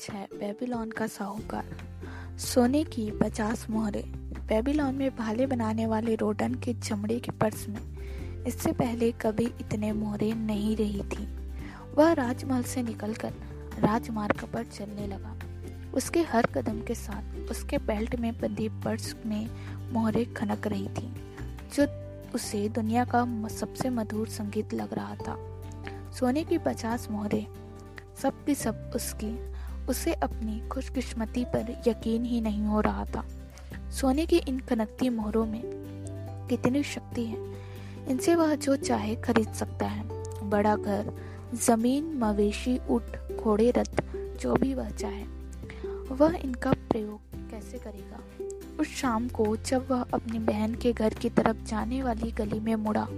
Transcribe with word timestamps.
छह 0.00 0.22
बेबीलोन 0.34 0.90
का 0.90 1.06
साहूकार। 1.06 2.38
सोने 2.38 2.82
की 2.84 3.10
पचास 3.10 3.66
मोहरे। 3.70 4.02
बेबीलोन 4.48 4.94
में 4.94 5.16
भाले 5.16 5.46
बनाने 5.46 5.86
वाले 5.86 6.14
रोडन 6.14 6.54
के 6.54 6.74
चमड़े 6.74 7.18
के 7.20 7.30
पर्स 7.30 7.68
में 7.68 8.44
इससे 8.44 8.72
पहले 8.72 9.10
कभी 9.12 9.46
इतने 9.60 9.92
मोहरे 9.92 10.32
नहीं 10.34 10.76
रही 10.76 11.02
थी। 11.02 11.26
वह 11.94 12.12
राजमहल 12.12 12.62
से 12.62 12.82
निकलकर 12.82 13.32
राजमार्ग 13.78 14.44
पर 14.44 14.64
चलने 14.64 15.06
लगा। 15.06 15.36
उसके 15.94 16.22
हर 16.22 16.46
कदम 16.46 16.80
के 16.80 16.94
साथ 16.94 17.50
उसके 17.50 17.78
बेल्ट 17.78 18.16
में 18.16 18.32
बंधी 18.40 18.68
पर्स 18.68 19.14
में 19.26 19.48
मोहरे 19.92 20.24
खनक 20.24 20.66
रही 20.66 20.88
थी, 20.88 21.12
जो 21.74 21.86
उसे 22.34 22.68
दुनिया 22.68 23.04
का 23.04 23.48
सबसे 23.48 23.90
मधुर 23.90 24.28
संगीत 24.28 24.74
लग 24.74 24.94
रहा 24.94 25.14
था। 25.14 25.36
सोने 26.10 26.44
की 26.44 26.58
पचास 26.58 27.08
मोहरे, 27.10 27.46
सब 28.22 28.44
की 28.44 28.54
सब 28.54 28.90
उसकी 28.94 29.49
उसे 29.90 30.12
अपनी 30.12 30.68
खुशकिस्मती 30.68 31.44
पर 31.44 31.82
यकीन 31.86 32.24
ही 32.24 32.40
नहीं 32.40 32.62
हो 32.62 32.80
रहा 32.80 33.04
था। 33.04 33.24
सोने 33.90 34.26
की 34.26 34.36
इन 34.36 34.58
कनकती 34.58 35.08
मोहरों 35.08 35.46
में 35.46 35.62
कितनी 36.50 36.82
शक्ति 36.82 37.24
है। 37.24 37.54
इनसे 38.08 38.34
वह 38.34 38.54
जो 38.54 38.76
चाहे 38.76 39.16
खरीद 39.16 39.52
सकता 39.52 39.86
है। 39.86 40.08
बड़ा 40.50 40.76
घर, 40.76 41.12
ज़मीन, 41.54 42.18
मवेशी 42.18 42.78
उठ 42.90 43.02
घोड़े, 43.36 43.70
रथ, 43.70 44.16
जो 44.40 44.54
भी 44.54 44.74
वह 44.74 44.90
चाहे। 44.90 45.24
वह 46.14 46.36
इनका 46.36 46.72
प्रयोग 46.72 47.50
कैसे 47.50 47.78
करेगा? 47.78 48.20
उस 48.80 48.86
शाम 48.86 49.28
को 49.28 49.56
जब 49.56 49.90
वह 49.90 50.02
अपनी 50.02 50.38
बहन 50.38 50.74
के 50.74 50.92
घर 50.92 51.14
की 51.14 51.30
तरफ़ 51.30 51.64
जाने 51.64 52.02
वाली 52.02 52.32
गली 52.32 52.60
में 52.60 52.74
मुड़ा 52.74 53.08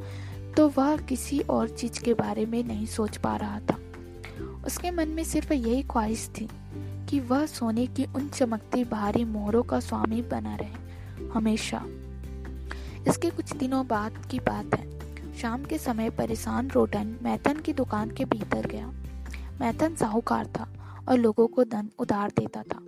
तो 0.56 0.68
वह 0.68 0.96
किसी 0.96 1.40
और 1.40 1.68
चीज़ 1.68 2.00
के 2.00 2.14
बारे 2.14 2.46
में 2.46 2.64
नहीं 2.64 2.86
सोच 2.86 3.16
पा 3.16 3.36
रहा 3.36 3.60
था। 3.60 3.78
उसके 4.66 4.90
मन 4.90 5.08
में 5.08 5.24
सिर्फ़ 5.24 5.52
यही 5.52 5.82
ख्वाहिश 5.82 6.30
थी 6.40 6.48
कि 7.12 7.20
वह 7.20 7.46
सोने 7.46 7.86
की 7.86 8.04
उन 8.04 8.28
चमकती 8.28 8.84
भारी 8.84 9.24
मोहरों 9.24 9.62
का 9.62 9.80
स्वामी 9.80 10.22
बना 10.22 10.56
रहे। 10.56 11.28
हमेशा। 11.28 11.84
इसके 13.08 13.30
कुछ 13.30 13.56
दिनों 13.56 13.86
बाद 13.86 14.26
की 14.30 14.38
बात 14.38 14.74
है। 14.74 14.92
शाम 15.38 15.64
के 15.64 15.78
समय 15.78 16.10
परेशान 16.10 16.70
रोटन 16.70 17.16
मैथन 17.22 17.60
की 17.60 17.72
दुकान 17.72 18.10
के 18.10 18.24
भीतर 18.24 18.66
गया। 18.66 18.86
मैथन 19.60 19.94
साहूकार 19.94 20.46
था 20.46 20.68
और 21.08 21.18
लोगों 21.18 21.46
को 21.46 21.64
धन 21.64 21.90
उधार 21.98 22.32
देता 22.38 22.62
था। 22.62 22.80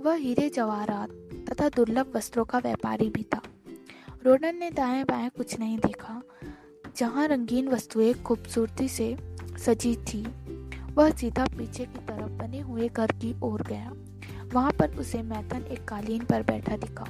वह 0.00 0.14
हीरे, 0.14 0.48
जवाहरात 0.48 1.10
तथा 1.50 1.68
दुर्लभ 1.68 2.12
वस्त्रों 2.16 2.44
का 2.44 2.58
व्यापारी 2.58 3.08
भी 3.08 3.22
था। 3.22 3.42
रोडन 4.26 4.56
ने 4.56 4.70
दाएँ 4.70 5.04
बाएँ 5.04 5.28
कुछ 5.28 5.58
नहीं 5.58 5.78
देखा, 5.78 6.22
जहाँ 6.96 7.28
रंगीन 7.28 7.68
वस्तुएँ 7.68 8.14
खूबसूरती 8.14 8.88
से 8.88 9.16
सजी 9.58 9.96
थी। 9.96 10.26
वह 10.96 11.10
सीधा 11.10 11.44
पीछे 11.44 11.84
की 11.84 11.98
तरफ़ 11.98 12.30
बने 12.30 12.60
हुए 12.60 12.88
घर 12.88 13.06
की 13.06 13.40
ओर 13.42 13.62
गया। 13.62 13.92
वहाँ 14.52 14.72
पर 14.72 14.90
उसे 14.90 15.22
मैथन 15.22 15.62
एक 15.62 15.84
कालीन 15.84 16.24
पर 16.24 16.42
बैठा 16.42 16.76
दिखा। 16.76 17.04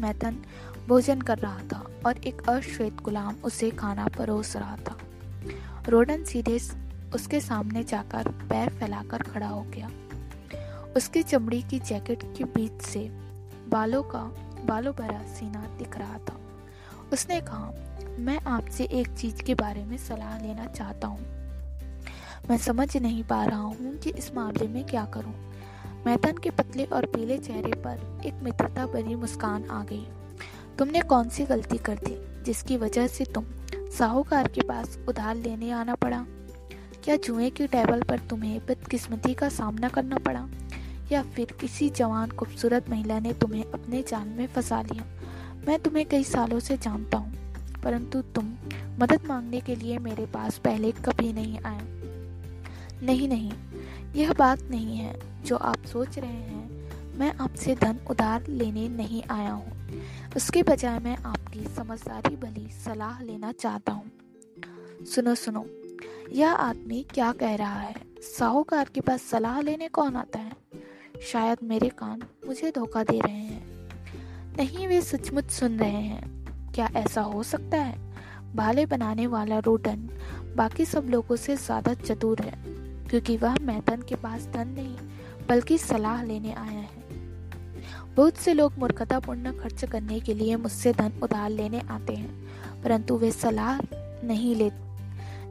मैथन 0.00 0.42
भोजन 0.88 1.20
कर 1.20 1.38
रहा 1.38 1.58
था 1.58 1.86
और 2.06 2.18
एक 2.18 2.48
अश्वेत 2.48 3.00
गुलाम 3.02 3.36
उसे 3.44 3.70
खाना 3.70 4.06
परोस 4.06 4.56
रहा 4.56 4.76
था। 4.76 4.98
रोडन 5.88 6.24
सीधे 6.24 6.60
उसके 7.14 7.40
सामने 7.40 7.84
जाकर 7.84 8.28
पैर 8.28 8.70
फैलाकर 8.70 9.22
खड़ा 9.22 9.48
हो 9.48 9.62
गया। 9.62 9.90
उसकी 10.96 11.22
चमड़ी 11.22 11.62
की 11.62 11.78
जैकेट 11.78 12.22
के 12.22 12.44
बीच 12.44 12.82
से 12.82 13.08
बालों 13.68 14.02
का 14.02 14.22
बालों 14.64 14.94
भरा 14.94 15.22
सीना 15.22 15.60
दिख 15.78 15.98
रहा 15.98 16.18
था। 16.18 16.40
उसने 17.12 17.40
कहा, 17.40 17.72
मैं 18.18 18.40
आपसे 18.40 18.84
एक 18.84 19.08
चीज़ 19.08 19.42
के 19.42 19.54
बारे 19.54 19.84
में 19.84 19.96
सलाह 19.96 20.38
लेना 20.38 20.66
चाहता 20.66 21.08
हूँ। 21.08 21.43
मैं 22.50 22.56
समझ 22.58 22.96
नहीं 22.96 23.22
पा 23.24 23.44
रहा 23.44 23.58
हूँ 23.58 23.96
कि 23.98 24.10
इस 24.10 24.34
मामले 24.34 24.66
में 24.68 24.84
क्या 24.84 25.04
करूँ। 25.04 25.32
मैथन 26.06 26.38
के 26.38 26.50
पतले 26.50 26.84
और 26.84 27.06
पीले 27.06 27.38
चेहरे 27.38 27.72
पर 27.76 28.22
एक 28.26 28.42
मित्रता 28.42 28.86
भरी 28.86 29.14
मुस्कान 29.14 29.64
आ 29.64 29.82
गई। 29.84 30.06
तुमने 30.78 31.00
कौन 31.00 31.28
सी 31.28 31.44
गलती 31.44 31.78
कर 31.78 31.94
दी, 31.96 32.16
जिसकी 32.44 32.76
वजह 32.76 33.06
से 33.06 33.24
तुम 33.24 33.44
साहूकार 33.98 34.48
के 34.48 34.60
पास 34.60 34.98
उधार 35.08 35.34
लेने 35.36 35.70
आना 35.70 35.94
पड़ा? 35.94 36.24
क्या 37.04 37.16
जुए 37.16 37.50
की 37.50 37.66
टेबल 37.66 38.02
पर 38.02 38.18
तुम्हें 38.20 38.58
बदकिस्मती 38.66 39.34
का 39.34 39.48
सामना 39.48 39.88
करना 39.88 40.18
पड़ा? 40.18 40.46
या 41.12 41.22
फिर 41.22 41.56
किसी 41.60 41.90
जवान 41.90 42.30
खूबसूरत 42.30 42.90
महिला 42.90 43.18
ने 43.18 43.32
तुम्हें 43.32 43.64
अपने 43.64 44.02
जान 44.02 44.28
में 44.28 44.46
फंसा 44.46 44.82
लिया? 44.82 45.04
मैं 45.68 45.78
तुम्हें 45.78 46.06
कई 46.06 46.24
सालों 46.24 46.60
से 46.60 46.76
जानता 46.76 47.18
हूँ, 47.18 47.34
परंतु 47.84 48.22
तुम 48.34 48.54
मदद 49.00 49.26
मांगने 49.28 49.60
के 49.60 49.76
लिए 49.76 49.98
मेरे 49.98 50.26
पास 50.26 50.58
पहले 50.58 50.92
कभी 51.04 51.32
नहीं 51.32 51.58
आए। 51.58 52.03
नहीं 53.02 53.28
नहीं, 53.28 53.52
यह 54.16 54.32
बात 54.32 54.62
नहीं 54.62 54.96
है 54.96 55.14
जो 55.44 55.56
आप 55.56 55.84
सोच 55.84 56.18
रहे 56.18 56.28
हैं। 56.28 57.18
मैं 57.18 57.32
आपसे 57.34 57.74
धन 57.74 57.98
उधार 58.10 58.46
लेने 58.48 58.88
नहीं 58.88 59.22
आया 59.30 59.50
हूँ। 59.50 59.72
उसके 60.36 60.62
बजाय 60.62 60.98
मैं 60.98 61.16
आपकी 61.16 61.64
समझदारी 61.76 62.36
भली 62.36 62.68
सलाह 62.84 63.22
लेना 63.22 63.52
चाहता 63.52 63.92
हूँ। 63.92 64.10
सुनो 65.06 65.34
सुनो, 65.34 65.66
यह 66.32 66.50
आदमी 66.50 67.06
क्या 67.14 67.32
कह 67.32 67.54
रहा 67.54 67.80
है? 67.80 67.94
साहूकार 68.38 68.88
के 68.94 69.00
पास 69.00 69.22
सलाह 69.22 69.60
लेने 69.60 69.88
कौन 69.88 70.16
आता 70.16 70.38
है? 70.38 70.52
शायद 71.22 71.58
मेरे 71.62 71.88
कान 71.88 72.22
मुझे 72.46 72.70
धोखा 72.70 73.02
दे 73.02 73.20
रहे 73.20 73.32
हैं। 73.32 73.62
नहीं, 74.58 74.88
वे 74.88 75.00
सचमुच 75.02 75.50
सुन 75.50 75.78
रहे 75.78 75.90
हैं। 75.90 76.72
क्या 76.72 76.88
ऐसा 76.96 77.20
हो 77.20 77.42
सकता 77.42 77.76
है? 77.76 77.98
भाले 78.56 78.86
बनाने 78.86 79.26
वाला 79.26 79.58
रोडन, 79.58 80.08
बाकी 80.56 80.84
सब 80.84 81.06
लोगों 81.10 81.36
से 81.36 81.56
ज़्यादा 81.56 81.94
चतुर 81.94 82.40
है। 82.40 82.73
क्योंकि 83.14 83.36
वह 83.36 83.54
मैथन 83.60 84.00
के 84.02 84.14
पास 84.14 84.46
धन 84.54 84.68
नहीं, 84.68 84.96
बल्कि 85.48 85.76
सलाह 85.78 86.22
लेने 86.22 86.52
आया 86.52 86.78
है। 86.78 88.14
बहुत 88.16 88.36
से 88.36 88.54
लोग 88.54 88.78
मूर्खतापूर्ण 88.78 89.52
खर्च 89.52 89.84
करने 89.84 90.20
के 90.20 90.34
लिए 90.34 90.56
मुझसे 90.56 90.92
धन 90.92 91.12
उधार 91.22 91.50
लेने 91.50 91.80
आते 91.80 92.14
हैं, 92.14 92.30
परंतु 92.82 93.16
वे 93.16 93.30
सलाह 93.30 93.78
नहीं 94.26 94.54
ले, 94.56 94.70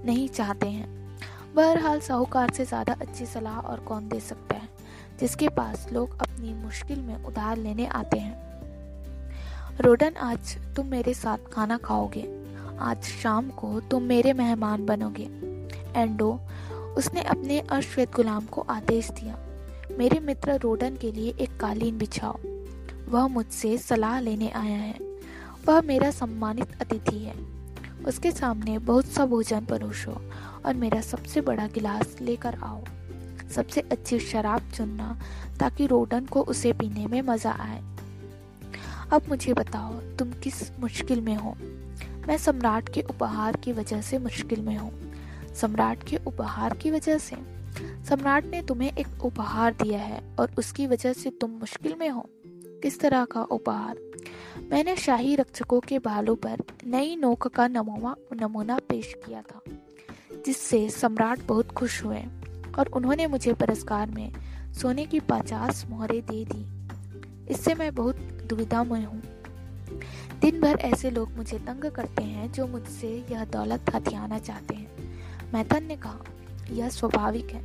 नहीं 0.06 0.28
चाहते 0.30 0.68
हैं। 0.68 1.22
बहरहाल, 1.56 2.00
साहूकार 2.00 2.52
से 2.52 2.66
ज़्यादा 2.66 2.94
अच्छी 3.02 3.26
सलाह 3.26 3.60
और 3.60 3.80
कौन 3.80 4.10
दे 4.10 4.20
सकता 4.20 4.56
है, 4.56 4.70
जिसके 5.20 5.50
पास 5.50 5.88
लोग 5.94 6.18
अपनी 6.20 6.54
मुश्किल 6.54 7.00
में 7.00 7.24
उधार 7.24 7.58
लेने 7.58 7.86
आते 7.86 8.20
हैं। 8.20 9.78
रोडन, 9.82 10.16
आज 10.16 10.58
तुम 10.76 10.88
मेरे 10.88 11.14
साथ 11.14 11.38
खाना 11.54 11.78
खाओगे। 11.78 12.28
आज 12.80 13.04
शाम 13.04 13.50
को 13.50 13.80
तुम 13.80 14.04
मेरे 14.04 14.34
मेहमान 14.34 14.86
बनोगे। 14.86 15.30
एंडो 15.96 16.40
उसने 16.98 17.22
अपने 17.22 17.60
अश्वेत 17.60 18.12
गुलाम 18.16 18.46
को 18.46 18.62
आदेश 18.62 19.10
दिया, 19.10 19.38
मेरे 20.00 20.20
मित्र 20.20 20.58
रोडन 20.60 20.96
के 20.96 21.12
लिए 21.12 21.34
एक 21.40 21.58
कालीन 21.60 21.98
बिछाओ। 21.98 22.38
वह 23.10 23.28
मुझसे 23.28 23.78
सलाह 23.78 24.20
लेने 24.20 24.50
आया 24.50 24.78
है। 24.78 24.96
वह 25.68 25.82
मेरा 25.82 26.12
सम्मानित 26.12 26.82
अतिथि 26.82 27.18
है। 27.18 27.36
उसके 28.06 28.32
सामने 28.32 28.78
बहुत 28.80 29.06
सा 29.06 29.26
भोजन 29.26 29.66
परोसो 29.66 30.12
और 30.66 30.74
मेरा 30.74 31.02
सबसे 31.02 31.42
बड़ा 31.42 31.68
गिलास 31.68 32.16
लेकर 32.22 32.56
आओ। 32.56 32.84
सबसे 33.56 33.82
अच्छी 33.82 34.20
शराब 34.20 34.72
चुनना 34.72 35.18
ताकि 35.60 35.86
रोडन 35.88 36.26
को 36.26 36.42
उसे 36.42 36.74
पीने 36.74 37.06
में 37.08 37.22
मज़ा 37.22 37.52
आए। 37.52 37.82
अब 39.14 39.22
मुझे 39.30 39.54
बताओ, 39.54 39.94
तुम 39.94 40.32
किस 40.34 40.80
मुश्किल 40.80 41.22
में 41.22 41.36
हो? 41.36 41.56
मैं 42.28 42.38
सम्राट 42.38 42.90
के 42.90 43.02
उपहार 43.02 43.56
की 43.56 43.72
वजह 43.72 44.02
से 44.02 44.18
मुश्किल 44.18 44.62
में 44.62 44.78
हूँ। 44.78 45.13
सम्राट 45.56 46.04
के 46.04 46.18
उपहार 46.28 46.74
की 46.74 46.92
वजह 46.92 47.18
से। 47.18 47.36
सम्राट 48.10 48.46
ने 48.46 48.62
तुम्हें 48.62 48.92
एक 48.98 49.26
उपहार 49.26 49.74
दिया 49.74 50.00
है 50.00 50.22
और 50.40 50.52
उसकी 50.58 50.88
वजह 50.88 51.14
से 51.14 51.30
तुम 51.30 51.52
मुश्किल 51.52 51.96
में 52.00 52.10
हो। 52.10 52.30
किस 52.84 53.00
तरह 53.00 53.26
का 53.26 53.42
उपहार? 53.42 53.98
मैंने 54.72 54.96
शाही 54.96 55.36
रक्षकों 55.36 55.80
के 55.80 56.00
बालों 56.00 56.36
पर 56.36 56.62
नई 56.88 57.16
नोक 57.16 57.48
का 57.48 57.68
नमूना 57.68 58.16
नमूना 58.34 58.78
पेश 58.90 59.14
किया 59.26 59.42
था, 59.42 59.62
जिससे 60.46 60.90
सम्राट 60.90 61.40
बहुत 61.48 61.72
खुश 61.72 62.04
हुए 62.04 62.24
और 62.80 62.88
उन्होंने 62.88 63.28
मुझे 63.28 63.54
पुरस्कार 63.54 64.10
में 64.10 64.32
सोने 64.74 65.06
की 65.06 65.20
पचास 65.20 65.86
मोहरें 65.90 66.22
दे 66.22 66.46
दी। 66.46 66.66
इससे 67.50 67.76
मैं 67.76 67.96
बहुत 67.96 68.16
दुविधा 68.50 68.84
में 68.84 69.06
हूँ। 69.06 69.22
दिन 70.42 70.62
भर 70.62 70.76
ऐसे 70.76 71.10
लोग 71.12 71.32
मुझे 71.32 71.60
तंग 71.60 71.92
करते 71.92 72.24
हैं 72.24 72.52
जो 72.52 72.68
मुझसे 72.68 73.26
यह 73.32 73.46
दौलत 73.46 73.86
हथियाना 73.96 74.40
चाहते 74.40 74.76
हैं। 74.76 74.83
मैथन 75.54 75.84
ने 75.84 75.96
कहा, 75.96 76.20
यह 76.72 76.90
स्वाभाविक 76.90 77.50
है। 77.50 77.62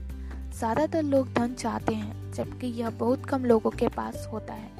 ज़्यादातर 0.58 1.02
लोग 1.02 1.32
धन 1.32 1.54
चाहते 1.54 1.94
हैं, 1.94 2.32
जबकि 2.32 2.66
यह 2.66 2.90
बहुत 2.90 3.24
कम 3.26 3.44
लोगों 3.44 3.70
के 3.70 3.88
पास 3.88 4.28
होता 4.32 4.54
है। 4.54 4.70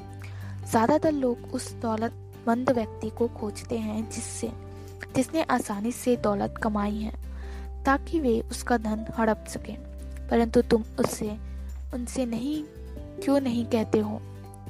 ज़्यादातर 0.71 1.11
लोग 1.11 1.37
उस 1.53 1.73
दौलतमंद 1.73 2.69
व्यक्ति 2.69 3.09
को 3.09 3.27
खोजते 3.27 3.77
हैं 3.77 4.09
जिससे, 4.09 4.51
जिसने 5.15 5.43
आसानी 5.43 5.91
से 5.91 6.15
दौलत 6.15 6.55
कमाई 6.63 6.95
है, 6.95 7.13
ताकि 7.85 8.19
वे 8.19 8.39
उसका 8.51 8.77
धन 8.77 9.05
हड़प 9.17 9.45
सकें। 9.47 9.75
परंतु 10.29 10.61
तुम 10.61 10.83
उससे 10.99 11.37
उनसे 11.93 12.25
नहीं, 12.25 12.63
क्यों 13.23 13.39
नहीं 13.39 13.65
कहते 13.65 13.99
हो? 13.99 14.21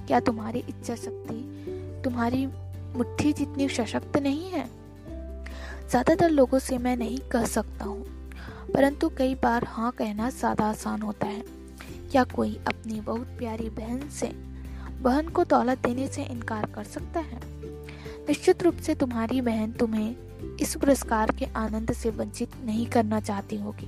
क्या 0.08 0.20
तुम्हारी 0.20 0.60
इच्छा 0.60 0.96
शक्ति, 0.96 2.02
तुम्हारी 2.04 2.46
मुट्ठी 2.96 3.34
जितनी 3.34 3.70
सशक्त 3.70 4.18
नहीं 4.18 4.50
है? 4.50 4.70
ज़्यादातर 5.90 6.30
लोगों 6.30 6.60
से 6.60 6.78
मैं 6.78 6.98
नहीं 6.98 7.18
कह 7.18 7.46
सकता 7.46 7.86
हूँ। 7.86 8.19
परंतु 8.74 9.10
कई 9.10 9.36
बार 9.36 9.63
हाँ 9.63 9.92
कहना 9.92 10.30
ज़्यादा 10.30 10.66
आसान 10.66 11.01
होता 11.01 11.27
है। 11.27 11.44
क्या 12.12 12.24
कोई 12.24 12.56
अपनी 12.68 13.00
बहुत 13.01 13.27
प्यारी 13.38 13.69
बहन 13.69 14.07
से, 14.10 14.27
बहन 15.01 15.27
को 15.27 15.44
दौलत 15.44 15.77
देने 15.77 16.07
से 16.07 16.24
इनकार 16.24 16.66
कर 16.66 16.83
सकता 16.83 17.19
है? 17.19 17.39
निश्चित 18.27 18.63
रूप 18.63 18.77
से 18.77 18.95
तुम्हारी 18.95 19.42
बहन 19.42 19.71
तुम्हें 19.71 20.57
इस 20.57 20.75
पुरस्कार 20.75 21.31
के 21.31 21.45
आनंद 21.56 21.94
से 21.94 22.10
वंचित 22.10 22.50
नहीं 22.66 22.86
करना 22.88 23.19
चाहती 23.19 23.56
होगी। 23.56 23.88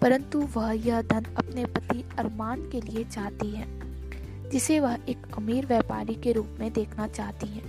परंतु 0.00 0.40
वह 0.56 0.72
यह 0.86 1.02
धन 1.02 1.24
अपने 1.38 1.64
पति 1.64 2.04
अरमान 2.18 2.62
के 2.70 2.80
लिए 2.80 3.04
चाहती 3.04 3.50
है, 3.50 3.66
जिसे 4.50 4.80
वह 4.80 4.98
एक 5.08 5.26
अमीर 5.36 5.66
व्यापारी 5.66 6.14
के 6.14 6.32
रूप 6.32 6.56
में 6.60 6.72
देखना 6.72 7.06
चाहती 7.08 7.46
है। 7.46 7.62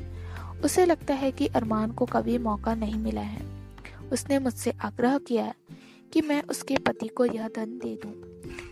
उसे 0.65 0.85
लगता 0.85 1.13
है 1.13 1.31
कि 1.31 1.47
अरमान 1.47 1.91
को 1.91 2.05
कभी 2.05 2.37
मौका 2.37 2.75
नहीं 2.75 2.95
मिला 2.95 3.21
है। 3.21 3.41
उसने 4.11 4.39
मुझसे 4.39 4.73
आग्रह 4.81 5.17
किया 5.17 5.43
कि 6.13 6.21
मैं 6.21 6.41
उसके 6.43 6.77
पति 6.77 7.07
को 7.07 7.25
यह 7.25 7.47
धन 7.47 7.77
दे 7.83 7.95
दूँ, 7.95 8.13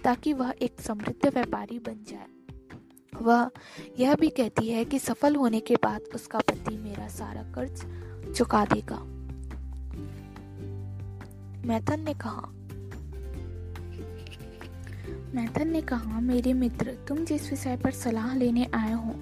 ताकि 0.03 0.33
वह 0.33 0.53
एक 0.61 0.81
समृद्ध 0.81 1.33
व्यापारी 1.33 1.79
बन 1.79 2.03
जाए। 2.07 2.27
वह 3.21 3.49
यह 3.99 4.15
भी 4.15 4.29
कहती 4.29 4.69
है 4.69 4.83
कि 4.85 4.99
सफल 4.99 5.35
होने 5.35 5.59
के 5.59 5.75
बाद 5.75 6.01
उसका 6.15 6.39
पति 6.39 6.77
मेरा 6.77 7.07
सारा 7.07 7.43
कर्ज 7.51 7.83
चुका 8.33 8.65
देगा। 8.65 8.99
मैथन 11.67 11.99
ने 11.99 12.13
कहा, 12.13 12.51
मैथन 15.35 15.67
ने 15.67 15.81
कहा, 15.81 16.19
मेरे 16.19 16.53
मित्र, 16.53 16.97
तुम 17.07 17.25
जिस 17.25 17.49
विषय 17.49 17.77
पर 17.77 17.91
सलाह 17.91 18.35
लेने 18.35 18.67
आए 18.73 18.93
हो, 18.93 19.15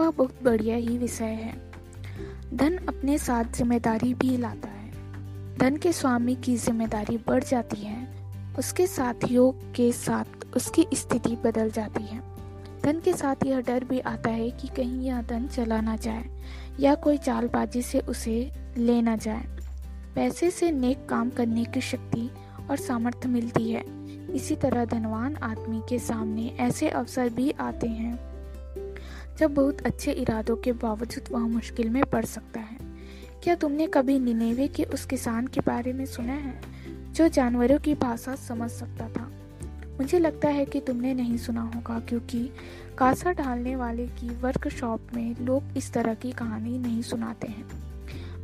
वह 0.00 0.10
बहुत 0.10 0.42
बढ़िया 0.42 0.76
ही 0.76 0.98
विषय 0.98 1.24
है। 1.24 1.54
धन 2.54 2.76
अपने 2.88 3.18
साथ 3.18 3.44
ज़िम्मेदारी 3.44 4.14
भी 4.14 4.36
लाता 4.36 4.68
है। 4.68 4.81
धन 5.58 5.76
के 5.76 5.92
स्वामी 5.92 6.34
की 6.34 6.56
ज़िम्मेदारी 6.56 7.16
बढ़ 7.26 7.44
जाती 7.44 7.76
है, 7.76 8.06
उसके 8.58 8.86
साथियों 8.86 9.50
के 9.74 9.90
साथ 9.92 10.56
उसकी 10.56 10.86
स्थिति 10.94 11.36
बदल 11.44 11.70
जाती 11.70 12.02
है। 12.04 12.20
धन 12.82 13.00
के 13.00 13.12
साथ 13.12 13.44
यह 13.46 13.60
डर 13.60 13.84
भी 13.84 14.00
आता 14.00 14.30
है 14.30 14.50
कि 14.50 14.68
कहीं 14.68 15.00
यह 15.00 15.20
धन 15.22 15.46
चला 15.46 15.80
ना 15.80 15.96
जाए, 15.96 16.24
या 16.80 16.94
कोई 16.94 17.18
चालबाजी 17.18 17.82
से 17.82 18.00
उसे 18.00 18.50
ले 18.78 19.00
ना 19.02 19.16
जाए। 19.16 19.44
पैसे 20.14 20.50
से 20.50 20.70
नेक 20.70 21.06
काम 21.08 21.30
करने 21.30 21.64
की 21.64 21.80
शक्ति 21.80 22.28
और 22.70 22.76
सामर्थ्य 22.78 23.28
मिलती 23.28 23.70
है। 23.70 23.84
इसी 24.34 24.56
तरह 24.56 24.84
धनवान 24.84 25.36
आदमी 25.42 25.80
के 25.88 25.98
सामने 25.98 26.46
ऐसे 26.60 26.88
अवसर 26.90 27.28
भी 27.28 27.50
आते 27.60 27.88
हैं, 27.88 28.18
जब 29.38 29.54
बहुत 29.54 29.80
अच्छे 29.80 30.12
इरादों 30.12 30.56
के 30.56 30.72
बावजूद 30.72 31.28
वह 31.32 31.46
मुश्किल 31.48 31.90
में 31.90 32.04
पड़ 32.04 32.24
सकता 32.24 32.60
है। 32.60 32.91
क्या 33.42 33.54
तुमने 33.54 33.86
कभी 33.86 34.18
निनेवे 34.18 34.68
के 34.68 34.84
उस 34.84 35.04
किसान 35.06 35.46
के 35.46 35.60
बारे 35.60 35.92
में 35.92 36.06
सुना 36.06 36.32
है, 36.32 36.60
जो 37.12 37.28
जानवरों 37.28 37.78
की 37.78 37.94
भाषा 37.94 38.34
समझ 38.34 38.70
सकता 38.70 39.08
था? 39.08 39.30
मुझे 40.00 40.18
लगता 40.18 40.48
है 40.48 40.64
कि 40.64 40.80
तुमने 40.80 41.14
नहीं 41.14 41.36
सुना 41.36 41.60
होगा, 41.60 42.00
क्योंकि 42.00 42.50
कासा 42.98 43.32
ढालने 43.32 43.76
वाले 43.76 44.06
की 44.06 44.28
वर्कशॉप 44.28 45.08
में 45.14 45.36
लोग 45.40 45.62
इस 45.76 45.92
तरह 45.92 46.14
की 46.14 46.32
कहानी 46.32 46.78
नहीं 46.78 47.02
सुनाते 47.02 47.46
हैं। 47.46 47.64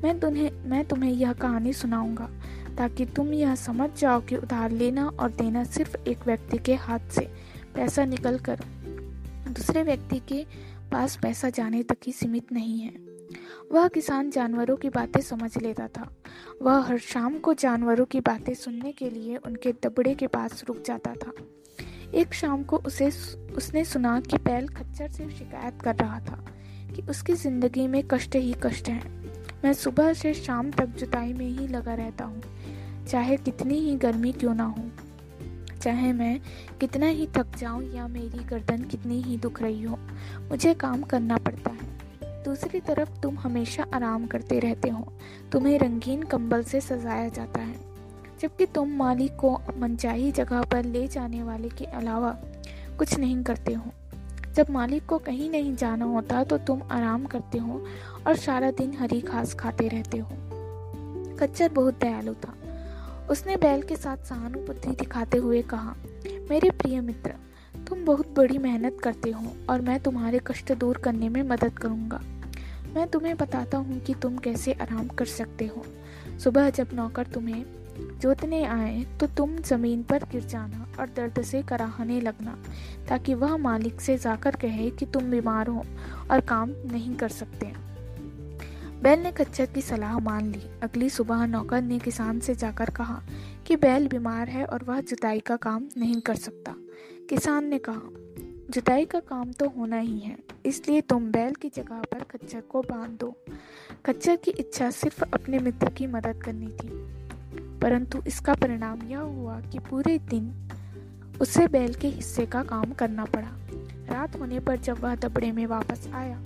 मैं 0.02 0.20
तुम्हें 0.20 0.50
मैं 0.64 0.84
तुम्हें 0.84 1.12
यह 1.12 1.32
कहानी 1.32 1.72
सुनाऊँगा, 1.72 2.30
ताकि 2.78 3.06
तुम 3.06 3.32
यह 3.32 3.54
समझ 3.54 3.90
जाओ 3.98 4.20
कि 4.20 4.36
उधार 4.36 4.70
लेना 4.70 5.06
और 5.08 5.30
देना 5.30 5.64
सिर्फ़ 5.64 5.96
एक 6.08 6.18
व्यक्ति 6.26 6.58
के 6.58 6.74
हाथ 6.74 7.10
से 7.10 7.32
पैसा 7.74 8.04
निकल 8.04 8.38
कर 8.38 8.60
दूसरे 9.48 9.82
व्यक्ति 9.82 10.18
के 10.18 10.46
पास 10.92 11.18
पैसा 11.22 11.50
जाने 11.50 11.82
तक 11.82 11.96
ही 12.06 12.12
सीमित 12.12 12.52
नहीं 12.52 12.80
है। 12.80 13.07
वह 13.72 13.88
किसान 13.88 14.30
जानवरों 14.30 14.76
की 14.76 14.88
बातें 14.90 15.20
समझ 15.20 15.56
लेता 15.58 15.88
था। 15.88 16.08
वह 16.62 16.80
हर 16.80 16.98
शाम 16.98 17.38
को 17.38 17.54
जानवरों 17.54 18.04
की 18.04 18.20
बातें 18.20 18.54
सुनने 18.54 18.92
के 18.92 19.10
लिए 19.10 19.36
उनके 19.36 19.72
दबड़े 19.84 20.14
के 20.14 20.26
पास 20.26 20.64
रुक 20.68 20.82
जाता 20.86 21.14
था। 21.14 21.32
एक 22.14 22.34
शाम 22.34 22.62
को 22.62 22.76
उसे 22.76 23.08
उसने 23.56 23.84
सुना 23.84 24.18
कि 24.20 24.36
बैल 24.36 24.68
खच्चर 24.68 25.08
से 25.08 25.28
शिकायत 25.30 25.82
कर 25.82 25.96
रहा 25.96 26.20
था 26.20 26.44
कि 26.96 27.02
उसकी 27.02 27.32
ज़िंदगी 27.32 27.86
में 27.86 28.02
कष्ट 28.06 28.36
ही 28.36 28.54
कष्ट 28.62 28.88
हैं। 28.88 29.16
मैं 29.64 29.72
सुबह 29.72 30.12
से 30.12 30.32
शाम 30.34 30.70
तक 30.70 30.86
जुताई 30.98 31.32
में 31.32 31.46
ही 31.48 31.66
लगा 31.66 31.94
रहता 31.94 32.24
हूँ। 32.24 32.42
चाहे 33.06 33.36
कितनी 33.36 33.78
ही 33.78 33.94
गर्मी 33.96 34.32
क्यों 34.32 34.54
ना 34.54 34.64
हो, 34.64 34.84
चाहे 35.82 36.12
मैं 36.12 36.40
कितना 36.80 37.06
ही 37.06 37.26
थक 37.36 37.56
जाऊँ 37.58 37.82
या 37.94 38.06
मेरी 38.08 38.44
गर्दन 38.44 38.82
कितनी 38.82 39.20
ही 39.22 39.36
दुख 39.36 39.62
रही 39.62 39.82
हो, 39.82 39.98
मुझे 40.50 40.74
काम 40.74 41.02
करना 41.02 41.36
पड़ता 41.36 41.70
है। 41.70 41.97
दूसरी 42.44 42.80
तरफ़ 42.80 43.20
तुम 43.20 43.38
हमेशा 43.38 43.86
आराम 43.94 44.26
करते 44.26 44.58
रहते 44.58 44.88
हो। 44.88 45.12
तुम्हें 45.52 45.78
रंगीन 45.78 46.22
कंबल 46.22 46.62
से 46.62 46.80
सजाया 46.80 47.28
जाता 47.28 47.60
है। 47.60 47.76
जबकि 48.40 48.66
तुम 48.66 48.90
मालिक 48.90 49.36
को 49.36 49.60
मनचाही 49.78 50.32
जगह 50.32 50.62
पर 50.62 50.84
ले 50.84 51.08
जाने 51.08 51.42
वाले 51.42 51.68
के 51.68 51.84
अलावा 51.84 52.30
कुछ 52.98 53.18
नहीं 53.18 53.44
करते 53.44 53.72
हो। 53.72 53.84
जब 54.54 54.66
मालिक 54.70 55.06
को 55.06 55.18
कहीं 55.18 55.50
नहीं 55.50 55.76
जाना 55.76 56.04
होता 56.04 56.44
तो 56.44 56.58
तुम 56.58 56.82
आराम 56.90 57.24
करते 57.24 57.58
हो 57.58 57.84
और 58.26 58.36
सारा 58.36 58.70
दिन 58.70 58.94
हरी 58.94 59.20
घास 59.20 59.54
खाते 59.54 59.88
रहते 59.88 60.18
हो। 60.18 60.28
कच्चर 61.36 61.68
बहुत 61.68 62.00
दयालु 62.00 62.34
था। 62.34 62.54
उसने 63.30 63.56
बैल 63.56 63.82
के 63.82 63.96
साथ 63.96 64.16
सहानुभूति 64.16 64.90
दिखाते 64.90 65.38
हुए 65.38 65.62
कहा, 65.62 65.94
मेरे 66.50 66.70
प्रिय 66.70 67.00
मित्र 67.00 67.34
तुम 67.86 68.04
बहुत 68.04 68.34
बड़ी 68.36 68.58
मेहनत 68.58 68.98
करते 69.02 69.30
हो 69.30 69.52
और 69.70 69.80
मैं 69.80 69.98
तुम्हारे 70.00 70.40
कष्ट 70.46 70.72
दूर 70.72 70.98
करने 70.98 71.28
में 71.28 71.42
मदद 71.42 71.78
करूँगा। 71.78 72.20
मैं 72.94 73.06
तुम्हें 73.08 73.36
बताता 73.36 73.78
हूँ 73.78 74.00
कि 74.00 74.14
तुम 74.14 74.36
कैसे 74.38 74.72
आराम 74.72 75.08
कर 75.08 75.26
सकते 75.26 75.66
हो। 75.66 75.84
सुबह 76.38 76.70
जब 76.70 76.88
नौकर 76.94 77.26
तुम्हें 77.26 77.64
जोतने 78.20 78.62
आए 78.64 79.02
तो 79.20 79.26
तुम 79.26 79.56
ज़मीन 79.58 80.02
पर 80.02 80.24
गिर 80.32 80.44
जाना 80.44 80.86
और 81.00 81.06
दर्द 81.06 81.42
से 81.42 81.62
कराहने 81.62 82.20
लगना, 82.20 82.56
ताकि 83.08 83.34
वह 83.34 83.56
मालिक 83.56 84.00
से 84.00 84.16
जाकर 84.18 84.56
कहे 84.56 84.90
कि 84.90 85.06
तुम 85.06 85.30
बीमार 85.30 85.66
हो 85.66 85.84
और 86.30 86.40
काम 86.40 86.70
नहीं 86.92 87.14
कर 87.16 87.28
सकते। 87.28 87.72
बैल 89.02 89.22
ने 89.22 89.32
कच्चर 89.32 89.66
की 89.66 89.82
सलाह 89.82 90.18
मान 90.18 90.50
ली। 90.52 90.62
अगली 90.82 91.10
सुबह 91.10 91.46
नौकर 91.46 91.82
ने 91.82 91.98
किसान 91.98 92.40
से 92.40 92.54
जाकर 92.54 92.90
कहा 92.90 93.20
कि 93.66 93.76
बैल 93.76 94.08
बीमार 94.08 94.48
है 94.48 94.64
और 94.64 94.84
वह 94.84 95.00
जुताई 95.00 95.40
का 95.40 95.56
काम 95.56 95.88
नहीं 95.96 96.20
कर 96.20 96.36
सकता। 96.36 96.74
किसान 97.28 97.64
ने 97.64 97.78
कहा, 97.78 98.10
जुताई 98.70 99.04
का 99.04 99.18
काम 99.20 99.50
तो 99.52 99.68
होना 99.68 99.98
ही 99.98 100.18
है, 100.18 100.36
इसलिए 100.66 101.00
तुम 101.00 101.30
बैल 101.32 101.54
की 101.54 101.68
जगह 101.68 102.02
पर 102.02 102.22
खच्चर 102.30 102.60
को 102.60 102.80
बाँध 102.82 103.18
दो। 103.20 103.34
खच्चर 104.06 104.36
की 104.36 104.50
इच्छा 104.50 104.90
सिर्फ़ 104.90 105.22
अपने 105.24 105.58
मित्र 105.58 105.90
की 105.90 106.06
मदद 106.06 106.42
करनी 106.44 106.68
थी, 106.68 106.88
परंतु 107.82 108.22
इसका 108.26 108.54
परिणाम 108.54 109.02
यह 109.02 109.18
हुआ 109.18 109.60
कि 109.62 109.78
पूरे 109.90 110.18
दिन 110.30 110.50
उसे 111.40 111.66
बैल 111.68 111.94
के 111.94 112.08
हिस्से 112.08 112.46
का 112.46 112.62
काम 112.64 112.92
करना 112.92 113.24
पड़ा। 113.26 113.52
रात 114.10 114.40
होने 114.40 114.60
पर 114.60 114.76
जब 114.78 115.00
वह 115.00 115.14
दबड़े 115.16 115.52
में 115.52 115.64
वापस 115.66 116.08
आया 116.14 116.42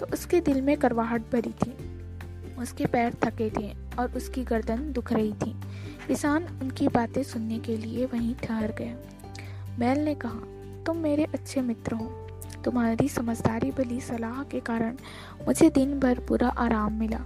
तो 0.00 0.06
उसके 0.12 0.40
दिल 0.40 0.60
में 0.62 0.76
करवाहट 0.76 1.32
भरी 1.32 1.54
थी। 1.62 1.72
उसके 2.62 2.86
पैर 2.86 3.14
थके 3.24 3.50
थे 3.50 3.72
और 3.98 4.12
उसकी 4.12 4.44
गर्दन 4.44 4.92
दुख 4.92 5.12
रही 5.12 5.32
थी। 5.34 5.54
किसान 6.08 6.44
उनकी 6.62 6.88
बातें 6.88 7.22
सुनने 7.24 7.58
के 7.58 7.76
लिए 7.76 8.06
वहीं 8.06 8.34
ठहर 8.34 8.72
गया 8.72 8.96
बैल 9.78 9.98
ने 9.98 10.14
कहा, 10.14 10.38
तुम 10.86 10.96
मेरे 10.96 11.24
अच्छे 11.24 11.60
मित्र 11.60 11.94
हो। 11.94 12.28
तुम्हारी 12.64 13.08
समझदारी 13.08 13.70
भली 13.70 14.00
सलाह 14.00 14.42
के 14.42 14.60
कारण 14.60 14.96
मुझे 15.46 15.70
दिन 15.70 16.00
भर 16.00 16.18
पूरा 16.18 16.48
आराम 16.48 16.92
मिला। 16.92 17.20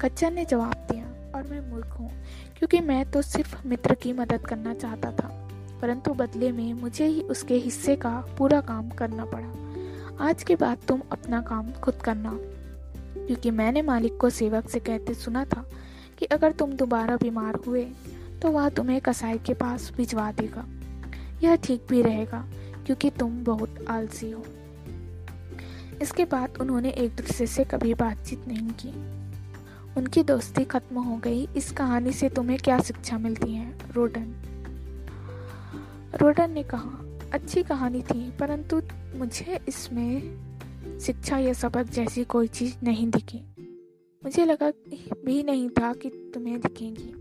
कच्चा 0.00 0.30
ने 0.30 0.44
जवाब 0.44 0.86
दिया, 0.92 1.32
और 1.34 1.42
मैं 1.42 1.70
मूर्ख 1.70 1.86
हूँ, 1.86 2.10
क्योंकि 2.58 2.80
मैं 2.80 3.10
तो 3.10 3.22
सिर्फ़ 3.22 3.66
मित्र 3.66 3.94
की 3.94 4.12
मदद 4.12 4.46
करना 4.46 4.74
चाहता 4.74 5.10
था। 5.10 5.48
परंतु 5.82 6.14
बदले 6.14 6.52
में 6.52 6.72
मुझे 6.72 7.06
ही 7.06 7.22
उसके 7.22 7.54
हिस्से 7.54 7.96
का 7.96 8.24
पूरा 8.38 8.60
काम 8.60 8.88
करना 8.88 9.24
पड़ा। 9.24 10.26
आज 10.28 10.42
के 10.42 10.56
बाद 10.56 10.78
तुम 10.88 11.02
अपना 11.12 11.40
काम 11.40 11.72
खुद 11.72 11.94
करना। 11.94 12.38
क्योंकि 13.26 13.50
मैंने 13.50 13.82
मालिक 13.82 14.16
को 14.16 14.30
सेवक 14.30 14.68
से 14.68 14.78
कहते 14.78 15.14
सुना 15.14 15.44
था 15.44 15.70
कि 16.18 16.26
अगर 16.26 16.52
तुम 16.52 16.72
दोबारा 16.72 17.16
बीमार 17.16 17.54
हुए 17.54 17.84
तो 18.42 18.50
वह 18.50 18.68
तुम्हें 18.68 19.00
कसाई 19.00 19.38
के 19.38 19.54
पास 19.54 19.92
भिजवा 19.96 20.32
देगा। 20.32 20.64
यह 21.42 21.56
ठीक 21.56 21.86
भी 21.88 22.02
रहेगा, 22.02 22.46
क्योंकि 22.86 23.10
तुम 23.10 23.44
बहुत 23.44 23.84
आलसी 23.88 24.30
हो। 24.30 24.44
इसके 26.02 26.24
बाद 26.24 26.58
उन्होंने 26.60 26.90
एक 26.90 27.10
दूसरे 27.10 27.46
से 27.46 27.64
कभी 27.64 27.94
बातचीत 27.94 28.46
नहीं 28.48 28.70
की। 28.82 28.92
उनकी 29.96 30.22
दोस्ती 30.22 30.64
खत्म 30.64 30.98
हो 30.98 31.16
गई। 31.16 31.48
इस 31.56 31.70
कहानी 31.72 32.12
से 32.12 32.28
तुम्हें 32.28 32.58
क्या 32.58 32.78
शिक्षा 32.80 33.18
मिलती 33.18 33.54
है, 33.54 33.78
रोडन? 33.92 34.34
रोडन 36.20 36.50
ने 36.50 36.62
कहा, 36.62 36.90
अच्छी 37.32 37.62
कहानी 37.62 38.02
थी, 38.02 38.30
परंतु 38.30 38.80
मुझे 39.16 39.58
इसमें 39.68 40.98
शिक्षा 41.00 41.38
या 41.38 41.52
सबक 41.52 41.90
जैसी 41.90 42.24
कोई 42.24 42.48
चीज़ 42.48 42.76
नहीं 42.82 43.10
दिखी। 43.10 43.42
मुझे 44.22 44.44
लगा 44.44 44.70
भी 45.24 45.42
नहीं 45.42 45.68
था 45.70 45.92
कि 45.92 46.08
तुम्हें 46.34 46.60
दिखेंगी, 46.60 47.12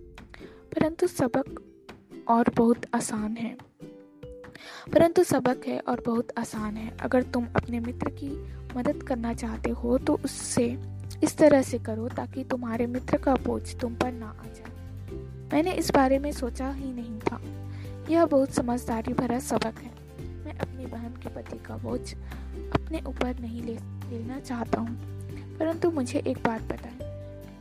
परंतु 0.74 1.08
सबक 1.08 1.62
और 2.28 2.52
बहुत 2.58 2.86
आसान 2.94 3.38
है। 3.38 3.56
परंतु 4.94 5.24
सबक 5.24 5.62
है 5.68 5.80
और 5.80 6.04
बहुत 6.06 6.28
आसान 6.38 6.78
है। 6.78 6.98
अगर 6.98 7.24
तुम 7.24 7.48
अपने 7.56 7.80
मित्र 7.80 8.10
की 8.10 8.30
मदद 8.78 9.04
करना 9.04 9.34
चाहते 9.34 9.70
हो 9.70 9.98
तो 9.98 10.20
उससे 10.26 10.80
इस 11.24 11.38
तरह 11.38 11.62
से 11.62 11.80
करो 11.80 12.08
ताकि 12.08 12.44
तुम्हारे 12.44 12.88
मित्र 12.88 13.18
का 13.18 13.36
बोझ 13.36 13.76
तुम 13.76 13.96
पर 13.96 14.12
ना 14.12 14.30
आ 14.30 14.44
जाए। 14.44 14.72
मैंने 15.54 15.72
इस 15.72 15.92
बारे 15.92 16.20
में 16.20 16.32
सोचा 16.32 16.72
ही 16.72 16.92
नहीं 16.94 17.20
था। 17.20 17.42
यह 18.10 18.26
बहुत 18.26 18.52
समझदारी 18.52 19.14
भरा 19.14 19.40
सबक 19.40 19.80
है। 19.80 19.92
मैं 20.46 20.58
अपनी 20.60 20.86
बहन 20.86 21.10
के 21.10 21.30
पति 21.30 21.58
का 21.58 21.78
बोझ 21.78 22.14
अपने 22.74 23.02
ऊपर 23.08 23.40
नहीं 23.40 23.62
ले, 23.62 23.78
लेना 24.10 24.40
चाहता 24.40 24.80
हूँ। 24.80 25.20
परंतु 25.58 25.92
मुझे 25.92 26.20
एक 26.20 26.38
बात 26.38 26.62
बताएँ। 26.62 27.10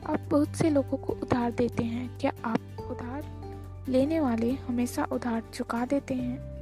आप 0.06 0.20
बहुत 0.30 0.48
से 0.48 0.70
लोगों 0.70 0.96
को 0.96 1.12
उधार 1.12 1.50
देते 1.50 1.82
हैं। 1.82 2.18
क्या 2.18 2.32
आप 2.44 2.60
उधार 2.90 3.24
लेने 3.88 4.20
वाले 4.20 4.50
हमेशा 4.50 5.04
उधार 5.04 5.42
चुका 5.54 5.86
देते 5.86 6.14
हैं? 6.14 6.57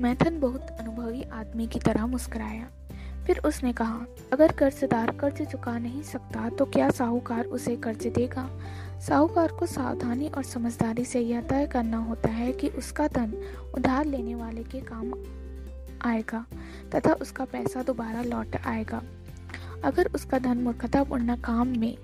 मैथन 0.00 0.38
बहुत 0.40 0.66
अनुभवी 0.80 1.22
आदमी 1.32 1.66
की 1.66 1.78
तरह 1.78 2.06
मुस्कुराया। 2.06 2.66
फिर 3.26 3.38
उसने 3.38 3.72
कहा, 3.72 4.04
अगर 4.32 4.52
कर्जदार 4.52 5.10
कर्ज 5.12 5.42
चुका 5.42 5.76
नहीं 5.78 6.02
सकता 6.02 6.48
तो 6.48 6.64
क्या 6.66 6.88
साहूकार 6.90 7.44
उसे 7.46 7.74
कर्ज 7.76 8.06
देगा? 8.08 8.48
साहूकार 9.00 9.52
को 9.52 9.66
सावधानी 9.66 10.28
और 10.28 10.44
समझदारी 10.44 11.04
से 11.04 11.20
यह 11.20 11.40
तय 11.40 11.66
करना 11.66 11.98
होता 11.98 12.28
है 12.28 12.52
कि 12.52 12.68
उसका 12.68 13.06
धन 13.08 13.34
उधार 13.74 14.04
लेने 14.04 14.34
वाले 14.34 14.62
के 14.64 14.80
काम 14.82 15.12
आएगा, 16.02 16.44
तथा 16.94 17.12
उसका 17.12 17.44
पैसा 17.44 17.82
दोबारा 17.82 18.22
लौट 18.22 18.56
आएगा। 18.56 19.02
अगर 19.84 20.10
उसका 20.14 20.38
धन 20.38 20.58
मूर्खतापूर्ण 20.58 21.36
काम 21.42 21.78
में 21.78 21.96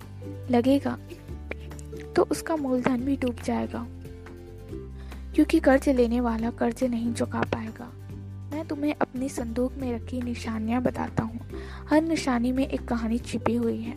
लगेगा 0.50 0.98
तो 2.16 2.22
उसका 2.22 2.56
मूलधन 2.56 3.00
भी 3.00 3.16
डूब 3.16 3.36
जाएगा। 3.44 3.86
क्योंकि 5.34 5.60
कर्ज 5.60 5.88
लेने 5.88 6.20
वाला 6.20 6.50
कर्ज 6.50 6.84
नहीं 6.84 7.14
चुका 7.14 7.40
पाएगा। 7.40 7.92
मैं 8.52 8.68
तुम्हें 8.68 8.94
अपनी 8.94 9.28
संदूक 9.28 9.72
में 9.72 9.94
रखी 9.94 10.22
निशानियाँ 10.22 10.82
बताता 10.82 11.22
हूँ। 11.22 11.40
हर 11.88 12.02
निशानी 12.02 12.52
में 12.52 12.68
एक 12.68 12.84
कहानी 12.88 13.18
छिपी 13.18 13.54
हुई 13.54 13.80
है। 13.80 13.96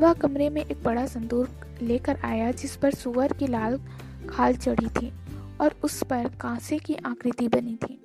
वह 0.00 0.12
कमरे 0.12 0.50
में 0.50 0.64
एक 0.64 0.82
बड़ा 0.82 1.06
संदूक 1.06 1.48
लेकर 1.82 2.18
आया 2.24 2.52
जिस 2.52 2.76
पर 2.76 2.94
सुअर 2.94 3.32
की 3.32 3.46
लाल 3.46 3.80
खाल 4.30 4.56
चढ़ी 4.56 4.88
थी 4.88 5.12
और 5.60 5.74
उस 5.84 6.02
पर 6.02 6.28
कांसे 6.40 6.78
की 6.78 6.94
आकृति 6.94 7.48
बनी 7.48 7.76
थी। 7.76 8.00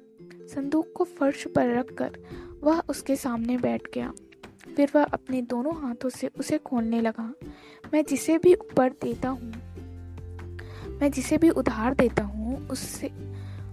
संदूक 0.55 0.93
को 0.95 1.03
फर्श 1.03 1.47
पर 1.47 1.77
रखकर 1.77 2.17
वह 2.63 2.81
उसके 2.89 3.15
सामने 3.15 3.57
बैठ 3.57 3.81
गया। 3.93 4.11
फिर 4.75 4.91
वह 4.95 5.03
अपने 5.03 5.41
दोनों 5.41 5.73
हाथों 5.81 6.09
से 6.09 6.29
उसे 6.39 6.57
खोलने 6.57 7.01
लगा। 7.01 7.33
मैं 7.93 8.03
जिसे 8.05 8.37
भी 8.37 8.53
ऊपर 8.53 8.89
देता 8.89 9.29
हूँ 9.29 9.53
मैं 11.01 11.11
जिसे 11.11 11.37
भी 11.37 11.49
उधार 11.51 11.93
देता 11.93 12.23
हूँ, 12.23 12.67
उससे 12.67 13.07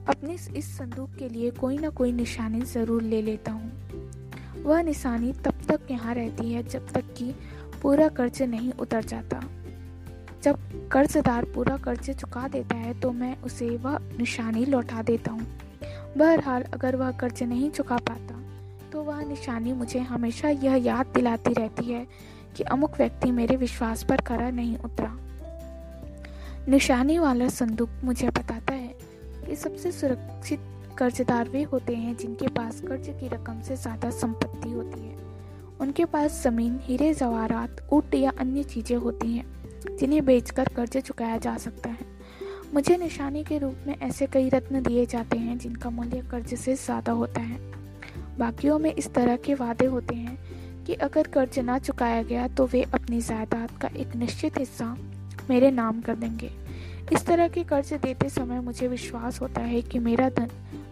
अपने 0.09 0.37
इस 0.57 0.77
संदूक 0.79 1.11
के 1.19 1.29
लिए 1.29 1.51
कोई 1.51 1.79
ना 1.79 1.89
कोई 1.91 2.13
निशानी 2.13 2.61
ज़रूर 2.63 3.03
ले 3.03 3.23
लेता 3.23 3.53
हूँ। 3.53 4.63
वह 4.65 4.83
निशानी 4.83 5.33
तब 5.45 5.61
तक 5.69 5.91
यहाँ 5.91 6.15
रहती 6.15 6.53
है 6.53 6.63
जब 6.63 6.89
तक 6.89 7.15
कि 7.19 7.35
पूरा 7.83 8.09
कर्ज 8.09 8.43
नहीं 8.45 8.73
उतर 8.73 9.05
जाता। 9.05 9.41
जब 10.43 10.59
कर्जदार 10.93 11.45
पूरा 11.45 11.77
कर्ज 11.77 12.11
चुका 12.11 12.47
देता 12.49 12.77
है 12.77 12.99
तो 13.01 13.11
मैं 13.13 13.37
उसे 13.43 13.69
वह 13.77 13.99
निशानी 14.19 14.65
लौटा 14.65 15.03
देता 15.03 15.31
हूँ। 15.33 15.47
बहरहाल, 16.19 16.63
अगर 16.65 16.97
वह 16.97 17.11
कर्ज 17.13 17.43
नहीं 17.43 17.71
चुका 17.71 17.97
पाता 17.99 18.41
तो 18.93 19.03
वह 19.03 19.25
निशानी 19.25 19.73
मुझे 19.73 19.99
हमेशा 20.01 20.49
यह 20.49 20.75
याद 20.77 21.13
दिलाती 21.15 21.53
रहती 21.55 21.85
है 21.85 22.07
कि 22.57 22.65
अमुक 22.65 22.97
व्यक्ति 22.99 23.31
मेरे 23.31 23.57
विश्वास 23.57 24.03
पर 24.05 24.21
खरा 24.21 24.51
नहीं 24.51 24.77
उतरा। 24.79 25.17
निशानी 26.69 27.19
वाला 27.19 27.49
संदूक 27.49 27.91
मुझे 28.05 28.29
बताता 28.29 28.75
है 28.75 28.95
कि 29.47 29.57
सबसे 29.57 29.91
सुरक्षित 29.93 30.61
कर्जदार 30.99 31.49
वे 31.49 31.63
होते 31.63 31.95
हैं 31.95 32.17
जिनके 32.17 32.47
पास 32.49 32.81
कर्ज 32.81 33.09
की 33.21 33.29
रकम 33.29 33.61
से 33.61 33.77
ज़्यादा 33.77 34.11
संपत्ति 34.11 34.71
होती 34.71 35.01
है। 35.01 35.17
उनके 35.81 36.05
पास 36.05 36.43
ज़मीन, 36.43 36.79
हीरे, 36.83 37.13
जवाहरात, 37.15 37.81
ऊट 37.93 38.15
या 38.15 38.33
अन्य 38.39 38.63
चीज़ें 38.63 38.97
होती 38.97 39.33
हैं, 39.33 39.45
जिन्हें 39.97 40.25
बेचकर 40.25 40.69
कर्ज 40.77 40.97
चुकाया 40.97 41.37
जा 41.37 41.57
सकता 41.57 41.91
है। 41.91 42.07
मुझे 42.75 42.97
निशानी 42.97 43.45
के 43.45 43.59
रूप 43.59 43.85
में 43.87 43.97
ऐसे 43.99 44.27
कई 44.27 44.49
रत्न 44.49 44.83
दिए 44.83 45.07
जाते 45.07 45.39
हैं 45.39 45.59
जिनका 45.59 45.91
मूल्य 45.91 46.23
कर्ज 46.31 46.55
से 46.55 46.75
ज़्यादा 46.75 47.13
होता 47.13 47.41
है। 47.41 47.59
बाकियों 48.39 48.79
में 48.79 48.95
इस 48.95 49.13
तरह 49.15 49.37
के 49.37 49.55
वादे 49.55 49.87
होते 49.87 50.15
हैं 50.15 50.39
कि 50.85 50.95
अगर 50.95 51.27
कर्ज 51.27 51.59
ना 51.59 51.79
चुकाया 51.79 52.23
गया 52.23 52.47
तो 52.49 52.67
वे 52.67 52.83
अपनी 52.83 53.21
जायदाद 53.21 53.79
का 53.79 53.89
एक 53.97 54.17
निश्चित 54.17 54.59
हिस्सा 54.59 54.97
मेरे 55.51 55.71
नाम 55.71 56.01
कर 56.01 56.17
देंगे। 56.17 56.51
इस 57.13 57.27
तरह 57.27 57.49
के 57.49 57.65
कर्ज 57.65 57.93
देते 57.95 58.29
समय 58.29 58.61
मुझे 58.61 58.89
विश्वास 58.89 59.41
होता 59.41 59.61
है 59.61 59.81
कि 59.83 59.99
मेरा 59.99 60.29
धन 60.31 60.51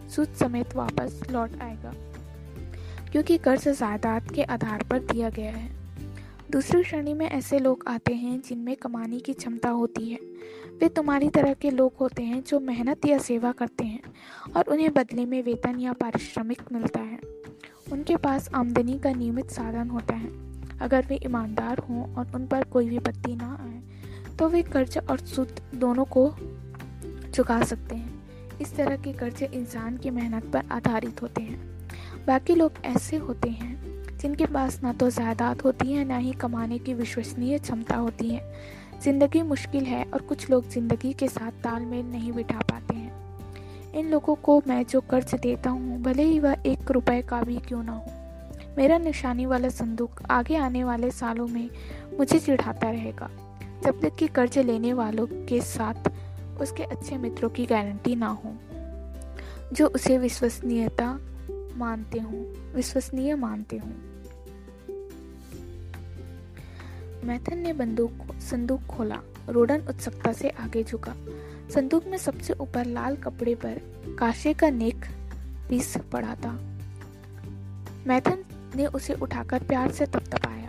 सूद 0.09 0.33
समेत 0.39 0.75
वापस 0.75 1.21
लौट 1.31 1.61
आएगा, 1.61 1.93
क्योंकि 3.11 3.37
कर्ज 3.37 3.67
जायदाद 3.69 4.31
के 4.31 4.43
आधार 4.45 4.83
पर 4.83 4.99
दिया 5.01 5.29
गया 5.29 5.51
है। 5.51 5.69
दूसरी 6.51 6.83
श्रेणी 6.83 7.13
में 7.13 7.25
ऐसे 7.27 7.59
लोग 7.59 7.83
आते 7.87 8.13
हैं 8.13 8.39
जिनमें 8.41 8.75
कमाने 8.75 9.19
की 9.19 9.33
क्षमता 9.33 9.69
होती 9.69 10.09
है। 10.09 10.19
वे 10.79 10.89
तुम्हारी 10.89 11.29
तरह 11.29 11.53
के 11.53 11.69
लोग 11.71 11.93
होते 11.99 12.23
हैं 12.23 12.43
जो 12.43 12.59
मेहनत 12.59 13.05
या 13.05 13.17
सेवा 13.19 13.51
करते 13.51 13.83
हैं 13.83 14.01
और 14.55 14.69
उन्हें 14.69 14.93
बदले 14.93 15.25
में 15.25 15.41
वेतन 15.43 15.79
या 15.79 15.93
पारिश्रमिक 15.93 16.61
मिलता 16.71 16.99
है। 17.01 17.19
उनके 17.91 18.15
पास 18.17 18.49
आमदनी 18.53 18.97
का 18.99 19.11
नियमित 19.13 19.51
साधन 19.51 19.89
होता 19.89 20.15
है। 20.15 20.29
अगर 20.79 21.05
वे 21.09 21.19
ईमानदार 21.25 21.79
हों 21.79 22.03
और 22.13 22.35
उन 22.35 22.47
पर 22.47 22.63
कोई 22.63 22.89
विपत्ति 22.89 23.35
ना 23.35 23.57
आए 23.61 23.80
तो 24.41 24.47
वे 24.49 24.61
कर्ज 24.63 24.97
और 25.09 25.19
सूद 25.19 25.59
दोनों 25.75 26.03
को 26.05 26.29
चुका 27.33 27.61
सकते 27.63 27.95
हैं। 27.95 28.57
इस 28.61 28.75
तरह 28.75 28.95
के 28.95 29.11
कर्ज 29.13 29.43
इंसान 29.43 29.97
की 29.97 30.09
मेहनत 30.09 30.45
पर 30.45 30.63
आधारित 30.71 31.21
होते 31.21 31.41
हैं। 31.41 31.59
बाकी 32.27 32.55
लोग 32.55 32.71
ऐसे 32.85 33.17
होते 33.17 33.49
हैं, 33.49 34.17
जिनके 34.17 34.45
पास 34.45 34.79
ना 34.83 34.93
तो 34.93 35.09
जायदाद 35.09 35.61
होती 35.61 35.93
है, 35.93 36.05
ना 36.05 36.17
ही 36.17 36.31
कमाने 36.31 36.79
की 36.79 36.93
विश्वसनीय 36.93 37.59
क्षमता 37.59 37.95
होती 37.95 38.29
है। 38.29 38.41
ज़िंदगी 39.03 39.41
मुश्किल 39.41 39.83
है 39.83 40.03
और 40.03 40.21
कुछ 40.21 40.49
लोग 40.49 40.69
ज़िंदगी 40.69 41.13
के 41.13 41.27
साथ 41.27 41.61
तालमेल 41.63 42.05
नहीं 42.05 42.31
बिठा 42.31 42.59
पाते 42.59 42.95
हैं। 42.95 43.93
इन 43.93 44.09
लोगों 44.09 44.35
को 44.35 44.61
मैं 44.67 44.85
जो 44.85 45.01
कर्ज 45.01 45.35
देता 45.35 45.69
हूँ, 45.69 46.01
भले 46.01 46.23
ही 46.23 46.39
वह 46.39 46.55
एक 46.65 46.91
रुपए 46.91 47.21
का 47.21 47.41
भी 47.41 47.57
क्यों 47.57 47.83
ना 47.83 47.91
हो। 47.91 48.73
मेरा 48.77 48.97
निशानी 48.97 49.45
वाला 49.45 49.69
संदूक 49.69 50.21
आगे 50.29 50.55
आने 50.55 50.83
वाले 50.83 51.11
सालों 51.11 51.47
में 51.47 51.69
मुझे 52.19 52.39
चिढ़ाता 52.39 52.89
रहेगा। 52.89 53.29
जब 53.83 54.01
तक 54.01 54.15
कि 54.15 54.27
कर्ज 54.27 54.57
लेने 54.57 54.93
वालों 54.93 55.27
के 55.27 55.61
साथ 55.61 56.11
उसके 56.61 56.83
अच्छे 56.83 57.17
मित्रों 57.17 57.49
की 57.49 57.65
गारंटी 57.65 58.15
ना 58.15 58.27
हो, 58.27 58.53
जो 59.73 59.87
उसे 59.87 60.17
विश्वसनीयता 60.17 61.19
मानते 61.75 62.19
हूँ, 62.19 62.73
विश्वसनीय 62.73 63.35
मानते 63.35 63.77
हूँ। 63.77 63.93
मैथन 67.23 67.57
ने 67.57 67.73
बंदूक, 67.73 68.11
संदूक 68.39 68.81
खोला, 68.81 69.19
रोडन 69.49 69.81
उत्सुकता 69.81 70.33
से 70.33 70.49
आगे 70.49 70.83
झुका। 70.83 71.15
संदूक 71.75 72.05
में 72.07 72.17
सबसे 72.17 72.53
ऊपर 72.53 72.85
लाल 72.85 73.15
कपड़े 73.15 73.55
पर 73.55 73.81
काशे 74.19 74.53
का 74.53 74.69
नेक 74.69 75.05
पीस 75.69 75.97
पड़ा 75.97 76.35
था। 76.35 76.51
मैथन 78.07 78.43
ने 78.75 78.85
उसे 78.85 79.13
उठाकर 79.13 79.63
प्यार 79.63 79.91
से 79.91 80.05
तपतपाया 80.05 80.60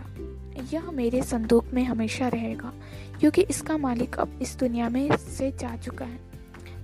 यह 0.73 0.91
मेरे 0.91 1.21
संदूक 1.21 1.65
में 1.73 1.83
हमेशा 1.83 2.27
रहेगा, 2.27 2.73
क्योंकि 3.19 3.41
इसका 3.41 3.77
मालिक 3.77 4.15
अब 4.15 4.39
इस 4.41 4.55
दुनिया 4.57 4.89
में 4.89 5.17
से 5.17 5.51
जा 5.51 5.75
चुका 5.75 6.05
है। 6.05 6.19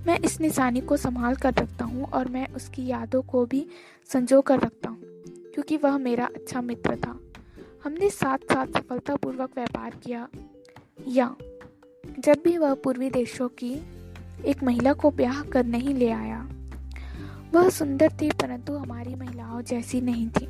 मैं 0.06 0.18
इस 0.18 0.40
निशानी 0.40 0.80
को 0.80 0.96
संभाल 0.96 1.34
कर 1.36 1.54
रखता 1.54 1.84
हूँ 1.84 2.04
और 2.04 2.28
मैं 2.28 2.46
उसकी 2.48 2.86
यादों 2.86 3.22
को 3.22 3.46
भी 3.46 3.66
संजो 4.12 4.40
कर 4.40 4.60
रखता 4.60 4.88
हूँ, 4.88 4.98
क्योंकि 5.54 5.76
वह 5.76 5.98
मेरा 5.98 6.26
अच्छा 6.26 6.60
मित्र 6.60 6.96
था। 6.96 7.18
हमने 7.84 8.10
साथ 8.10 8.38
साथ 8.38 8.66
सफलतापूर्वक 8.66 9.50
व्यापार 9.54 9.90
किया। 10.04 10.28
या, 11.08 11.34
जब 12.18 12.42
भी 12.44 12.58
वह 12.58 12.74
पूर्वी 12.74 13.10
देशों 13.10 13.48
की 13.48 13.72
एक 14.46 14.62
महिला 14.62 14.92
को 14.92 15.10
ब्याह 15.10 15.42
कर 15.42 15.64
नहीं 15.64 15.94
ले 15.94 16.10
आया, 16.10 16.48
वह 17.54 17.68
सुंदर 17.68 18.12
थी, 18.22 18.30
परंतु 18.30 18.72
हमारी 18.72 19.14
महिलाओं 19.14 19.60
जैसी 19.62 20.00
नहीं 20.00 20.28
थी। 20.28 20.48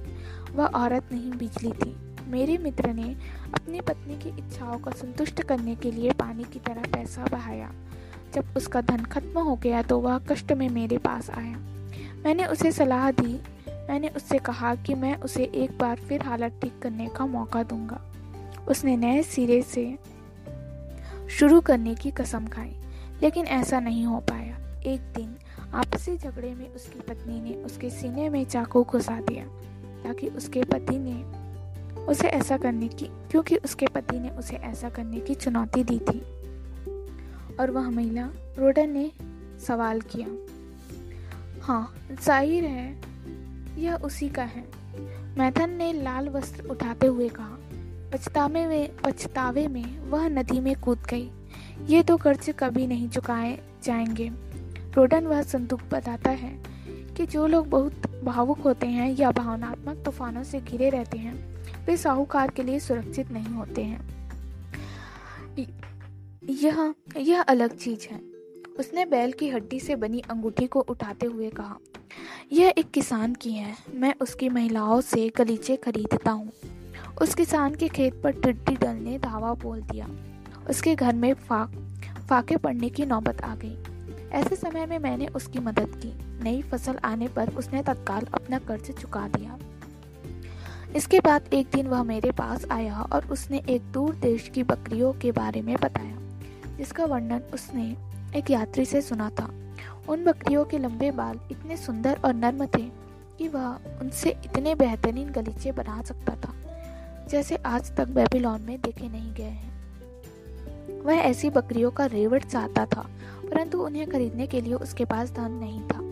वह 0.52 0.66
औरत 0.66 1.08
नहीं, 1.12 1.32
बिजली 1.32 1.72
थी। 1.72 2.09
मेरे 2.30 2.58
मित्र 2.58 2.92
ने 2.92 3.14
अपनी 3.54 3.80
पत्नी 3.80 4.16
की 4.18 4.28
इच्छाओं 4.38 4.78
को 4.78 4.90
संतुष्ट 4.90 5.42
करने 5.42 5.74
के 5.74 5.90
लिए 5.90 6.12
पानी 6.12 6.44
की 6.44 6.58
तरह 6.58 6.82
पैसा 6.92 7.24
बहाया। 7.24 7.70
जब 8.34 8.54
उसका 8.56 8.80
धन 8.80 9.04
खत्म 9.04 9.40
हो 9.40 9.56
गया 9.56 9.82
तो 9.82 9.98
वह 9.98 10.18
कष्ट 10.18 10.52
में 10.52 10.68
मेरे 10.68 10.98
पास 10.98 11.30
आया। 11.30 11.56
मैंने 12.24 12.44
उसे 12.46 12.72
सलाह 12.72 13.10
दी। 13.10 13.40
मैंने 13.88 14.08
उससे 14.08 14.38
कहा 14.38 14.74
कि 14.74 14.94
मैं 14.94 15.14
उसे 15.16 15.44
एक 15.44 15.78
बार 15.78 15.96
फिर 15.98 16.22
हालत 16.22 16.58
ठीक 16.62 16.78
करने 16.82 17.08
का 17.08 17.26
मौका 17.26 17.62
दूँगा। 17.62 18.00
उसने 18.68 18.96
नए 18.96 19.22
सिरे 19.22 19.60
से 19.62 19.84
शुरू 21.30 21.60
करने 21.60 21.94
की 21.94 22.10
कसम 22.10 22.46
खाई, 22.46 22.74
लेकिन 23.22 23.46
ऐसा 23.46 23.80
नहीं 23.80 24.04
हो 24.06 24.18
पाया। 24.20 24.56
एक 24.86 25.00
दिन 25.16 25.36
आपसी 25.74 26.16
झगड़े 26.16 26.54
में 26.54 26.68
उसकी 26.68 27.00
पत्नी 27.00 27.40
ने 27.40 27.54
उसके 27.64 27.90
सीने 27.90 28.28
में 28.28 28.44
चाकू 28.44 28.82
घुसा 28.84 29.20
दिया, 29.20 29.44
ताकि 30.04 30.28
उसके 30.28 30.62
पति 30.64 30.98
ने 30.98 31.22
उसे 32.08 32.28
ऐसा 32.28 32.56
करने 32.56 32.88
की, 32.88 33.06
क्योंकि 33.30 33.56
उसके 33.56 33.86
पति 33.86 34.18
ने 34.18 34.30
उसे 34.30 34.56
ऐसा 34.56 34.88
करने 34.88 35.20
की 35.20 35.34
चुनौती 35.34 35.84
दी 35.84 35.98
थी। 35.98 36.20
और 37.60 37.70
वह 37.70 37.90
महिला 37.90 38.28
रोडन 38.58 38.90
ने 38.90 39.10
सवाल 39.66 40.00
किया 40.00 40.28
हाँ 41.62 41.94
ज़ाहिर 42.22 42.64
है, 42.64 43.00
यह 43.78 43.94
उसी 43.94 44.28
का 44.28 44.42
है। 44.42 44.64
मैथन 45.38 45.70
ने 45.70 45.92
लाल 45.92 46.28
वस्त्र 46.28 46.68
उठाते 46.68 47.06
हुए 47.06 47.28
कहा, 47.28 47.58
पछतावे 48.12 48.66
में 48.66 48.96
पछतावे 48.96 49.68
में 49.68 50.00
वह 50.00 50.28
नदी 50.28 50.60
में 50.60 50.80
कूद 50.80 50.98
गई। 51.10 51.30
ये 51.86 52.02
तो 52.02 52.16
कर्ज 52.16 52.50
कभी 52.58 52.86
नहीं 52.86 53.08
चुकाए 53.08 53.58
जाएँगे। 53.84 54.30
रोडन 54.94 55.26
वह 55.26 55.42
संदूक 55.42 55.80
बताता 55.92 56.30
है 56.30 56.58
कि 57.16 57.26
जो 57.26 57.46
लोग 57.46 57.68
बहुत 57.68 58.22
भावुक 58.24 58.58
होते 58.58 58.86
हैं 58.86 59.16
या 59.16 59.30
भावनात्मक 59.30 60.02
तूफानों 60.04 60.42
से 60.42 60.60
घिरे 60.60 60.90
रहते 60.90 61.18
हैं 61.18 61.49
वे 61.86 61.96
साहूकार 61.96 62.50
के 62.50 62.62
लिए 62.62 62.78
सुरक्षित 62.80 63.30
नहीं 63.30 63.54
होते 63.54 63.82
हैं। 63.82 64.08
यह 66.42 66.94
यह 67.16 67.40
अलग 67.42 67.76
चीज़ 67.76 68.06
है। 68.08 68.18
उसने 68.78 69.04
बैल 69.04 69.32
की 69.32 69.48
हड्डी 69.48 69.80
से 69.80 69.96
बनी 69.96 70.20
अंगूठी 70.20 70.66
को 70.66 70.80
उठाते 70.80 71.26
हुए 71.26 71.50
कहा, 71.50 71.76
यह 72.52 72.72
एक 72.78 72.90
किसान 72.90 73.34
की 73.34 73.52
है। 73.52 73.74
मैं 73.94 74.14
उसकी 74.20 74.48
महिलाओं 74.48 75.00
से 75.00 75.28
गलीचे 75.36 75.76
खरीदता 75.76 76.30
हूँ। 76.30 76.50
उस 77.22 77.34
किसान 77.34 77.74
के 77.74 77.88
खेत 77.88 78.20
पर 78.22 78.32
टिड्डी 78.32 78.76
दल 78.76 78.96
ने 78.96 79.18
धावा 79.18 79.52
बोल 79.54 79.80
दिया। 79.82 80.08
उसके 80.70 80.94
घर 80.94 81.14
में 81.14 81.32
फाक, 81.34 81.72
फाके 82.28 82.56
पड़ने 82.56 82.88
की 82.88 83.06
नौबत 83.06 83.40
आ 83.40 83.54
गई। 83.56 83.76
ऐसे 84.30 84.56
समय 84.56 84.86
में 84.86 84.98
मैंने 84.98 85.26
उसकी 85.26 85.58
मदद 85.58 85.96
की। 85.96 86.12
नई 86.44 86.62
फ़सल 86.62 86.98
आने 87.04 87.28
पर 87.28 87.54
उसने 87.54 87.82
तत्काल 87.82 88.26
अपना 88.34 88.58
कर्ज 88.58 88.90
चुका 88.90 89.26
दिया। 89.28 89.58
इसके 90.96 91.18
बाद 91.20 91.54
एक 91.54 91.66
दिन 91.74 91.86
वह 91.86 92.02
मेरे 92.02 92.30
पास 92.30 92.64
आया 92.70 93.00
और 93.12 93.26
उसने 93.26 93.62
एक 93.68 93.82
दूर 93.92 94.14
देश 94.14 94.48
की 94.48 94.62
बकरियों 94.62 95.12
के 95.12 95.32
बारे 95.32 95.62
में 95.62 95.74
बताया, 95.76 96.16
जिसका 96.78 97.04
वर्णन 97.04 97.42
उसने 97.54 97.84
एक 98.38 98.50
यात्री 98.50 98.84
से 98.84 99.02
सुना 99.02 99.30
था। 99.30 99.48
उन 100.08 100.24
बकरियों 100.24 100.64
के 100.64 100.78
लंबे 100.78 101.10
बाल 101.10 101.38
इतने 101.50 101.76
सुंदर 101.76 102.20
और 102.24 102.34
नर्म 102.34 102.66
थे 102.66 102.82
कि 103.38 103.48
वह 103.48 103.66
उनसे 104.00 104.30
इतने 104.44 104.74
बेहतरीन 104.74 105.30
गलीचे 105.32 105.72
बना 105.72 106.02
सकता 106.02 106.34
था, 106.36 106.54
जैसे 107.30 107.56
आज 107.56 107.94
तक 107.96 108.08
बेबीलोन 108.08 108.62
में 108.62 108.80
देखे 108.80 109.08
नहीं 109.08 109.32
गए 109.34 109.42
हैं। 109.42 111.02
वह 111.02 111.14
ऐसी 111.14 111.50
बकरियों 111.50 111.90
का 111.90 112.06
रेवट 112.08 112.44
चाहता 112.44 112.86
था, 112.86 113.08
परंतु 113.44 113.82
उन्हें 113.82 114.10
खरीदने 114.10 114.46
के 114.46 114.60
लिए 114.60 114.74
उसके 114.74 115.04
पास 115.04 115.32
धन 115.32 115.52
नहीं 115.52 115.80
था। 115.80 116.09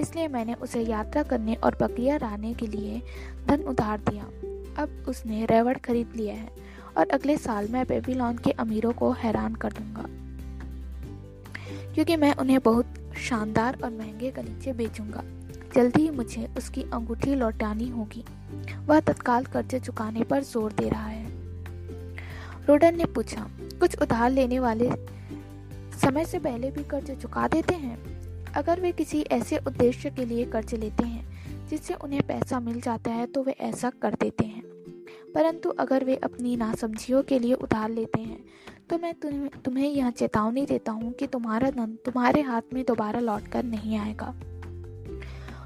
इसलिए 0.00 0.28
मैंने 0.28 0.54
उसे 0.54 0.80
यात्रा 0.80 1.22
करने 1.22 1.54
और 1.54 1.76
बकरियाँ 1.80 2.18
लाने 2.18 2.54
के 2.54 2.66
लिए 2.66 3.02
धन 3.48 3.62
उधार 3.62 3.98
दिया। 3.98 4.24
अब 4.82 5.04
उसने 5.08 5.44
रेवड़ 5.44 5.78
खरीद 5.78 6.12
लिया 6.16 6.34
है 6.34 6.48
और 6.98 7.08
अगले 7.08 7.36
साल 7.36 7.68
मैं 7.68 7.86
बेबीलोन 7.86 8.38
के 8.38 8.50
अमीरों 8.50 8.92
को 8.92 9.12
हैरान 9.12 9.54
कर 9.54 9.72
दूँगा। 9.72 10.04
क्योंकि 11.94 12.16
मैं 12.16 12.34
उन्हें 12.34 12.60
बहुत 12.60 12.94
शानदार 13.18 13.78
और 13.84 13.90
महँगे 13.90 14.30
गलीचे 14.30 14.72
बेचूँगा। 14.72 15.22
जल्दी 15.74 16.02
ही 16.02 16.10
मुझे 16.10 16.48
उसकी 16.58 16.82
अंगूठी 16.82 17.34
लौटानी 17.34 17.88
होगी। 17.88 18.24
वह 18.86 19.00
तत्काल 19.00 19.44
कर्ज 19.44 19.74
चुकाने 19.74 20.22
पर 20.22 20.42
ज़ोर 20.42 20.72
दे 20.72 20.88
रहा 20.88 21.06
है। 21.06 21.26
रोडन 22.66 22.96
ने 22.96 23.04
पूछा, 23.04 23.50
कुछ 23.80 23.98
उधार 24.02 24.30
लेने 24.30 24.58
वाले 24.58 24.90
समय 26.02 26.24
से 26.24 26.38
पहले 26.38 26.70
भी 26.70 26.84
कर्ज 26.84 27.10
चुका 27.10 27.48
देते 27.48 27.74
हैं? 27.74 28.13
अगर 28.54 28.80
वे 28.80 28.92
किसी 28.92 29.20
ऐसे 29.32 29.58
उद्देश्य 29.58 30.10
के 30.10 30.24
लिए 30.24 30.44
कर्ज 30.44 30.74
लेते 30.74 31.04
हैं, 31.04 31.66
जिससे 31.68 31.94
उन्हें 31.94 32.22
पैसा 32.22 32.60
मिल 32.60 32.80
जाता 32.80 33.10
है 33.10 33.26
तो 33.26 33.42
वे 33.42 33.52
ऐसा 33.60 33.90
कर 34.02 34.14
देते 34.14 34.44
हैं। 34.44 34.62
परंतु 35.34 35.70
अगर 35.78 36.04
वे 36.04 36.16
अपनी 36.16 36.56
नासमझियों 36.56 37.22
के 37.22 37.38
लिए 37.38 37.54
उधार 37.54 37.90
लेते 37.90 38.20
हैं 38.20 38.38
तो 38.90 38.98
मैं 38.98 39.12
तुम्हें 39.64 39.88
यह 39.88 40.10
चेतावनी 40.10 40.64
देता 40.66 40.92
हूँ 40.92 41.12
कि 41.12 41.26
तुम्हारा 41.26 41.70
धन 41.70 41.96
तुम्हारे 42.04 42.40
हाथ 42.42 42.74
में 42.74 42.82
दोबारा 42.84 43.20
लौट 43.20 43.46
कर 43.48 43.64
नहीं 43.64 43.96
आएगा। 43.98 44.34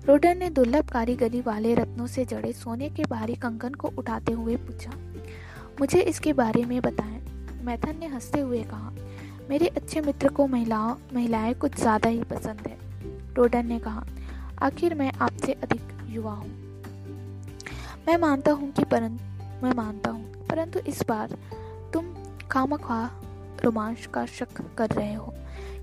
रोडर 0.06 0.34
ने 0.36 0.48
दुर्लभ 0.50 0.90
कारीगरी 0.90 1.40
वाले 1.40 1.74
रत्नों 1.74 2.06
से 2.06 2.24
जड़े 2.24 2.52
सोने 2.52 2.88
के 2.90 3.04
भारी 3.04 3.34
कंकन 3.36 3.74
को 3.74 3.88
उठाते 3.98 4.32
हुए 4.32 4.56
पूछा, 4.58 4.92
मुझे 5.80 6.00
इसके 6.02 6.32
बारे 6.32 6.64
में 6.64 6.80
बताएँ। 6.80 7.20
मैथन 7.64 7.98
ने 8.00 8.06
हँसते 8.06 8.40
हुए 8.40 8.62
कहा, 8.64 8.92
मेरे 9.50 9.66
अच्छे 9.68 10.00
मित्र 10.00 10.28
को 10.28 10.46
महिलाओं, 10.46 10.94
महिलाएँ 11.14 11.54
कुछ 11.54 11.76
ज़्यादा 11.76 12.08
ही 12.08 12.22
पसंद 12.26 12.66
है। 12.68 12.76
रोडन 13.38 13.66
ने 13.66 13.78
कहा, 13.78 14.02
आखिर 14.62 14.94
मैं 14.94 15.10
आपसे 15.12 15.52
अधिक 15.52 15.92
युवा 16.10 16.32
हूँ। 16.32 16.48
मैं 18.06 18.16
मानता 18.16 18.52
हूँ 18.52 18.70
कि 18.72 18.84
परंतु 18.84 19.64
मैं 19.64 19.72
मानता 19.74 20.10
हूँ, 20.10 20.46
परंतु 20.46 20.78
इस 20.80 21.02
बार 21.08 21.36
तुम 21.92 22.12
खामखा 22.50 23.10
रोमांच 23.64 24.06
का 24.06 24.26
शक 24.26 24.60
कर 24.78 24.90
रहे 24.90 25.14
हो। 25.14 25.34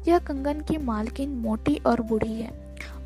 यह 0.07 0.19
कंगन 0.19 0.61
की 0.61 0.77
मालकिन 0.77 1.37
मोटी 1.37 1.75
और 1.85 2.01
बूढ़ी 2.01 2.33
है। 2.33 2.51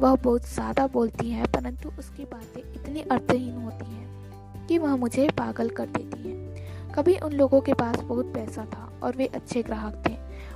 वह 0.02 0.16
बहुत 0.16 0.50
ज़्यादा 0.50 0.88
बोलती 0.88 1.30
है, 1.32 1.46
परंतु 1.46 1.92
उसकी 2.00 2.26
बातें 2.26 2.62
इतनी 2.62 3.02
अर्थहीन 3.02 3.56
होती 3.56 3.92
हैं 3.94 4.68
कि 4.68 4.78
वह 4.78 4.96
मुझे 4.96 5.30
पागल 5.30 5.70
कर 5.70 5.86
देती 5.88 6.30
है। 6.30 6.94
कभी 6.94 7.18
उन 7.18 7.34
लोगों 7.34 7.62
के 7.62 7.74
पास 7.74 8.00
बहुत 8.00 8.34
पैसा 8.34 8.66
था 8.66 8.92
और 9.04 9.16
वे 9.16 9.26
अच्छे 9.26 9.62
ग्राहक 9.64 10.04
थे, 10.08 10.14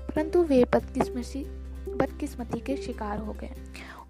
परंतु 0.07 0.43
वे 0.43 0.63
बदकिस्मती 0.73 1.45
बदकिस्मती 1.89 2.59
के 2.59 2.75
शिकार 2.77 3.17
हो 3.17 3.33
गए। 3.33 3.51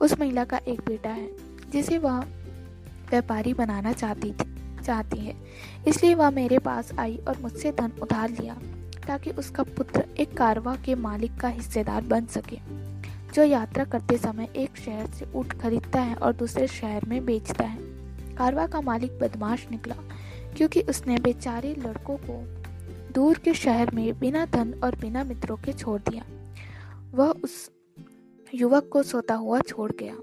उस 0.01 0.19
महिला 0.19 0.43
का 0.43 0.57
एक 0.57 0.81
बेटा 0.81 1.09
है, 1.09 1.29
जिसे 1.71 1.97
वह 1.97 2.19
व्यापारी 3.09 3.53
बनाना 3.53 3.93
चाहती 3.93 4.31
थी, 4.31 4.81
चाहती 4.83 5.17
है। 5.17 5.35
इसलिए 5.87 6.15
वह 6.15 6.29
मेरे 6.29 6.59
पास 6.59 6.91
आई 6.99 7.17
और 7.27 7.41
मुझसे 7.41 7.71
धन 7.71 7.91
उधार 8.01 8.29
लिया, 8.29 8.57
ताकि 9.07 9.31
उसका 9.31 9.63
पुत्र 9.63 10.05
एक 10.17 10.37
कारवा 10.37 10.75
के 10.75 10.95
मालिक 10.95 11.35
का 11.35 11.47
हिस्सेदार 11.47 12.01
बन 12.01 12.25
सके, 12.25 12.57
जो 13.33 13.43
यात्रा 13.43 13.83
करते 13.83 14.17
समय 14.17 14.49
एक 14.55 14.77
शहर 14.77 15.07
से 15.07 15.27
ऊँट 15.35 15.53
खरीदता 15.53 16.01
है 16.01 16.15
और 16.15 16.33
दूसरे 16.33 16.67
शहर 16.67 17.05
में 17.07 17.25
बेचता 17.25 17.63
है। 17.63 17.79
कारवा 18.35 18.67
का 18.67 18.81
मालिक 18.81 19.19
बदमाश 19.19 19.67
निकला, 19.71 19.95
क्योंकि 20.57 20.81
उसने 20.81 21.17
बेचारे 21.17 21.75
लड़कों 21.79 22.17
को 22.17 22.43
दूर 23.13 23.37
के 23.37 23.53
शहर 23.53 23.91
में 23.93 24.19
बिना 24.19 24.45
धन 24.45 24.73
और 24.83 24.95
बिना 24.95 25.23
मित्रों 25.23 25.57
के 25.57 25.73
छोड़ 25.73 25.99
दिया। 26.09 26.23
वह 27.13 27.29
उस 27.43 27.71
युवक 28.53 28.89
को 28.89 29.03
सोता 29.03 29.35
हुआ 29.35 29.59
छोड़ 29.59 29.91
गया। 29.91 30.15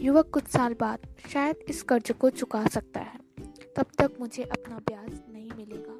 युवक 0.00 0.30
कुछ 0.30 0.44
साल 0.44 0.74
बाद 0.80 0.98
शायद 1.32 1.56
इस 1.68 1.82
कर्ज 1.82 2.10
को 2.10 2.30
चुका 2.30 2.66
सकता 2.66 3.00
है। 3.00 3.18
तब 3.76 3.86
तक 3.98 4.12
मुझे 4.20 4.42
अपना 4.42 4.76
ब्याज 4.76 5.10
नहीं 5.32 5.50
मिलेगा। 5.56 5.98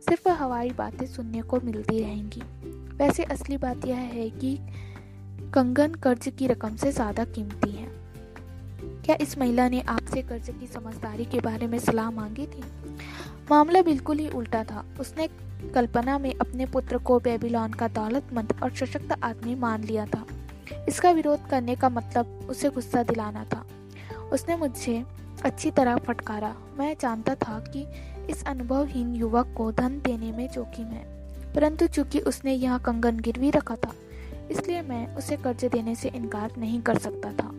सिर्फ़ 0.00 0.28
हवाई 0.28 0.70
बातें 0.70 1.06
सुनने 1.06 1.42
को 1.42 1.60
मिलती 1.60 2.00
रहेंगी। 2.00 2.42
वैसे 2.96 3.24
असली 3.24 3.56
बात 3.56 3.86
यह 3.86 3.96
है 3.96 4.30
कि 4.30 4.58
कंगन 5.54 5.94
कर्ज 5.94 6.28
की 6.38 6.46
रकम 6.46 6.76
से 6.76 6.92
ज़्यादा 6.92 7.24
कीमती 7.24 7.70
है। 7.70 7.86
क्या 9.04 9.16
इस 9.20 9.38
महिला 9.38 9.68
ने 9.68 9.80
आपसे 9.80 10.22
कर्ज 10.22 10.50
की 10.50 10.66
समझदारी 10.66 11.24
के 11.24 11.40
बारे 11.40 11.66
में 11.66 11.78
सलाह 11.78 12.10
मांगी 12.10 12.46
थी? 12.46 12.62
मामला 13.50 13.82
बिल्कुल 13.82 14.18
ही 14.18 14.28
उल्टा 14.28 14.64
था। 14.64 14.84
उसने 15.00 15.28
कल्पना 15.74 16.18
में 16.18 16.32
अपने 16.34 16.66
पुत्र 16.66 16.98
को 16.98 17.18
बेबीलोन 17.20 17.72
का 17.72 17.88
दौलतमंद 17.88 18.52
और 18.62 18.70
सशक्त 18.76 19.12
आदमी 19.22 19.54
मान 19.54 19.84
लिया 19.84 20.06
था। 20.06 20.24
इसका 20.88 21.10
विरोध 21.10 21.46
करने 21.50 21.74
का 21.76 21.88
मतलब 21.88 22.46
उसे 22.50 22.70
गुस्सा 22.70 23.02
दिलाना 23.02 23.44
था। 23.44 23.64
उसने 24.32 24.56
मुझे 24.56 25.02
अच्छी 25.44 25.70
तरह 25.70 25.96
फटकारा। 25.96 26.54
मैं 26.78 26.94
जानता 27.00 27.34
था 27.34 27.58
कि 27.66 27.86
इस 28.30 28.44
अनुभवहीन 28.44 29.14
युवक 29.14 29.54
को 29.56 29.70
धन 29.72 30.00
देने 30.00 30.32
में 30.32 30.48
जोखिम 30.48 30.86
है, 30.86 31.04
परंतु 31.54 31.86
चूँकि 31.86 32.20
उसने 32.20 32.52
यहाँ 32.54 32.78
कंगन 32.80 33.20
गिरवी 33.20 33.50
रखा 33.50 33.76
था, 33.76 33.92
इसलिए 34.50 34.82
मैं 34.82 35.06
उसे 35.16 35.36
कर्ज 35.36 35.64
देने 35.64 35.94
से 35.94 36.08
इनकार 36.08 36.52
नहीं 36.58 36.80
कर 36.82 36.98
सकता 36.98 37.32
था। 37.32 37.50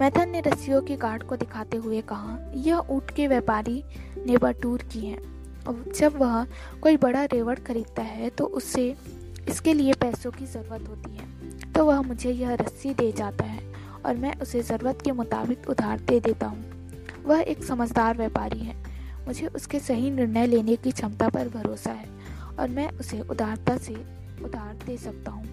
मैथन 0.00 0.28
ने 0.28 0.40
रस्सियों 0.40 0.80
की 0.82 0.96
गार्ड 0.96 1.22
को 1.22 1.36
दिखाते 1.36 1.76
हुए 1.76 2.00
कहा, 2.02 2.38
यह 2.56 2.86
ऊँट 2.90 3.10
के 3.10 3.26
व्यापारी 3.26 3.82
ने 4.26 4.36
बटूर 4.36 4.82
की 4.82 5.06
है। 5.06 5.18
जब 5.66 6.16
वह 6.16 6.44
कोई 6.82 6.96
बड़ा 6.96 7.24
रेवड़ 7.24 7.58
खरीदता 7.58 8.02
है 8.02 8.30
तो 8.30 8.44
उससे 8.46 8.94
इसके 9.48 9.74
लिए 9.74 9.92
पैसों 9.92 10.30
की 10.30 10.46
ज़रूरत 10.46 10.88
होती 10.88 11.16
है। 11.16 11.72
तो 11.72 11.84
वह 11.84 12.00
मुझे 12.02 12.30
यह 12.30 12.54
रस्सी 12.54 12.94
दे 12.94 13.10
जाता 13.12 13.44
है 13.44 13.62
और 14.06 14.16
मैं 14.16 14.34
उसे 14.40 14.62
ज़रूरत 14.62 15.02
के 15.04 15.12
मुताबिक 15.12 15.68
उधार 15.70 16.00
दे 16.00 16.20
देता 16.20 16.46
हूँ। 16.46 17.22
वह 17.24 17.40
एक 17.40 17.64
समझदार 17.64 18.16
व्यापारी 18.16 18.58
है। 18.58 18.76
मुझे 19.26 19.46
उसके 19.46 19.78
सही 19.78 20.10
निर्णय 20.10 20.46
लेने 20.46 20.76
की 20.76 20.90
क्षमता 20.90 21.28
पर 21.28 21.48
भरोसा 21.48 21.90
है 21.90 22.08
और 22.58 22.68
मैं 22.68 22.88
उसे 22.90 23.20
उदारता 23.20 23.76
से 23.76 23.94
उधार 24.44 24.74
दे 24.86 24.96
सकता 24.96 25.30
हूँ। 25.30 25.44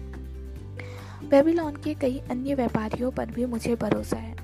बेबीलोन 1.30 1.76
के 1.76 1.94
कई 1.94 2.18
अन्य 2.30 2.54
व्यापारियों 2.54 3.10
पर 3.10 3.30
भी 3.30 3.46
मुझे 3.46 3.74
भरोसा 3.76 4.16
है, 4.16 4.34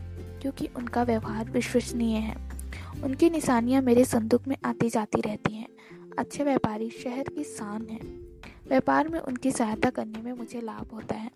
क्योंकि 0.42 0.68
उनका 0.76 1.02
व्यवहार 1.02 1.50
विश्वसनीय 1.50 2.16
है। 2.16 2.36
उनकी 3.02 3.30
निशानियाँ 3.30 3.82
मेरे 3.82 4.04
संदूक 4.04 4.48
में 4.48 4.56
आती 4.64 4.88
जाती 4.88 5.20
रहती 5.20 5.54
हैं। 5.54 5.68
अच्छे 6.18 6.44
व्यापारी 6.44 6.90
शहर 6.90 7.22
की 7.22 7.44
शान 7.44 7.86
है। 7.86 7.98
व्यापार 8.68 9.08
में 9.08 9.20
उनकी 9.20 9.52
सहायता 9.52 9.90
करने 9.90 10.22
में 10.22 10.32
मुझे 10.32 10.60
लाभ 10.60 10.94
होता 10.94 11.14
है। 11.14 11.30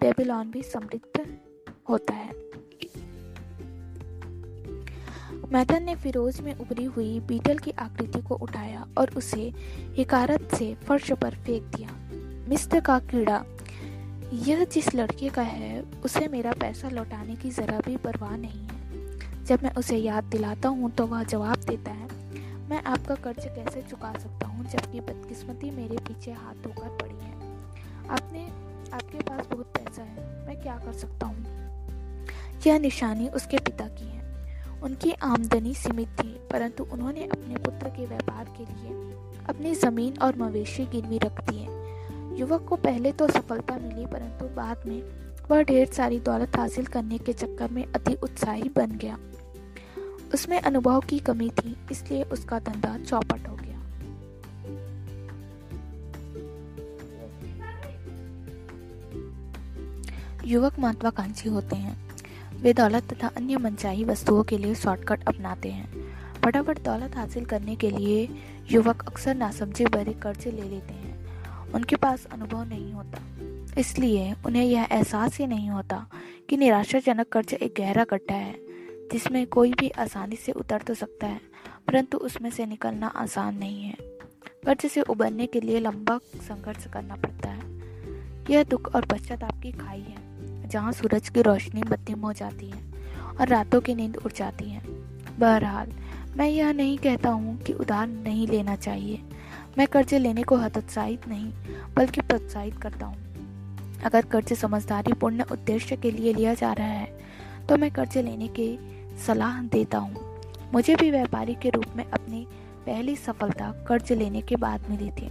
बेबीलोन 0.00 0.50
भी 0.50 0.62
समृद्ध 0.62 1.38
होता 1.88 2.14
है। 2.14 2.46
मैथन 5.52 5.82
ने 5.82 5.94
फिरोज 5.94 6.40
में 6.40 6.54
उभरी 6.54 6.84
हुई 6.84 7.20
बीटल 7.20 7.58
की 7.58 7.70
आकृति 7.70 8.22
को 8.22 8.34
उठाया 8.34 8.88
और 8.98 9.10
उसे 9.16 9.52
हिकारत 9.78 10.54
से 10.54 10.74
फर्श 10.74 11.12
पर 11.12 11.34
फेंक 11.34 11.62
दिया। 11.62 11.88
मिस्टर 12.48 12.80
का 12.80 12.98
कीड़ा, 12.98 13.44
यह 14.32 14.64
जिस 14.64 14.94
लड़के 14.94 15.28
का 15.28 15.42
है, 15.42 15.82
उसे 15.82 16.28
मेरा 16.28 16.52
पैसा 16.52 16.88
लौटाने 16.88 17.36
की 17.36 17.50
ज़रा 17.50 17.80
भी 17.80 17.96
परवाह 17.96 18.36
नहीं 18.36 18.66
है। 18.66 18.85
जब 19.46 19.62
मैं 19.62 19.70
उसे 19.74 19.96
याद 19.96 20.24
दिलाता 20.24 20.68
हूँ 20.68 20.90
तो 20.90 21.06
वह 21.06 21.22
जवाब 21.22 21.64
देता 21.68 21.90
है, 21.90 22.08
मैं 22.68 22.82
आपका 22.84 23.14
कर्ज 23.14 23.44
कैसे 23.46 23.82
चुका 23.82 24.12
सकता 24.12 24.46
हूँ, 24.46 24.64
जबकि 24.64 25.00
बदकिस्मती 25.00 25.70
मेरे 25.70 25.96
पीछे 25.98 26.32
हाथ 26.32 26.62
धोकर 26.64 26.88
पड़ी 26.96 27.14
है? 27.14 27.34
आपने, 28.10 28.42
आपके 28.92 29.18
पास 29.18 29.46
बहुत 29.46 29.66
पैसा 29.66 30.02
है, 30.02 30.46
मैं 30.46 30.60
क्या 30.62 30.76
कर 30.76 30.92
सकता 30.92 31.26
हूँ? 31.26 31.44
यह 32.66 32.78
निशानी 32.78 33.28
उसके 33.28 33.58
पिता 33.58 33.86
की 33.88 34.04
है। 34.04 34.80
उनकी 34.82 35.12
आमदनी 35.12 35.74
सीमित 35.74 36.08
थी, 36.08 36.32
परंतु 36.52 36.84
उन्होंने 36.84 37.26
अपने 37.26 37.56
पुत्र 37.56 37.88
के 37.88 38.06
व्यापार 38.06 38.44
के 38.56 38.64
लिए 38.64 38.94
अपनी 39.48 39.74
ज़मीन 39.74 40.18
और 40.22 40.36
मवेशी 40.36 40.86
गिरवी 40.86 41.18
रख 41.18 41.40
दिए। 41.50 42.38
युवक 42.38 42.66
को 42.68 42.76
पहले 42.76 43.12
तो 43.12 43.28
सफलता 43.28 43.78
मिली, 43.78 44.06
परंतु 44.06 44.48
बाद 44.56 44.86
में 44.86 45.00
वह 45.50 45.62
ढेर 45.62 45.86
सारी 45.86 46.18
दौलत 46.20 46.56
हासिल 46.56 46.86
करने 46.86 47.18
के 47.18 47.32
चक्कर 47.32 47.70
में 47.70 47.84
अति 47.86 48.14
उत्साही 48.14 48.68
बन 48.76 48.98
गया। 48.98 49.18
उसमें 50.36 50.60
अनुभव 50.60 51.00
की 51.00 51.18
कमी 51.18 51.48
थी, 51.50 51.76
इसलिए 51.90 52.22
उसका 52.22 52.58
धंधा 52.60 52.96
चौपट 52.98 53.46
हो 53.48 53.54
गया। 53.54 53.64
युवक 60.44 60.78
महत्वाकांक्षी 60.78 61.48
होते 61.48 61.76
हैं। 61.76 61.96
वे 62.56 62.72
दौलत 62.72 63.12
तथा 63.12 63.28
अन्य 63.28 63.56
मनचाही 63.58 64.04
वस्तुओं 64.04 64.42
के 64.42 64.58
लिए 64.58 64.74
शॉर्टकट 64.74 65.24
अपनाते 65.28 65.70
हैं। 65.70 66.04
फटाफट 66.44 66.82
दौलत 66.82 67.16
हासिल 67.16 67.44
करने 67.44 67.76
के 67.76 67.90
लिए 67.90 68.28
युवक 68.72 69.06
अक्सर 69.06 69.34
नासमझे 69.34 69.84
भरे 69.86 70.12
कर्जे 70.22 70.50
ले 70.50 70.62
लेते 70.62 70.94
हैं। 70.94 71.72
उनके 71.74 71.96
पास 71.96 72.26
अनुभव 72.32 72.64
नहीं 72.64 72.92
होता, 72.92 73.22
इसलिए 73.80 74.34
उन्हें 74.46 74.64
यह 74.64 74.86
एहसास 74.90 75.38
ही 75.38 75.46
नहीं 75.46 75.70
होता 75.70 76.06
कि 76.48 76.56
निराशाजनक 76.56 77.28
कर्ज 77.28 77.54
एक 77.54 77.74
गहरा 77.78 78.04
गड्ढा 78.04 78.34
है। 78.34 78.65
जिसमें 79.12 79.46
कोई 79.46 79.72
भी 79.72 79.88
आसानी 79.98 80.36
से 80.36 80.52
उतर 80.52 80.82
तो 80.82 80.94
सकता 80.94 81.26
है, 81.26 81.40
परंतु 81.86 82.18
उसमें 82.18 82.50
से 82.50 82.66
निकलना 82.66 83.06
आसान 83.16 83.56
नहीं 83.56 83.82
है। 83.82 83.96
कर्ज 84.64 84.86
से 84.86 85.00
उबरने 85.02 85.46
के 85.46 85.60
लिए 85.60 85.80
लंबा 85.80 86.18
संघर्ष 86.38 86.86
करना 86.86 87.16
पड़ता 87.16 87.48
है, 87.48 87.64
यह 88.50 88.62
दुख 88.64 88.94
और 88.94 89.04
पश्चाताप 89.04 89.60
की 89.62 89.72
खाई 89.72 90.00
है, 90.00 90.68
जहाँ 90.68 90.92
सूरज 90.92 91.28
की 91.28 91.42
रोशनी 91.42 91.82
बत्तीम 91.82 92.20
हो 92.20 92.32
जाती 92.32 92.70
है 92.70 92.82
और 93.30 93.48
रातों 93.48 93.80
की 93.80 93.94
नींद 93.94 94.16
उड़ 94.16 94.32
जाती 94.32 94.70
है। 94.70 94.82
बहरहाल, 95.38 95.92
मैं 96.36 96.48
यह 96.48 96.72
नहीं 96.72 96.98
कहता 96.98 97.30
हूँ 97.30 97.56
कि 97.58 97.72
उधार 97.72 98.06
नहीं 98.06 98.46
लेना 98.48 98.76
चाहिए। 98.76 99.22
मैं 99.78 99.86
कर्जे 99.86 100.18
लेने 100.18 100.42
को 100.42 100.56
हतोत्साहित 100.56 101.28
नहीं, 101.28 101.52
बल्कि 101.96 102.20
प्रोत्साहित 102.20 102.78
करता 102.78 103.06
हूँ। 103.06 103.24
अगर 104.04 104.24
कर्ज 104.24 104.52
समझदारी 104.52 105.12
पूर्ण 105.12 105.42
उद्देश्य 105.42 105.96
के 105.96 106.10
लिए 106.10 106.32
लिया 106.34 106.54
जा 106.54 106.72
रहा 106.72 106.86
है 106.86 107.14
तो 107.68 107.76
मैं 107.76 107.90
कर्ज 107.90 108.16
लेने 108.18 108.48
की 108.48 108.68
सलाह 109.26 109.62
देता 109.62 109.98
हूँ। 109.98 110.16
मुझे 110.72 110.96
भी 110.96 111.10
व्यापारी 111.10 111.54
के 111.54 111.70
रूप 111.70 111.84
में 111.96 112.10
अपनी 112.10 112.46
पहली 112.86 113.16
सफलता 113.16 113.84
कर्ज 113.88 114.12
लेने 114.12 114.40
के 114.40 114.56
बाद 114.56 114.90
मिली 114.90 115.10
थी। 115.10 115.30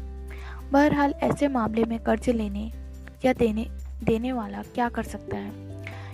बहरहाल, 0.72 1.12
ऐसे 1.12 1.48
मामले 1.48 1.84
में 1.84 2.00
कर्ज 2.00 2.30
लेने 2.30 2.72
या 3.26 3.34
देने 3.34 3.68
देने 4.04 4.32
वाला 4.32 4.62
क्या 4.62 4.90
कर 4.90 5.04
सकता 5.04 5.38
है? 5.38 5.52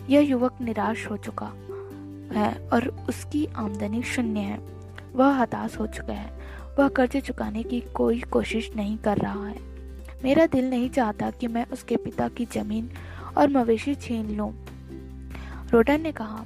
यह 0.10 0.20
युवक 0.20 0.58
निराश 0.62 1.08
हो 1.12 1.18
चुका 1.18 1.46
है 2.40 2.70
और 2.74 3.06
उसकी 3.10 3.46
आमदनी 3.46 4.04
शून्य 4.04 4.40
है। 4.40 4.60
वह 5.16 5.34
हताश 5.34 5.80
हो 5.80 5.88
चुका 5.88 6.14
है। 6.14 6.40
वह 6.80 6.88
कर्ज 6.88 7.18
चुकाने 7.18 7.64
की 7.64 7.82
कोई 7.82 8.22
कोशिश 8.22 8.72
नहीं 8.76 8.98
कर 8.98 9.18
रहा 9.18 9.48
है। 9.48 9.56
मेरा 10.24 10.46
दिल 10.46 10.70
नहीं 10.70 10.90
चाहता 10.90 11.32
कि 11.32 11.48
मैं 11.48 11.66
उसके 11.66 11.96
पिता 11.96 12.28
की 12.28 12.46
ज़मीन 12.46 12.90
और 13.38 13.50
मवेशी 13.50 13.96
छीन 13.96 14.38
लूँ। 14.38 14.54
रोडन 15.72 16.02
ने 16.02 16.12
कहा 16.12 16.46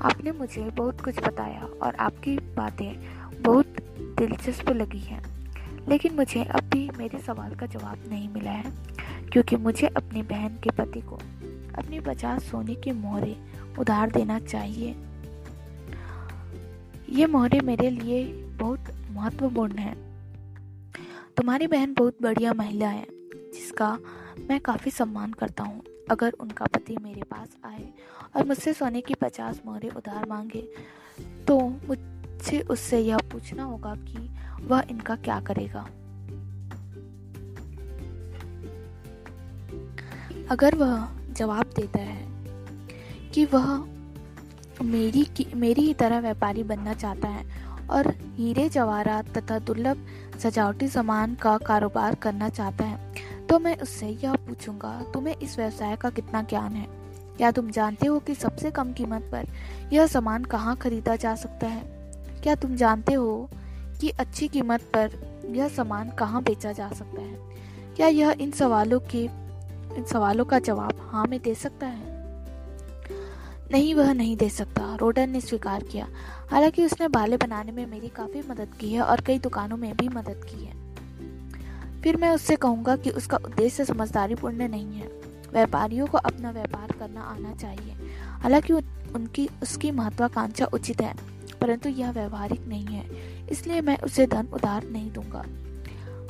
आपने 0.00 0.32
मुझे 0.32 0.62
बहुत 0.62 1.00
कुछ 1.00 1.18
बताया 1.18 1.60
और 1.60 1.94
आपकी 1.94 2.38
बातें 2.38 2.92
बहुत 3.42 3.66
दिलचस्प 4.18 4.70
लगी 4.70 4.98
हैं। 4.98 5.22
लेकिन 5.88 6.14
मुझे 6.14 6.44
अब 6.44 6.60
भी 6.60 6.90
मेरे 6.98 7.18
सवाल 7.18 7.54
का 7.54 7.66
जवाब 7.66 7.98
नहीं 8.08 8.28
मिला 8.28 8.50
है, 8.50 8.72
क्योंकि 9.32 9.56
मुझे 9.56 9.86
अपनी 9.86 10.22
बहन 10.22 10.48
के 10.48 10.70
पति 10.70 11.00
को 11.00 11.16
अपनी 11.78 12.00
पचास 12.00 12.42
सोने 12.42 12.74
के 12.74 12.92
मोहरे 12.92 13.36
उधार 13.78 14.10
देना 14.10 14.38
चाहिए। 14.38 14.96
ये 17.08 17.26
मोहरे 17.26 17.60
मेरे 17.60 17.90
लिए 17.90 18.24
बहुत 18.32 18.80
महत्वपूर्ण 19.10 19.78
है। 19.78 19.94
तुम्हारी 21.36 21.66
बहन 21.66 21.94
बहुत 21.94 22.16
बढ़िया 22.22 22.52
महिला 22.52 22.88
है, 22.88 23.06
जिसका 23.34 23.98
मैं 24.50 24.60
काफ़ी 24.60 24.90
सम्मान 24.90 25.32
करता 25.32 25.64
हूँ। 25.64 25.82
अगर 26.10 26.32
उनका 26.40 26.64
पति 26.64 26.96
मेरे 27.02 27.22
पास 27.22 27.56
आए 27.64 27.88
और 28.36 28.46
मुझसे 28.46 28.72
सोने 28.72 29.00
की 29.00 29.14
पचास 29.14 29.60
मोहरे 29.66 29.88
उधार 29.88 30.26
मांगे 30.28 30.68
तो 31.48 31.58
मुझे 31.60 32.60
उससे 32.60 32.98
यह 32.98 33.16
पूछना 33.16 33.64
होगा 33.64 33.94
कि 33.94 34.30
वह 34.64 34.82
इनका 34.90 35.16
क्या 35.16 35.40
करेगा। 35.40 35.88
अगर 40.50 40.74
वह 40.74 41.08
जवाब 41.32 41.70
देता 41.76 41.98
है 41.98 42.26
कि 43.30 43.44
वह 43.44 43.76
मेरी 44.82 45.24
की, 45.24 45.46
मेरी 45.54 45.82
ही 45.82 45.94
तरह 45.94 46.20
व्यापारी 46.20 46.62
बनना 46.62 46.94
चाहता 46.94 47.28
है 47.28 47.46
और 47.90 48.14
हीरे 48.36 48.68
जवाहरात 48.68 49.38
तथा 49.38 49.58
दुर्लभ 49.58 50.06
सजावटी 50.38 50.88
सामान 50.88 51.34
का 51.34 51.58
कारोबार 51.58 52.14
करना 52.14 52.48
चाहता 52.48 52.84
है 52.84 53.14
तो 53.52 53.58
मैं 53.58 53.78
उससे 53.78 54.08
यह 54.08 54.34
पूछूँगा, 54.34 55.04
तुम्हें 55.14 55.36
इस 55.36 55.58
व्यवसाय 55.58 55.96
का 55.96 56.10
कितना 56.10 56.42
ज्ञान 56.42 56.72
है? 56.72 56.86
क्या 57.36 57.50
तुम 57.50 57.70
जानते 57.70 58.06
हो 58.06 58.18
कि 58.18 58.34
सबसे 58.34 58.70
कम 58.70 58.92
कीमत 58.92 59.22
पर 59.32 59.46
यह 59.92 60.06
सामान 60.06 60.44
कहाँ 60.44 60.76
खरीदा 60.76 61.16
जा 61.16 61.34
सकता 61.34 61.66
है? 61.66 61.82
क्या 62.42 62.54
तुम 62.54 62.76
जानते 62.76 63.14
हो 63.14 63.50
कि 64.00 64.10
अच्छी 64.10 64.48
कीमत 64.48 64.80
पर 64.80 65.10
यह 65.50 65.68
सामान 65.68 66.10
कहाँ 66.10 66.42
बेचा 66.42 66.72
जा 66.72 66.88
सकता 66.88 67.22
है? 67.22 67.38
क्या 67.96 68.06
यह 68.06 68.36
इन 68.40 68.50
सवालों 68.50 69.00
के, 69.00 69.24
इन 69.96 70.04
सवालों 70.12 70.44
का 70.44 70.58
जवाब 70.58 71.08
हाँ 71.12 71.26
में 71.26 71.42
दे 71.42 71.54
सकता 71.54 71.86
है? 71.86 72.04
नहीं, 73.72 73.94
वह 73.94 74.12
नहीं 74.12 74.36
दे 74.36 74.48
सकता, 74.48 74.96
रोडन 74.96 75.30
ने 75.30 75.40
स्वीकार 75.40 75.82
किया। 75.82 76.08
हालाँकि 76.50 76.84
उसने 76.84 77.08
बाले 77.08 77.36
बनाने 77.36 77.72
में 77.72 77.86
मेरी 77.86 78.08
काफ़ी 78.08 78.42
मदद 78.50 78.68
की 78.80 78.92
है 78.92 79.02
और 79.02 79.20
कई 79.20 79.38
दुकानों 79.38 79.76
में 79.76 79.96
भी 79.96 80.08
मदद 80.08 80.46
की 80.50 80.64
है। 80.64 80.81
फिर 82.02 82.16
मैं 82.16 82.30
उससे 82.30 82.56
कहूँगा 82.56 82.96
कि 82.96 83.10
उसका 83.10 83.36
उद्देश्य 83.36 83.84
समझदारी 83.84 84.34
पूर्ण 84.34 84.68
नहीं 84.68 84.94
है। 84.94 85.06
व्यापारियों 85.52 86.06
को 86.06 86.18
अपना 86.18 86.50
व्यापार 86.50 86.92
करना 86.92 87.20
आना 87.22 87.54
चाहिए। 87.54 87.94
हालाँकि 88.42 88.72
उनकी, 88.72 89.48
उसकी 89.62 89.90
महत्वाकांक्षा 89.90 90.64
उचित 90.64 91.00
है, 91.00 91.14
परंतु 91.60 91.88
यह 91.88 92.10
व्यवहारिक 92.10 92.66
नहीं 92.66 92.86
है, 92.86 93.04
इसलिए 93.48 93.80
मैं 93.80 93.98
उसे 93.98 94.26
धन 94.26 94.48
उधार 94.52 94.84
नहीं 94.84 95.10
दूँगा। 95.12 95.44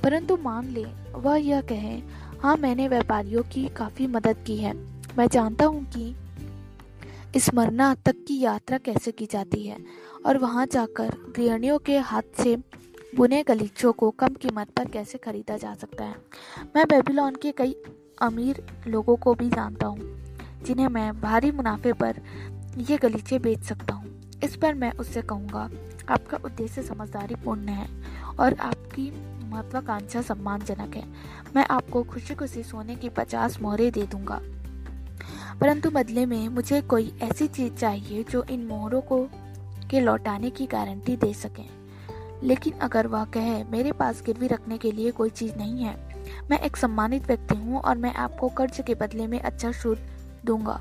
परंतु 0.03 0.37
मान 0.37 0.67
ले, 0.67 0.85
वह 1.15 1.37
यह 1.37 1.61
कहे 1.63 2.01
हाँ 2.41 2.57
मैंने 2.57 2.89
व्यापारियों 2.89 3.43
की 3.43 3.69
काफ़ी 3.69 4.07
मदद 4.07 4.37
की 4.47 4.57
है। 4.57 4.75
मैं 5.19 5.29
जानता 5.29 5.65
हूँ 5.65 5.85
कि 5.87 7.41
स्मरणा 7.41 7.95
तक 7.95 8.25
की 8.29 8.39
यात्रा 8.41 8.79
कैसे 8.79 9.13
की 9.13 9.27
जाती 9.27 9.67
है, 9.67 9.77
और 10.27 10.39
वहाँ 10.39 10.67
जाकर 10.67 11.13
गृहणियों 11.37 11.79
के 11.79 11.99
हाथ 11.99 12.43
से 12.43 12.57
बुने 13.17 13.43
गलीचों 13.43 13.93
को 13.93 14.11
कम 14.11 14.29
कीमत 14.29 14.71
पर 14.71 14.89
कैसे 14.89 15.19
खरीदा 15.19 15.57
जा 15.57 15.75
सकता 15.75 16.05
है? 16.05 16.15
मैं 16.77 16.85
बेबीलोन 16.89 17.35
के 17.35 17.53
कई 17.53 17.77
अमीर 18.23 18.67
लोगों 18.87 19.17
को 19.17 19.35
भी 19.35 19.49
जानता 19.49 19.87
हूँ, 19.87 19.99
जिन्हें 20.65 20.89
मैं 20.89 21.21
भारी 21.21 21.51
मुनाफे 21.51 21.93
पर 21.93 22.21
ये 22.79 22.97
गलीचे 22.97 23.39
बेच 23.39 23.63
सकता 23.63 23.95
हूँ। 23.95 24.31
इस 24.45 24.57
पर 24.57 24.75
मैं 24.75 24.93
उससे 24.93 25.23
कहूँगा, 25.23 25.71
आपका 26.09 26.39
उद्देश्य 26.45 26.83
समझदारी 26.83 27.35
पूर्ण 27.35 27.69
है 27.69 27.89
और 28.41 28.55
आपकी 28.55 29.11
महत्वाकांक्षा 29.49 30.23
सम्मानजनक 30.23 30.97
है। 30.97 31.05
मैं 31.57 31.67
आपको 31.67 32.03
खुशी 32.03 32.35
खुशी 32.35 32.63
सोने 32.63 32.97
की 32.97 33.09
पचास 33.09 33.61
मोहरे 33.61 33.91
दे 33.91 34.07
दूँगा। 34.07 34.41
परंतु 35.61 35.91
बदले 35.91 36.27
में 36.27 36.49
मुझे 36.49 36.81
कोई 36.81 37.13
ऐसी 37.23 37.49
चीज़ 37.49 37.73
चाहिए 37.73 38.25
जो 38.25 38.43
इन 38.43 38.67
मोहरों 38.67 39.01
को 39.01 39.29
के 39.91 40.01
लौटाने 40.01 40.51
की 40.51 40.67
गारंटी 40.67 41.17
दे 41.17 41.33
सके। 41.35 41.82
लेकिन 42.43 42.79
अगर 42.79 43.07
वह 43.07 43.25
कहे, 43.25 43.63
मेरे 43.65 43.93
पास 43.93 44.23
गिरवी 44.27 44.47
रखने 44.47 44.79
के 44.79 44.93
लिए 44.93 45.11
कोई 45.11 45.31
चीज़ 45.31 45.57
नहीं 45.57 45.85
है, 45.85 45.97
मैं 46.51 46.59
एक 46.61 46.77
सम्मानित 46.77 47.27
व्यक्ति 47.27 47.55
हूँ 47.55 47.81
और 47.81 47.97
मैं 47.97 48.13
आपको 48.15 48.49
कर्ज 48.49 48.81
के 48.87 48.95
बदले 48.95 49.27
में 49.27 49.39
अच्छा 49.41 49.73
शुद्ध 49.73 49.99
दूँगा 50.45 50.81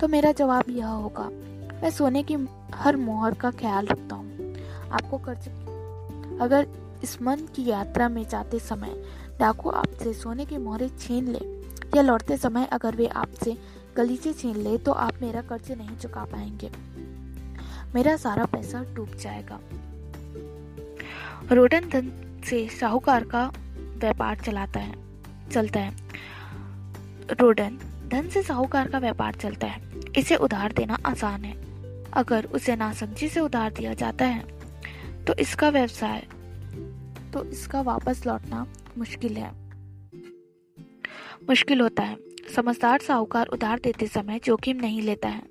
तो 0.00 0.08
मेरा 0.08 0.32
जवाब 0.32 0.70
यह 0.70 0.86
होगा, 0.86 1.28
मैं 1.82 1.90
सोने 1.90 2.22
की 2.22 2.36
हर 2.74 2.96
मोहर 2.96 3.34
का 3.34 3.50
ख्याल 3.50 3.86
रखता 3.86 4.16
हूँ। 4.16 4.54
आपको 4.92 5.18
कर्ज 5.18 5.48
अगर 6.40 6.66
इस 7.02 7.20
मन 7.22 7.46
की 7.54 7.64
यात्रा 7.66 8.08
में 8.08 8.22
जाते 8.28 8.58
समय 8.58 8.94
डाकू 9.40 9.70
आपसे 9.70 10.12
सोने 10.12 10.44
की 10.44 10.56
मोहरे 10.58 10.88
छीन 10.98 11.28
ले 11.28 11.44
या 11.96 12.02
लौटते 12.02 12.36
समय 12.36 12.68
अगर 12.72 12.96
वे 12.96 13.06
आपसे 13.06 13.56
गलीचे 13.96 14.32
छीन 14.32 14.56
ले 14.56 14.76
तो 14.78 14.92
आप 14.92 15.20
मेरा 15.22 15.40
कर्ज 15.42 15.70
नहीं 15.72 15.96
चुका 15.96 16.24
पाएँगे। 16.24 16.70
मेरा 17.94 18.16
सारा 18.16 18.44
पैसा 18.44 18.82
डूब 18.94 19.16
जाएगा। 19.20 19.58
रोडन 21.52 21.88
धन 21.88 22.10
से 22.44 22.68
साहूकार 22.68 23.24
का 23.24 23.52
व्यापार 23.96 24.40
चलाता 24.40 24.80
है, 24.80 24.94
चलता 25.50 25.80
है। 25.80 25.96
रोडन 27.40 27.78
धन 28.08 28.28
से 28.28 28.42
साहूकार 28.42 28.88
का 28.88 28.98
व्यापार 28.98 29.34
चलता 29.34 29.66
है। 29.66 29.80
इसे 30.18 30.36
उधार 30.36 30.72
देना 30.72 30.98
आसान 31.06 31.44
है। 31.44 31.54
अगर 32.12 32.44
उसे 32.44 32.76
नासमझी 32.76 33.28
से 33.28 33.40
उधार 33.40 33.72
दिया 33.72 33.94
जाता 33.94 34.24
है 34.24 35.24
तो 35.24 35.34
इसका 35.34 35.68
व्यवसाय 35.68 36.26
तो 37.32 37.44
इसका 37.44 37.80
वापस 37.80 38.26
लौटना 38.26 38.66
मुश्किल 38.98 39.36
है। 39.36 39.50
मुश्किल 41.48 41.80
होता 41.80 42.02
है। 42.02 42.16
समझदार 42.56 43.00
साहूकार 43.00 43.46
उधार 43.46 43.80
देते 43.84 44.06
समय 44.06 44.40
जोखिम 44.44 44.76
नहीं 44.76 45.02
लेता 45.02 45.28
है। 45.28 45.42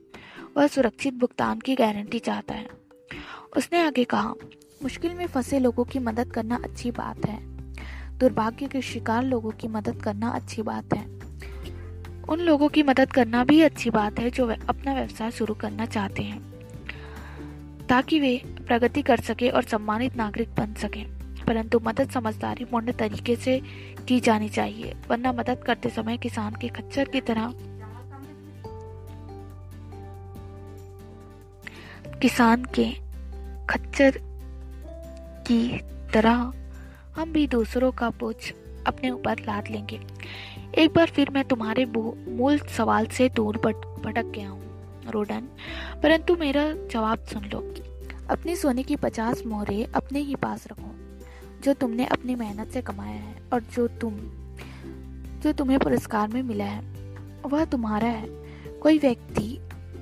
वह 0.58 0.68
सुरक्षित 0.68 1.14
भुगतान 1.14 1.60
की 1.60 1.76
गारंटी 1.76 2.20
चाहता 2.20 2.54
है। 2.54 2.70
उसने 3.58 3.80
आगे 3.80 4.04
कहा 4.04 4.34
मुश्किल 4.84 5.14
में 5.14 5.28
फंसे 5.28 5.60
लोगों 5.60 5.84
की 5.84 6.00
मदद 6.00 6.32
करना 6.32 6.60
अच्छी 6.64 6.92
बात 6.92 7.26
है। 7.26 7.38
दुर्भाग्य 8.18 8.68
के 8.68 8.82
शिकार 8.82 9.24
लोगों 9.24 9.52
की 9.52 9.68
मदद 9.68 10.02
करना 10.04 10.30
अच्छी 10.30 10.62
बात 10.62 10.94
है। 10.94 11.06
उन 12.30 12.40
लोगों 12.40 12.70
की 12.70 12.84
मदद 12.84 13.12
करना 13.12 13.44
भी 13.44 13.62
अच्छी 13.62 13.90
बात 13.90 14.20
है 14.20 14.30
जो 14.30 14.48
अपना 14.48 14.94
व्यवसाय 14.94 15.32
शुरू 15.32 15.54
करना 15.54 15.86
चाहते 15.86 16.24
हैं, 16.24 16.40
ताकि 17.88 18.20
वे 18.20 18.42
प्रगति 18.68 19.02
कर 19.02 19.20
सके 19.20 19.50
और 19.50 19.64
सम्मानित 19.64 20.16
नागरिक 20.16 20.56
बन 20.56 20.74
सके। 20.74 21.04
परंतु 21.44 21.80
मदद 21.84 22.10
समझदारी 22.10 22.66
पूर्ण 22.66 22.92
तरीके 22.92 23.36
से 23.36 23.62
की 24.08 24.20
जानी 24.20 24.50
चाहिए, 24.50 24.96
वरना 25.10 25.34
मदद 25.34 25.64
करते 25.68 25.90
समय 25.90 26.18
किसान 26.18 26.56
के 26.56 26.68
खच्चर 26.68 27.10
की 27.10 27.22
तरह 27.22 27.54
किसान 32.22 32.66
के 32.80 32.92
खच्चर 33.70 34.29
की 35.52 35.82
तरह 36.14 36.54
हम 37.18 37.32
भी 37.32 37.48
दूसरों 37.48 37.92
का 37.92 38.10
बोझ 38.10 38.36
अपने 38.88 39.10
ऊपर 39.10 39.40
लाद 39.40 39.68
लेंगे। 39.68 40.00
एक 40.78 40.94
बार 40.94 41.10
फिर 41.10 41.30
मैं 41.30 41.44
तुम्हारे 41.46 41.86
मूल 41.86 42.58
सवाल 42.58 43.06
से 43.06 43.30
दूर 43.30 43.58
भटक 43.58 44.26
गया 44.26 44.50
हूँ, 44.50 44.64
रोडन। 45.12 45.42
परंतु 46.04 46.36
मेरा 46.36 46.74
जवाब 46.92 47.24
सुन 47.26 47.44
लो। 47.44 47.74
अपनी 48.30 48.56
सोने 48.56 48.84
की 48.84 48.96
पचास 48.96 49.44
मोहरे 49.48 49.88
अपने 49.96 50.20
ही 50.20 50.36
पास 50.36 50.68
रखो, 50.68 50.92
जो 51.64 51.74
तुमने 51.74 52.06
अपनी 52.06 52.36
मेहनत 52.36 52.68
से 52.68 52.82
कमाया 52.82 53.16
है 53.16 53.36
और 53.54 53.62
जो 53.62 53.88
तुम, 53.88 54.14
जो 55.44 55.52
तुम्हें 55.52 55.80
पुरस्कार 55.80 56.28
में 56.28 56.44
मिला 56.44 56.66
है। 56.66 56.82
वह 57.46 57.66
तुम्हारा 57.66 58.08
है। 58.08 58.28
कोई 58.80 58.98
व्यक्ति 58.98 59.60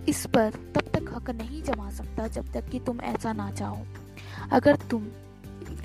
इस 0.09 0.25
पर 0.25 0.49
तब 0.75 0.81
तक 0.81 1.13
हक 1.15 1.29
नहीं 1.29 1.63
जमा 1.63 1.89
सकता 1.89 2.27
जब 2.27 2.51
तक 2.53 2.69
कि 2.69 2.79
तुम 2.79 3.01
ऐसा 3.01 3.33
ना 3.33 3.51
चाहो। 3.51 3.83
अगर 4.51 4.75
तुम 4.75 5.07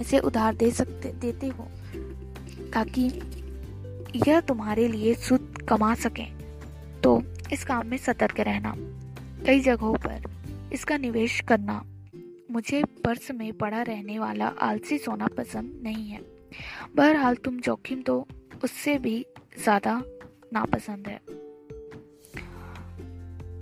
इसे 0.02 0.18
उधार 0.18 0.54
दे 0.54 0.70
सकते, 0.70 1.12
देते 1.12 1.48
हो, 1.48 1.68
ताकि 2.72 3.10
यह 4.28 4.40
तुम्हारे 4.40 4.88
लिए 4.88 5.14
सुध 5.14 5.62
कमा 5.68 5.94
सके। 5.94 6.24
तो 7.02 7.22
इस 7.52 7.64
काम 7.64 7.86
में 7.86 7.96
सतर्क 7.98 8.40
रहना। 8.40 8.74
कई 9.46 9.60
जगहों 9.60 9.94
पर 9.96 10.30
इसका 10.72 10.96
निवेश 10.98 11.40
करना 11.40 11.82
मुझे 12.50 12.82
पर्स 13.04 13.30
में 13.30 13.52
पड़ा 13.52 13.82
रहने 13.82 14.18
वाला 14.18 14.46
आलसी 14.60 14.98
सोना 14.98 15.26
पसंद 15.36 15.80
नहीं 15.82 16.08
है। 16.08 16.20
बहरहाल 16.96 17.34
तुम 17.34 17.58
जोखिम 17.60 18.02
तो 18.02 18.26
उससे 18.64 18.98
भी 18.98 19.14
ज़्यादा 19.62 20.02
नापसंद 20.52 21.08
है। 21.08 21.18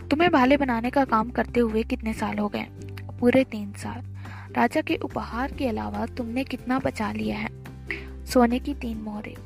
तुम्हें 0.09 0.31
भाले 0.31 0.57
बनाने 0.57 0.91
का 0.91 1.05
काम 1.05 1.31
करते 1.31 1.61
हुए 1.61 1.83
कितने 1.83 2.13
साल 2.13 2.39
हो 2.39 2.49
गए? 2.49 2.67
पूरे 3.21 3.45
तीन 3.45 3.73
साल। 3.73 4.03
राजा 4.57 4.81
के 4.81 4.97
उपहार 4.97 5.53
के 5.53 5.69
अलावा 5.69 6.07
तुमने 6.07 6.45
कितना 6.45 6.79
बचा 6.79 7.13
लिया 7.13 7.39
है? 7.39 7.49
सोने 8.27 8.59
की 8.59 8.75
तीन 8.75 8.97
मोहरें। 8.97 9.37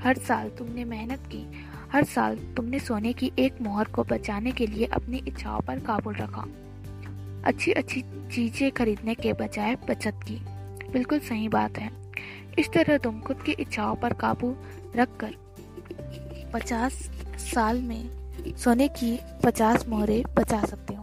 हर 0.00 0.18
साल 0.18 0.48
तुमने 0.48 0.84
मेहनत 0.84 1.18
की। 1.18 1.66
हर 1.92 2.04
साल 2.04 2.36
तुमने 2.36 2.78
सोने 2.78 3.12
की 3.12 3.32
एक 3.38 3.62
मोहर 3.62 3.84
को 3.84 4.04
बचाने 4.04 4.52
के 4.52 4.66
लिए 4.66 4.86
अपनी 4.86 5.16
इच्छाओं 5.16 5.60
पर 5.60 5.78
काबू 5.78 6.10
रखा। 6.10 6.46
अच्छी 7.44 7.72
अच्छी 7.72 8.04
चीज़ें 8.32 8.72
खरीदने 8.72 9.14
के 9.14 9.32
बजाय 9.32 9.76
बचत 9.88 10.20
की। 10.28 10.36
बिल्कुल 10.92 11.18
सही 11.18 11.48
बात 11.48 11.78
है। 11.78 11.90
इस 12.58 12.68
तरह 12.72 12.98
तुम 12.98 13.20
खुद 13.20 13.36
की 13.36 13.52
इच्छाओं 13.52 13.96
पर 13.96 14.12
काबू 14.12 14.56
रखकर 14.96 15.34
पचास 16.52 16.92
साल 17.54 17.82
में 17.82 18.10
सोने 18.56 18.88
की 18.88 19.20
पचास 19.44 19.88
मोहरें 19.88 20.34
बचा 20.34 20.64
सकते 20.64 20.93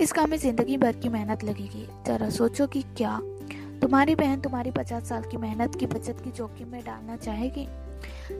इस 0.00 0.12
काम 0.12 0.30
में 0.30 0.36
ज़िंदगी 0.38 0.76
भर 0.76 0.96
की 0.96 1.08
मेहनत 1.08 1.44
लगेगी। 1.44 1.86
जरा 2.06 2.28
सोचो 2.30 2.66
कि 2.66 2.82
क्या? 2.96 3.18
तुम्हारी 3.80 4.14
बहन 4.14 4.40
तुम्हारी 4.40 4.70
पचास 4.70 5.08
साल 5.08 5.22
की 5.22 5.36
मेहनत 5.36 5.74
की 5.74 5.86
बचत 5.86 6.20
की 6.24 6.30
जोखिम 6.30 6.68
में 6.68 6.84
डालना 6.84 7.16
चाहेगी? 7.16 7.66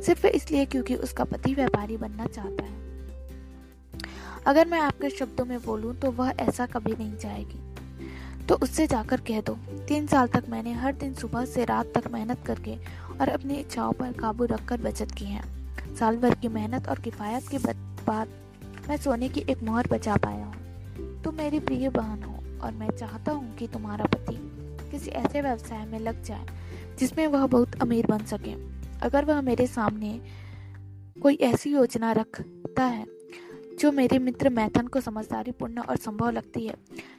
सिर्फ़ 0.02 0.26
इसलिए 0.26 0.64
क्योंकि 0.64 0.94
उसका 0.94 1.24
पति 1.24 1.54
व्यापारी 1.54 1.96
बनना 1.96 2.26
चाहता 2.26 2.64
है। 2.64 2.74
अगर 4.46 4.66
मैं 4.66 4.80
आपके 4.80 5.10
शब्दों 5.10 5.44
में 5.44 5.58
बोलूँ 5.62 5.94
तो 5.96 6.10
वह 6.10 6.32
ऐसा 6.40 6.66
कभी 6.66 6.92
नहीं 6.92 7.16
चाहेगी। 7.16 8.46
तो 8.46 8.54
उससे 8.54 8.86
जाकर 8.86 9.20
कह 9.20 9.40
दो, 9.40 9.54
तीन 9.88 10.06
साल 10.06 10.28
तक 10.28 10.44
मैंने 10.48 10.72
हर 10.72 10.92
दिन 10.94 11.14
सुबह 11.14 11.44
से 11.44 11.64
रात 11.64 11.92
तक 11.94 12.10
मेहनत 12.12 12.44
करके 12.46 12.76
और 13.20 13.28
अपनी 13.28 13.54
इच्छाओं 13.54 13.92
पर 13.92 14.12
काबू 14.12 14.44
रखकर 14.44 14.80
बचत 14.80 15.12
की 15.12 15.24
है। 15.24 15.42
साल 15.96 16.16
भर 16.16 16.34
की 16.34 16.48
मेहनत 16.48 16.88
और 16.88 17.00
किफायत 17.00 17.48
के 17.48 17.58
बाद 18.04 18.28
मैं 18.88 18.96
सोने 18.96 19.28
की 19.28 19.40
एक 19.40 19.62
मोहर 19.62 19.88
बचा 19.92 20.16
पाया 20.16 20.44
हूँ। 20.44 20.55
तुम 21.26 21.34
मेरी 21.34 21.58
प्रिय 21.60 21.88
बहन 21.88 22.22
हो 22.22 22.64
और 22.64 22.72
मैं 22.72 22.90
चाहता 22.90 23.32
हूँ 23.32 23.54
कि 23.56 23.66
तुम्हारा 23.68 24.04
पति 24.04 24.34
किसी 24.90 25.10
ऐसे 25.10 25.40
व्यवसाय 25.40 25.84
में 25.86 25.98
लग 25.98 26.22
जाए 26.22 26.46
जिसमें 26.98 27.26
वह 27.26 27.46
बहुत 27.46 27.74
अमीर 27.82 28.06
बन 28.06 28.24
सके। 28.24 28.52
अगर 29.00 29.24
वह 29.24 29.40
मेरे 29.40 29.66
सामने 29.66 30.20
कोई 31.22 31.34
ऐसी 31.34 31.72
योजना 31.72 32.12
रखता 32.12 32.84
है 32.84 33.06
जो 33.80 33.92
मेरे 33.92 34.18
मित्र 34.18 34.50
मैथन 34.50 34.86
को 34.86 35.00
समझदारी 35.00 35.52
पूर्ण 35.52 35.78
और 35.78 35.96
संभव 35.96 36.30
लगती 36.30 36.66
है 36.66 36.74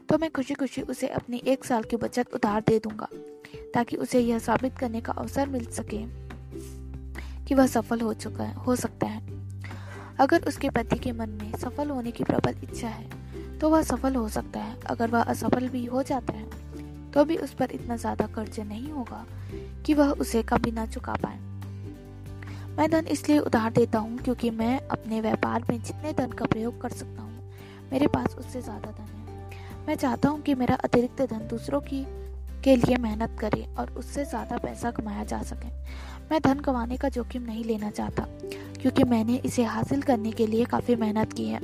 तो 0.09 0.17
मैं 0.17 0.31
खुशी 0.31 0.53
खुशी 0.53 0.81
उसे 0.81 1.07
अपनी 1.07 1.41
एक 1.47 1.65
साल 1.65 1.83
की 1.83 1.97
बचत 1.97 2.33
उधार 2.33 2.63
दे 2.67 2.79
दूँगा, 2.79 3.09
ताकि 3.73 3.97
उसे 3.97 4.19
यह 4.19 4.39
साबित 4.39 4.77
करने 4.77 5.01
का 5.01 5.13
अवसर 5.13 5.49
मिल 5.49 5.65
सके 5.71 6.03
कि 7.45 7.55
वह 7.55 7.67
सफल 7.67 8.01
हो 8.01 8.13
चुका 8.13 8.43
है, 8.43 8.55
हो 8.55 8.75
सकता 8.75 9.07
है। 9.07 9.21
अगर 10.19 10.47
उसके 10.47 10.69
पति 10.69 10.99
के 10.99 11.11
मन 11.11 11.29
में 11.29 11.51
सफल 11.57 11.89
होने 11.89 12.11
की 12.11 12.23
प्रबल 12.23 12.55
इच्छा 12.63 12.87
है 12.87 13.26
तो 13.61 13.69
वह 13.69 13.81
सफल 13.83 14.15
हो 14.15 14.27
सकता 14.29 14.59
है। 14.59 14.75
अगर 14.85 15.09
वह 15.09 15.21
असफल 15.23 15.67
भी 15.69 15.85
हो 15.85 16.03
जाता 16.03 16.33
है 16.33 16.45
तो 17.13 17.23
भी 17.25 17.35
उस 17.37 17.53
पर 17.53 17.71
इतना 17.71 17.95
ज़्यादा 17.97 18.25
कर्ज 18.27 18.59
नहीं 18.61 18.91
होगा 18.91 19.25
कि 19.85 19.93
वह 19.93 20.09
उसे 20.15 20.41
कभी 20.43 20.71
ना 20.71 20.85
चुका 20.87 21.13
पाए। 21.15 21.39
मैं 22.77 22.89
धन 22.91 23.07
इसलिए 23.07 23.37
उधार 23.39 23.71
देता 23.73 23.99
हूँ 23.99 24.17
क्योंकि 24.17 24.49
मैं 24.51 24.79
अपने 24.89 25.21
व्यापार 25.21 25.63
में 25.69 25.81
जितने 25.81 26.11
धन 26.13 26.31
का 26.31 26.45
प्रयोग 26.45 26.81
कर 26.81 26.89
सकता 26.91 27.21
हूँ, 27.21 27.51
मेरे 27.91 28.07
पास 28.07 28.35
उससे 28.35 28.61
ज़्यादा 28.61 28.91
धन 28.91 29.03
है। 29.03 29.85
मैं 29.87 29.95
चाहता 29.95 30.29
हूँ 30.29 30.41
कि 30.41 30.55
मेरा 30.55 30.75
अतिरिक्त 30.75 31.21
धन 31.23 31.47
दूसरों 31.49 31.79
की, 31.81 32.05
के 32.63 32.75
लिए 32.75 32.97
मेहनत 32.97 33.35
करे 33.39 33.65
और 33.79 33.91
उससे 33.93 34.25
ज़्यादा 34.25 34.57
पैसा 34.57 34.91
कमाया 34.91 35.23
जा 35.23 35.41
सके। 35.43 35.69
मैं 36.31 36.39
धन 36.41 36.59
कमाने 36.59 36.97
का 36.97 37.09
जोखिम 37.09 37.43
नहीं 37.43 37.63
लेना 37.63 37.89
चाहता, 37.91 38.25
क्योंकि 38.81 39.03
मैंने 39.05 39.35
इसे 39.45 39.63
हासिल 39.65 40.01
करने 40.01 40.31
के 40.31 40.47
लिए 40.47 40.65
काफ़ी 40.67 40.95
मेहनत 40.97 41.33
की 41.33 41.45
है 41.45 41.59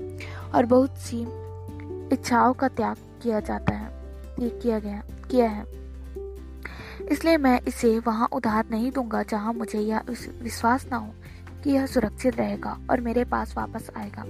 और 0.56 0.66
बहुत 0.66 0.98
सी 1.00 1.26
इच्छाओं 2.12 2.54
का 2.54 2.68
त्याग 2.68 2.98
किया 3.24 3.40
जाता 3.40 3.74
है 3.74 3.94
किया 4.40 4.80
गया, 4.80 5.04
किया 5.32 5.50
है। 5.50 5.66
इसलिए 7.12 7.38
मैं 7.38 7.62
इसे 7.68 8.00
वहाँ 8.00 8.28
उधार 8.34 8.66
नहीं 8.72 8.92
दूँगा 8.92 9.24
जहाँ 9.24 9.54
मुझे 9.54 9.80
यह 9.80 10.02
विश्वास 10.42 10.88
ना 10.92 10.98
हो 10.98 11.14
कि 11.64 11.70
यह 11.70 11.86
सुरक्षित 11.86 12.36
रहेगा 12.36 12.78
और 12.90 13.02
मेरे 13.02 13.24
पास 13.24 13.54
वापस 13.58 13.90
आएगा। 13.98 14.24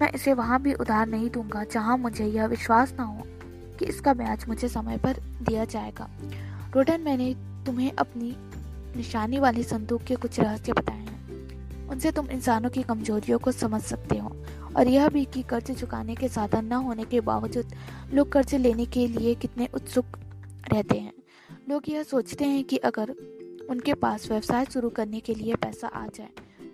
मैं 0.00 0.12
इसे 0.12 0.32
वहाँ 0.32 0.62
भी 0.62 0.74
उधार 0.74 1.06
नहीं 1.06 1.30
दूँगा 1.30 1.64
जहाँ 1.64 1.96
मुझे 1.98 2.26
यह 2.26 2.46
विश्वास 2.46 2.94
ना 2.98 3.04
हो 3.04 3.22
कि 3.78 3.84
इसका 3.84 4.14
ब्याज 4.14 4.44
मुझे 4.48 4.68
समय 4.68 4.98
पर 4.98 5.12
दिया 5.42 5.64
जाएगा। 5.64 6.08
रोडन, 6.76 7.00
मैंने 7.00 7.34
तुम्हें 7.66 7.92
अपनी 7.92 8.36
निशानी 8.96 9.38
वाली 9.38 9.62
संदूक 9.62 10.02
के 10.02 10.16
कुछ 10.16 10.40
रहस्य 10.40 10.72
बताए 10.72 10.98
हैं। 10.98 11.88
उनसे 11.88 12.10
तुम 12.10 12.26
इंसानों 12.26 12.70
की 12.70 12.82
कमजोरियों 12.82 13.38
को 13.38 13.52
समझ 13.52 13.82
सकते 13.82 14.18
हो 14.18 14.36
और 14.76 14.88
यह 14.88 15.08
भी 15.08 15.24
कि 15.24 15.42
कर्ज 15.42 15.70
चुकाने 15.70 16.14
के 16.14 16.28
साधन 16.28 16.64
न 16.64 16.72
होने 16.72 17.04
के 17.04 17.20
बावजूद 17.20 17.74
लोग 18.14 18.32
कर्ज 18.32 18.54
लेने 18.54 18.86
के 18.86 19.06
लिए 19.08 19.34
कितने 19.34 19.68
उत्सुक 19.74 20.18
रहते 20.72 20.98
हैं। 20.98 21.12
लोग 21.68 21.88
यह 21.88 22.02
सोचते 22.02 22.44
हैं 22.44 22.64
कि 22.64 22.76
अगर 22.76 23.10
उनके 23.70 23.94
पास 23.94 24.28
व्यवसाय 24.28 24.64
शुरू 24.64 24.90
करने 24.90 25.20
के 25.20 25.34
लिए 25.34 25.54
पैसा 25.54 25.88
आ 25.88 26.06
जाए 26.06 26.28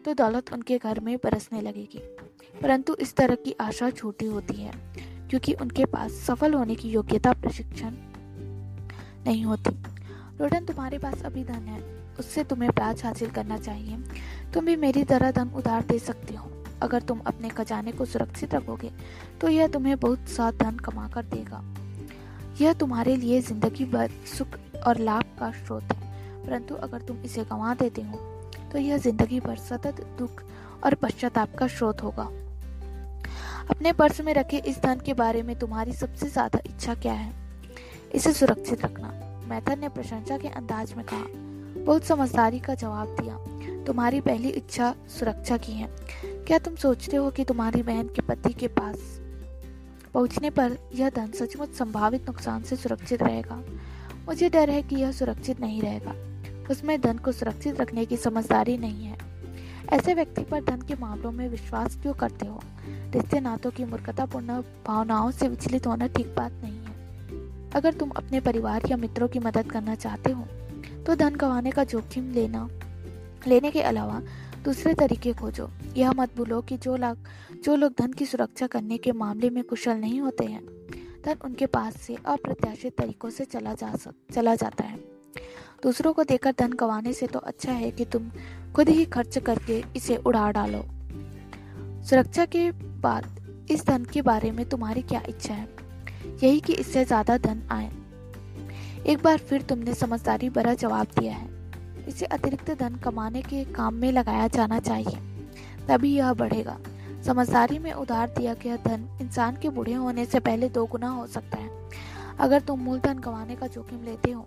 तो 0.04 0.14
दौलत 0.14 0.52
उनके 0.52 0.78
घर 0.78 1.00
में 1.00 1.16
बरसने 1.16 1.60
लगेगी। 1.60 2.00
परंतु 2.62 2.94
इस 2.94 3.14
तरह 3.16 3.34
की 3.34 3.54
आशा 3.60 3.90
छोटी 3.90 4.26
होती 4.26 4.54
है, 4.54 4.72
क्योंकि 5.30 5.52
उनके 5.52 5.84
पास 5.84 6.12
सफल 6.26 6.54
होने 6.54 6.74
की 6.74 6.90
योग्यता 6.90 7.32
प्रशिक्षण 7.32 7.94
नहीं 9.26 9.44
होती। 9.44 9.70
रोडन, 10.38 10.64
तुम्हारे 10.64 10.98
पास 10.98 11.22
अभी 11.22 11.44
धन 11.44 11.66
है, 11.66 11.80
उससे 12.18 12.44
तुम्हें 12.44 12.70
ब्याज 12.70 13.04
हासिल 13.04 13.30
करना 13.30 13.58
चाहिए। 13.58 13.98
तुम 14.54 14.66
भी 14.66 14.76
मेरी 14.76 15.04
तरह 15.04 15.30
धन 15.30 15.48
उधार 15.48 15.84
दे 15.84 15.98
सकती 15.98 16.34
हो। 16.34 16.51
अगर 16.82 17.02
तुम 17.02 17.20
अपने 17.26 17.48
खजाने 17.50 17.92
को 17.92 18.04
सुरक्षित 18.04 18.54
रखोगे 18.54 18.90
तो 19.40 19.48
यह 19.48 19.68
तुम्हें 19.68 19.98
बहुत 20.00 20.28
सा 20.28 20.50
धन 20.52 20.76
कमा 20.80 21.08
कर 21.08 21.24
देगा। 21.24 21.62
यह 22.60 22.72
तुम्हारे 22.72 23.16
लिए 23.16 23.40
ज़िंदगी 23.42 23.84
भर 23.86 24.10
सुख 24.28 24.58
और 24.86 24.98
लाभ 25.00 25.24
का 25.38 25.50
स्रोत 25.54 25.82
है। 25.84 26.10
परंतु 26.46 26.74
अगर 26.76 27.02
तुम 27.02 27.22
इसे 27.24 27.44
गंवा 27.44 27.74
देते 27.74 28.02
हो 28.02 28.18
तो 28.72 28.78
यह 28.78 28.98
ज़िंदगी 28.98 29.40
भर 29.40 29.56
सतत 29.58 30.00
दुख 30.18 30.42
और 30.84 30.94
पश्चाताप 30.94 31.54
का 31.54 31.66
स्रोत 31.68 32.02
होगा। 32.02 32.28
अपने 33.70 33.92
पर्स 33.92 34.20
में 34.20 34.32
रखे 34.34 34.58
इस 34.58 34.82
धन 34.82 35.00
के 35.06 35.14
बारे 35.14 35.42
में 35.42 35.54
तुम्हारी 35.58 35.92
सबसे 35.92 36.28
ज़्यादा 36.28 36.58
इच्छा 36.66 36.94
क्या 36.94 37.12
है? 37.12 37.32
इसे 38.14 38.32
सुरक्षित 38.32 38.84
रखना। 38.84 39.12
मैथर 39.48 39.78
ने 39.78 39.88
प्रशंसा 39.88 40.38
के 40.38 40.48
अंदाज 40.50 40.92
में 40.94 41.04
कहा, 41.06 41.24
बहुत 41.76 42.04
समझदारी 42.04 42.58
का 42.60 42.74
जवाब 42.74 43.16
दिया। 43.20 43.84
तुम्हारी 43.84 44.20
पहली 44.20 44.48
इच्छा 44.50 44.94
सुरक्षा 45.10 45.56
की 45.56 45.72
है। 45.72 45.88
क्या 46.52 46.58
तुम 46.58 46.74
सोचते 46.74 47.16
हो 47.16 47.30
कि 47.30 47.44
तुम्हारी 47.44 47.82
बहन 47.82 48.08
के 48.08 48.22
पति 48.22 48.52
के 48.52 48.66
पास 48.68 48.96
पहुँचने 50.14 50.50
पर 50.50 50.76
यह 50.94 51.10
धन 51.10 51.30
सचमुच 51.32 51.68
संभावित 51.68 52.26
नुकसान 52.26 52.62
से 52.62 52.76
सुरक्षित 52.76 53.22
रहेगा? 53.22 53.62
मुझे 54.26 54.48
डर 54.48 54.70
है 54.70 54.82
कि 54.82 54.96
यह 54.96 55.12
सुरक्षित 55.12 55.60
नहीं 55.60 55.80
रहेगा। 55.82 56.14
उसमें 56.70 57.00
धन 57.00 57.18
को 57.18 57.32
सुरक्षित 57.32 57.80
रखने 57.80 58.04
की 58.04 58.16
समझदारी 58.16 58.76
नहीं 58.78 59.06
है। 59.06 59.18
ऐसे 59.92 60.14
व्यक्ति 60.14 60.42
पर 60.42 60.64
धन 60.64 60.82
के 60.82 60.94
मामलों 60.94 61.32
में 61.32 61.48
विश्वास 61.48 61.96
क्यों 61.96 62.14
करते 62.14 62.46
हो? 62.46 62.60
रिश्ते 62.86 63.40
नातों 63.40 63.70
की 63.70 63.84
मूर्खतापूर्ण 63.84 64.60
भावनाओं 64.86 65.30
से 65.30 65.48
विचलित 65.48 65.86
होना 65.86 66.06
ठीक 66.06 66.34
बात 66.36 66.52
नहीं 66.52 66.78
है। 66.78 67.70
अगर 67.70 67.94
तुम 67.94 68.10
अपने 68.10 68.40
परिवार 68.40 68.90
या 68.90 68.96
मित्रों 68.96 69.28
की 69.28 69.38
मदद 69.38 69.70
करना 69.70 69.94
चाहते 69.94 70.32
हो 70.32 70.46
तो 71.06 71.14
धन 71.14 71.34
गंवाने 71.34 71.70
का 71.70 71.84
जोखिम 71.84 72.32
लेना, 72.32 72.68
लेने 73.48 73.70
के 73.70 73.82
अलावा 73.82 74.22
दूसरे 74.64 74.94
तरीके 74.94 75.32
खोजो। 75.32 75.68
यह 75.96 76.12
मत 76.12 76.36
भूलो 76.36 76.60
कि 76.60 76.76
जो 76.76 76.96
लोग 76.96 77.28
जो 77.64 77.76
लोग 77.76 77.92
धन 77.98 78.12
की 78.12 78.26
सुरक्षा 78.26 78.66
करने 78.66 78.98
के 78.98 79.12
मामले 79.12 79.50
में 79.50 79.64
कुशल 79.64 79.96
नहीं 79.96 80.20
होते 80.20 80.44
हैं 80.44 80.64
धन 81.24 81.36
उनके 81.44 81.66
पास 81.66 81.96
से 81.96 82.16
अप्रत्याशित 82.26 82.96
तरीकों 82.98 83.30
से 83.30 83.44
चला 83.44 83.74
जा 83.74 83.94
सक, 83.94 84.14
चला 84.32 84.54
जाता 84.54 84.84
है। 84.84 84.98
दूसरों 85.82 86.12
को 86.12 86.24
देकर 86.24 86.54
धन 86.58 86.72
कमाने 86.72 87.12
से 87.12 87.26
तो 87.26 87.38
अच्छा 87.38 87.72
है 87.72 87.90
कि 87.90 88.04
तुम 88.04 88.30
खुद 88.76 88.88
ही 88.88 89.04
खर्च 89.04 89.38
करके 89.38 89.82
इसे 89.96 90.16
उड़ा 90.16 90.50
डालो। 90.50 90.84
सुरक्षा 92.04 92.44
के 92.44 92.70
बाद 92.72 93.66
इस 93.70 93.86
धन 93.86 94.04
के 94.04 94.22
बारे 94.22 94.50
में 94.50 94.68
तुम्हारी 94.68 95.02
क्या 95.02 95.22
इच्छा 95.28 95.54
है? 95.54 95.68
यही 96.42 96.60
कि 96.60 96.72
इससे 96.72 97.04
ज़्यादा 97.04 97.38
धन 97.38 97.62
आए। 97.70 97.90
एक 99.06 99.22
बार 99.22 99.38
फिर 99.38 99.62
तुमने 99.62 99.94
समझदारी 99.94 100.50
भरा 100.50 100.74
जवाब 100.74 101.06
दिया 101.18 101.32
है। 101.32 101.61
इसे 102.08 102.26
अतिरिक्त 102.26 102.70
धन 102.70 102.94
कमाने 102.94 103.42
के 103.42 103.64
काम 103.64 103.94
में 103.94 104.10
लगाया 104.12 104.48
जाना 104.48 104.78
चाहिए। 104.80 105.18
तभी 105.88 106.14
यह 106.14 106.32
बढ़ेगा। 106.32 106.78
समझदारी 107.26 107.78
में 107.78 107.92
उधार 107.92 108.28
दिया 108.28 108.54
गया 108.54 108.76
धन 108.76 109.08
इंसान 109.20 109.56
के 109.56 109.68
बूढ़े 109.68 109.92
होने 109.92 110.24
से 110.24 110.40
पहले 110.40 110.68
दो 110.68 110.84
गुना 110.86 111.08
हो 111.08 111.26
सकता 111.26 111.58
है। 111.58 111.70
अगर 112.38 112.60
तुम 112.60 112.80
मूलधन 112.80 113.18
गंवाने 113.18 113.56
का 113.56 113.66
जोखिम 113.66 114.02
लेते 114.04 114.30
हो 114.30 114.46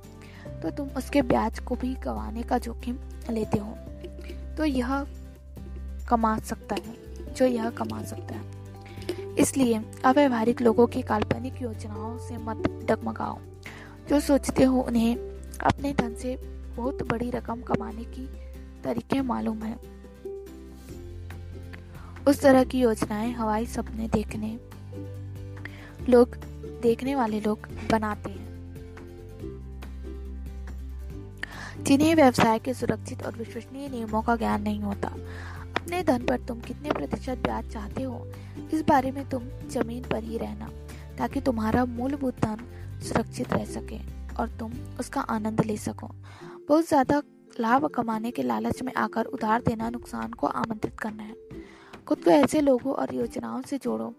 तो 0.64 0.70
तुम 0.70 0.88
उसके 0.88 1.22
ब्याज 1.22 1.60
को 1.60 1.76
भी 1.76 1.94
गंवाने 1.96 2.44
का 2.44 2.58
जोखिम 2.58 2.98
लेते 3.30 3.58
हो। 3.58 3.76
तो 4.58 4.66
यह 4.66 5.06
कमा 6.10 6.38
सकता 6.40 6.76
है, 6.76 7.34
जो 7.34 7.46
यह 7.46 7.70
कमा 7.70 8.02
सकता 8.04 8.36
है। 8.36 9.36
इसलिए 9.36 9.82
अव्यवहारिक 10.06 10.62
लोगों 10.62 10.88
की 10.88 11.02
काल्पनिक 11.02 11.62
योजनाओं 11.62 12.18
से 12.18 12.38
मत 12.38 12.68
डगमगाओ। 12.88 13.38
जो 14.10 14.20
सोचते 14.20 14.64
हो 14.64 14.82
उन्हें 14.82 15.16
अपने 15.64 15.94
धन 15.94 16.14
से 16.14 16.36
बहुत 16.76 17.04
बड़ी 17.04 17.30
रकम 17.30 17.62
कमाने 17.62 18.04
की 18.04 18.28
तरीके 18.84 19.22
मालूम 19.22 19.64
है। 19.64 19.96
उस 22.28 22.42
तरह 22.42 22.64
की 22.64 22.80
योजनाएँ 22.80 23.34
हवाई 23.34 23.66
सपने 23.66 24.08
देखने, 24.08 24.60
लोग, 26.10 26.36
देखने 26.82 27.16
वाले 27.16 27.40
लोग 27.40 27.60
बनाते 27.92 28.30
हैं। 28.30 28.46
जिन्हें 31.84 32.16
व्यवसाय 32.16 32.60
के 32.60 32.74
सुरक्षित 32.74 33.24
और 33.24 33.36
विश्वसनीय 33.36 33.90
नियमों 33.90 34.22
का 34.22 34.36
ज्ञान 34.36 34.62
नहीं 34.62 34.80
होता। 34.80 35.08
अपने 35.76 36.04
धन 36.04 36.26
पर 36.26 36.40
तुम 36.40 36.60
कितने 36.60 36.92
प्रतिशत 36.92 37.38
ब्याज 37.38 37.72
चाहते 37.72 38.04
हो, 38.04 38.32
इस 38.74 38.82
बारे 38.82 39.12
में 39.12 39.30
तुम 39.30 39.44
ज़मीन 39.70 40.04
पर 40.04 40.24
ही 40.24 40.38
रहना, 40.38 40.70
ताकि 41.18 41.42
तुम्हारा 41.42 41.86
मूलभूत 41.86 42.40
धन 42.42 42.58
सुरक्षित 43.02 43.54
रह 43.54 43.66
सके 43.66 44.00
और 44.36 44.50
तुम 44.50 44.74
उसका 45.00 45.22
आनंद 45.22 45.62
ले 45.62 45.78
सको। 45.78 46.12
बहुत 46.70 46.88
ज़्यादा 46.88 47.22
लाभ 47.60 47.86
कमाने 47.86 48.32
के 48.32 48.44
लालच 48.44 48.82
में 48.84 48.94
आकर 48.94 49.26
उधार 49.26 49.62
देना 49.62 49.90
नुकसान 49.90 50.32
को 50.32 50.48
आमंत्रित 50.48 51.00
करना 51.00 51.24
है। 51.24 51.36
खुद 52.08 52.24
को 52.24 52.32
ऐसे 52.32 52.62
लोगों 52.62 52.94
और 52.94 53.14
योजनाओं 53.16 53.62
से 53.62 53.78
जोड़ो, 53.78 54.14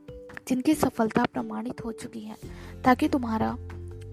जिनकी 0.49 0.75
सफलता 0.75 1.25
प्रमाणित 1.25 1.85
हो 1.85 1.93
चुकी 1.93 2.21
है, 2.21 2.37
ताकि 2.85 3.09
तुम्हारा 3.09 3.51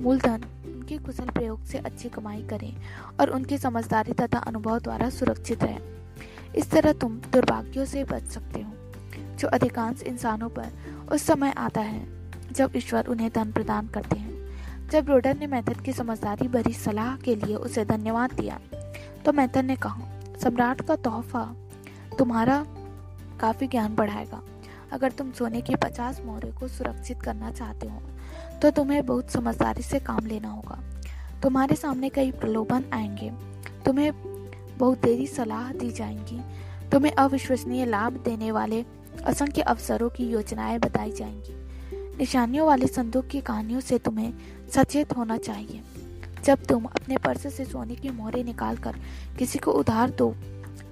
मूलधन 0.02 0.46
उनके 0.65 0.98
कुशल 0.98 1.30
प्रयोग 1.30 1.63
से 1.65 1.78
अच्छी 1.78 2.10
कमाई 2.10 2.41
करे 2.43 2.74
और 3.19 3.30
उनकी 3.30 3.58
समझदारी 3.58 4.13
तथा 4.13 4.39
अनुभव 4.39 4.80
द्वारा 4.80 5.10
सुरक्षित 5.10 5.63
रहे। 5.63 6.60
इस 6.60 6.72
तरह 6.72 6.93
तुम 6.93 7.19
दुर्भाग्यों 7.32 7.86
से 7.86 8.04
बच 8.04 8.28
सकते 8.28 8.62
हो, 8.62 8.74
जो 9.39 9.48
अधिकांश 9.48 10.04
इंसानों 10.04 10.50
पर 10.50 10.72
उस 11.12 11.22
समय 11.22 11.54
आता 11.58 11.82
है, 11.82 12.06
जब 12.52 12.76
ईश्वर 12.76 13.08
उन्हें 13.08 13.32
धन 13.36 13.52
प्रदान 13.52 13.88
करते 13.88 14.15
हैं। 14.15 14.33
जब 14.93 15.10
रोडर 15.10 15.38
ने 15.38 15.47
मैथन 15.47 15.79
की 15.82 15.93
समझदारी 15.93 16.47
भरी 16.47 16.71
सलाह 16.73 17.15
के 17.17 17.36
लिए 17.36 17.56
उसे 17.58 17.84
धन्यवाद 17.86 18.34
दिया 18.34 18.60
तो 19.25 19.32
मैथन 19.34 19.65
ने 19.65 19.75
कहा, 19.75 20.01
सम्राट 20.43 20.82
का 20.82 20.95
तोहफा 20.95 21.43
तुम्हारा 22.19 22.58
काफ़ी 23.39 23.67
ज्ञान 23.67 23.95
बढ़ाएगा। 23.95 24.41
अगर 24.91 25.12
तुम 25.12 25.32
सोने 25.32 25.62
के 25.62 25.75
पचास 25.75 26.21
मोहरे 26.25 26.51
को 26.51 26.67
सुरक्षित 26.67 27.21
करना 27.21 27.51
चाहते 27.51 27.88
हो 27.88 28.01
तो 28.62 28.71
तुम्हें 28.71 29.06
बहुत 29.06 29.32
समझदारी 29.32 29.84
से 29.84 29.99
काम 29.99 30.25
लेना 30.25 30.49
होगा। 30.49 30.79
तुम्हारे 31.43 31.75
सामने 31.75 32.10
कई 32.10 32.32
प्रलोभन 32.32 32.86
आएँगे। 32.93 33.32
तुम्हें 33.86 34.12
बहुत 34.77 35.01
देरी 35.01 35.27
सलाह 35.27 35.71
दी 35.73 35.91
जाएँगी। 35.91 36.39
तुम्हें 36.91 37.13
अविश्वसनीय 37.13 37.86
लाभ 37.86 38.21
देने 38.25 38.51
वाले 38.51 38.86
असंख्य 39.25 39.62
अवसरों 39.63 40.10
की 40.10 40.29
योजनाएँ 40.29 40.79
बताई 40.79 41.12
जाएँगी। 41.12 41.62
निशानियों 42.17 42.65
वाले 42.67 42.88
संदूक 42.88 43.27
की 43.27 43.39
कहानियों 43.41 43.79
से 43.79 43.97
तुम्हें 43.99 44.34
सचेत 44.75 45.15
होना 45.17 45.38
चाहिए। 45.38 45.81
जब 46.45 46.63
तुम 46.65 46.86
अपने 46.86 47.17
पर्स 47.17 47.53
से 47.53 47.65
सोने 47.65 47.95
की 47.95 48.09
मोहरे 48.09 48.43
निकाल 48.43 48.77
कर 48.77 48.95
किसी 49.39 49.59
को 49.59 49.71
उधार 49.71 50.09
दो 50.09 50.36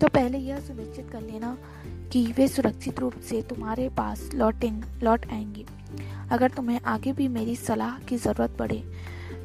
तो 0.02 0.08
पहले 0.08 0.38
यह 0.38 0.60
सुनिश्चित 0.60 1.10
कर 1.12 1.22
लेना 1.22 1.58
कि 2.12 2.26
वे 2.38 2.48
सुरक्षित 2.48 3.00
रूप 3.00 3.20
से 3.20 3.42
तुम्हारे 3.42 3.90
पास 3.90 4.30
लौटें, 4.34 5.02
लौट 5.04 5.26
आएँगे। 5.26 5.66
अगर 6.32 6.52
तुम्हें 6.52 6.80
आगे 6.86 7.14
भी 7.14 7.28
मेरी 7.28 7.56
सलाह 7.56 7.98
की 8.00 8.18
ज़रूरत 8.18 8.56
पड़े 8.60 8.84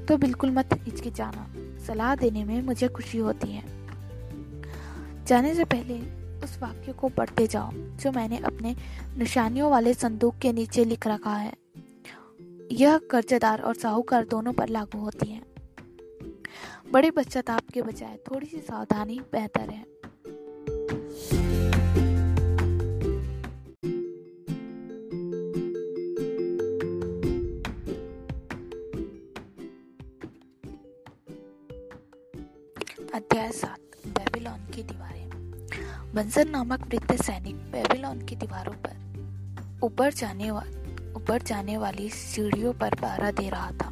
तो 0.09 0.16
बिल्कुल 0.16 0.51
मत 0.51 0.68
हिचकिचाना। 0.85 1.46
सलाह 1.87 2.14
देने 2.14 2.44
में 2.44 2.61
मुझे 2.62 2.88
खुशी 2.88 3.18
होती 3.18 3.53
है। 3.53 3.64
जाने 5.27 5.55
से 5.55 5.64
पहले 5.64 5.99
उस 6.44 6.59
वाक्य 6.62 6.92
को 6.92 7.09
पढ़ते 7.09 7.46
जाओ, 7.46 7.70
जो 7.72 8.12
मैंने 8.12 8.38
अपने 8.38 8.75
निशानियों 9.18 9.70
वाले 9.70 9.94
संदूक 9.94 10.38
के 10.38 10.53
नीचे 10.53 10.85
लिख 10.85 11.07
रखा 11.07 11.37
है। 11.37 11.53
यह 12.73 12.99
कर्जदार 12.99 13.63
और 13.63 13.75
साहूकार 13.75 14.25
दोनों 14.25 14.53
पर 14.53 14.69
लागू 14.69 14.99
होती 14.99 15.31
है। 15.31 15.43
बड़े 16.93 17.11
पश्चाताप 17.11 17.63
के 17.75 17.83
बजाय 17.83 18.17
थोड़ी 18.17 18.47
सी 18.47 18.61
सावधानी 18.61 19.21
बेहतर 19.33 19.61
है। 19.61 19.83
अध्याय 33.15 33.53
सात, 33.53 33.79
बेबीलोन 34.07 34.67
की 34.75 34.83
दीवारें। 34.83 35.31
बंसर 36.15 36.49
नामक 36.49 36.81
वृद्ध 36.81 37.23
सैनिक 37.23 37.57
बेबीलोन 37.57 38.27
की 38.27 38.37
दीवारों 38.37 38.73
पर 38.73 39.07
ऊपर 39.83 40.13
जाने 40.13 40.49
ऊपर 41.17 41.43
जाने 41.43 41.77
वाली 41.77 42.09
सीढ़ियों 42.11 42.73
पर 42.73 42.95
पहरा 42.95 43.31
दे 43.31 43.49
रहा 43.51 43.71
था। 43.73 43.89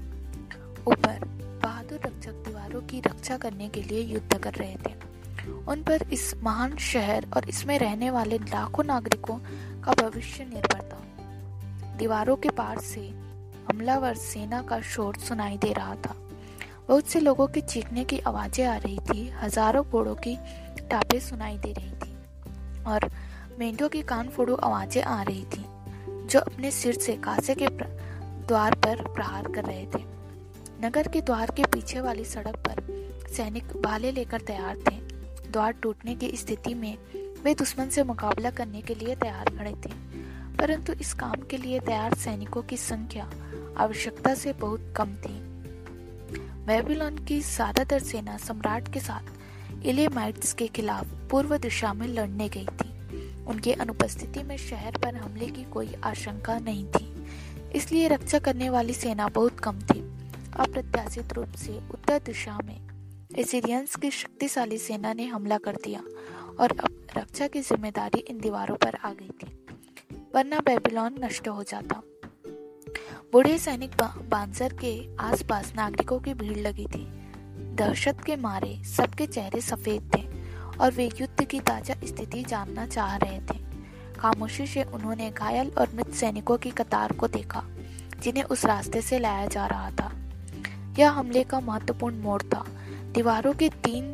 ऊपर 0.86 1.24
बहादुर 1.62 2.00
रक्षक 2.06 2.42
दीवारों 2.46 2.80
की 2.80 3.00
रक्षा 3.00 3.36
करने 3.36 3.68
के 3.68 3.82
लिए 3.82 4.00
युद्ध 4.02 4.38
कर 4.38 4.54
रहे 4.54 4.76
थे। 4.76 4.92
उन 5.68 5.82
पर 5.82 6.02
इस 6.12 6.34
महान 6.42 6.76
शहर 6.76 7.26
और 7.36 7.48
इसमें 7.48 7.78
रहने 7.78 8.10
वाले 8.10 8.38
लाखों 8.38 8.84
नागरिकों 8.84 9.38
का 9.84 9.92
भविष्य 10.02 10.44
निर्भर 10.44 10.82
था। 10.82 11.00
दीवारों 11.98 12.36
के 12.36 12.50
पार 12.50 12.78
से 12.78 13.08
हमलावर 13.68 14.14
सेना 14.14 14.62
का 14.62 14.80
शोर 14.80 15.16
सुनाई 15.18 15.56
दे 15.58 15.72
रहा 15.72 15.94
था। 15.96 16.14
बहुत 16.88 17.06
से 17.06 17.20
लोगों 17.20 17.46
के 17.46 17.60
चीखने 17.60 18.04
की 18.04 18.18
आवाज़ें 18.18 18.66
आ 18.66 18.76
रही 18.76 18.98
थी, 18.98 19.28
हज़ारों 19.42 19.84
घोड़ों 19.84 20.14
की 20.14 20.36
टापे 20.90 21.20
सुनाई 21.20 21.58
दे 21.58 21.72
रही 21.72 21.90
थी 21.90 22.16
और 22.86 23.10
मेंढों 23.58 23.88
की 23.88 24.02
कान 24.02 24.28
फोड़ो 24.28 24.54
आवाज़ें 24.54 25.02
आ 25.02 25.22
रही 25.22 25.44
थी। 25.44 25.64
जो 26.24 26.40
अपने 26.40 26.70
सिर 26.70 26.94
से 26.94 27.16
कासे 27.16 27.54
के 27.54 27.68
द्वार 27.68 28.74
पर 28.74 29.02
प्रहार 29.14 29.48
कर 29.52 29.64
रहे 29.64 29.86
थे। 29.86 30.02
नगर 30.84 31.08
के 31.08 31.20
द्वार 31.20 31.50
के 31.50 31.62
पीछे 31.64 32.00
वाली 32.00 32.24
सड़क 32.24 32.56
पर 32.68 33.28
सैनिक 33.32 33.76
भाले 33.76 34.12
लेकर 34.12 34.40
तैयार 34.40 34.76
थे। 34.76 34.96
द्वार 35.50 35.72
टूटने 35.72 36.14
की 36.14 36.30
स्थिति 36.36 36.74
में 36.74 36.96
वे 37.44 37.54
दुश्मन 37.54 37.88
से 37.88 38.02
मुकाबला 38.02 38.50
करने 38.50 38.80
के 38.80 38.94
लिए 38.94 39.14
तैयार 39.14 39.50
खड़े 39.58 39.72
थे। 39.72 39.92
परंतु 40.56 40.92
इस 40.92 41.12
काम 41.14 41.42
के 41.50 41.56
लिए 41.56 41.80
तैयार 41.80 42.14
सैनिकों 42.14 42.62
की 42.62 42.76
संख्या 42.76 43.30
आवश्यकता 43.78 44.34
से 44.34 44.52
बहुत 44.52 44.92
कम 44.96 45.14
थी। 45.16 45.40
बेबीलोन 46.66 47.16
की 47.18 47.40
ज़्यादातर 47.40 47.98
सेना 47.98 48.36
सम्राट 48.36 48.92
के 48.92 49.00
साथ 49.00 49.84
इलेमाइट्स 49.86 50.52
के 50.52 50.66
खिलाफ 50.66 51.06
पूर्व 51.30 51.56
दिशा 51.56 51.92
में 51.92 52.06
लड़ने 52.08 52.48
गई 52.48 52.66
थी। 52.66 52.93
उनके 53.44 53.72
अनुपस्थिति 53.74 54.42
में 54.42 54.56
शहर 54.58 54.96
पर 54.98 55.14
हमले 55.14 55.46
की 55.46 55.64
कोई 55.64 55.94
आशंका 56.04 56.58
नहीं 56.60 56.84
थी। 56.86 57.12
इसलिए 57.74 58.08
रक्षा 58.08 58.38
करने 58.38 58.70
वाली 58.70 58.92
सेना 58.94 59.28
बहुत 59.30 59.60
कम 59.60 59.80
थी। 59.82 60.00
अप्रत्याशित 60.56 61.32
रूप 61.32 61.52
से 61.56 61.78
उत्तर 61.94 62.18
दिशा 62.26 62.58
में 62.64 62.78
एसिरियंस 63.38 63.96
की 63.96 64.10
शक्तिशाली 64.12 64.78
सेना 64.78 65.12
ने 65.12 65.24
हमला 65.26 65.58
कर 65.58 65.76
दिया 65.84 66.00
और 66.60 66.76
अब 66.78 67.06
रक्षा 67.16 67.46
की 67.46 67.60
ज़िम्मेदारी 67.62 68.20
इन 68.20 68.38
दीवारों 68.40 68.76
पर 68.76 68.96
आ 68.96 69.12
गई 69.12 69.30
थी, 69.40 69.46
वरना 70.34 70.60
बेबीलोन 70.60 71.18
नष्ट 71.24 71.48
हो 71.48 71.62
जाता। 71.62 72.02
बूढ़े 73.32 73.56
सैनिक 73.58 74.02
बांसर 74.30 74.72
के 74.74 74.94
आसपास 75.20 75.72
नागरिकों 75.76 76.18
की 76.20 76.34
भीड़ 76.34 76.58
लगी 76.58 76.86
थी। 76.86 77.06
दहशत 77.76 78.20
के 78.26 78.36
मारे 78.36 78.74
सबके 78.86 79.26
चेहरे 79.26 79.60
सफ़ेद 79.60 80.10
थे 80.14 80.22
और 80.78 80.90
वे 80.92 81.06
युद्ध 81.20 81.33
की 81.44 81.60
ताज़ा 81.60 81.94
स्थिति 82.04 82.42
जानना 82.42 82.86
चाह 82.86 83.16
रहे 83.16 83.38
थे। 83.40 83.58
खामोशी 84.18 84.66
से 84.66 84.82
उन्होंने 84.82 85.30
घायल 85.30 85.70
और 85.78 85.88
मृत 85.94 86.12
सैनिकों 86.14 86.56
की 86.58 86.70
कतार 86.70 87.12
को 87.12 87.28
देखा, 87.28 87.62
जिन्हें 88.22 88.44
उस 88.44 88.64
रास्ते 88.64 89.02
से 89.02 89.18
लाया 89.18 89.46
जा 89.46 89.66
रहा 89.66 89.90
था। 89.90 90.10
यह 90.98 91.10
हमले 91.10 91.44
का 91.44 91.60
महत्वपूर्ण 91.60 92.18
मोड़ 92.18 92.42
था। 92.42 92.64
दीवारों 93.14 93.52
के 93.52 93.68
तीन 93.68 94.04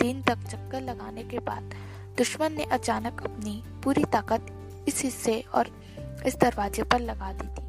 दिन 0.00 0.22
तक 0.22 0.38
चक्कर 0.38 0.80
लगाने 0.80 1.22
के 1.22 1.38
बाद 1.38 1.74
दुश्मन 2.18 2.52
ने 2.52 2.64
अचानक 2.64 3.22
अपनी 3.22 3.62
पूरी 3.84 4.04
ताकत 4.04 4.46
इस 4.88 5.02
हिस्से 5.02 5.40
और 5.54 5.70
इस 6.26 6.36
दरवाजे 6.36 6.82
पर 6.82 7.00
लगा 7.00 7.32
दी 7.32 7.46
थी। 7.46 7.66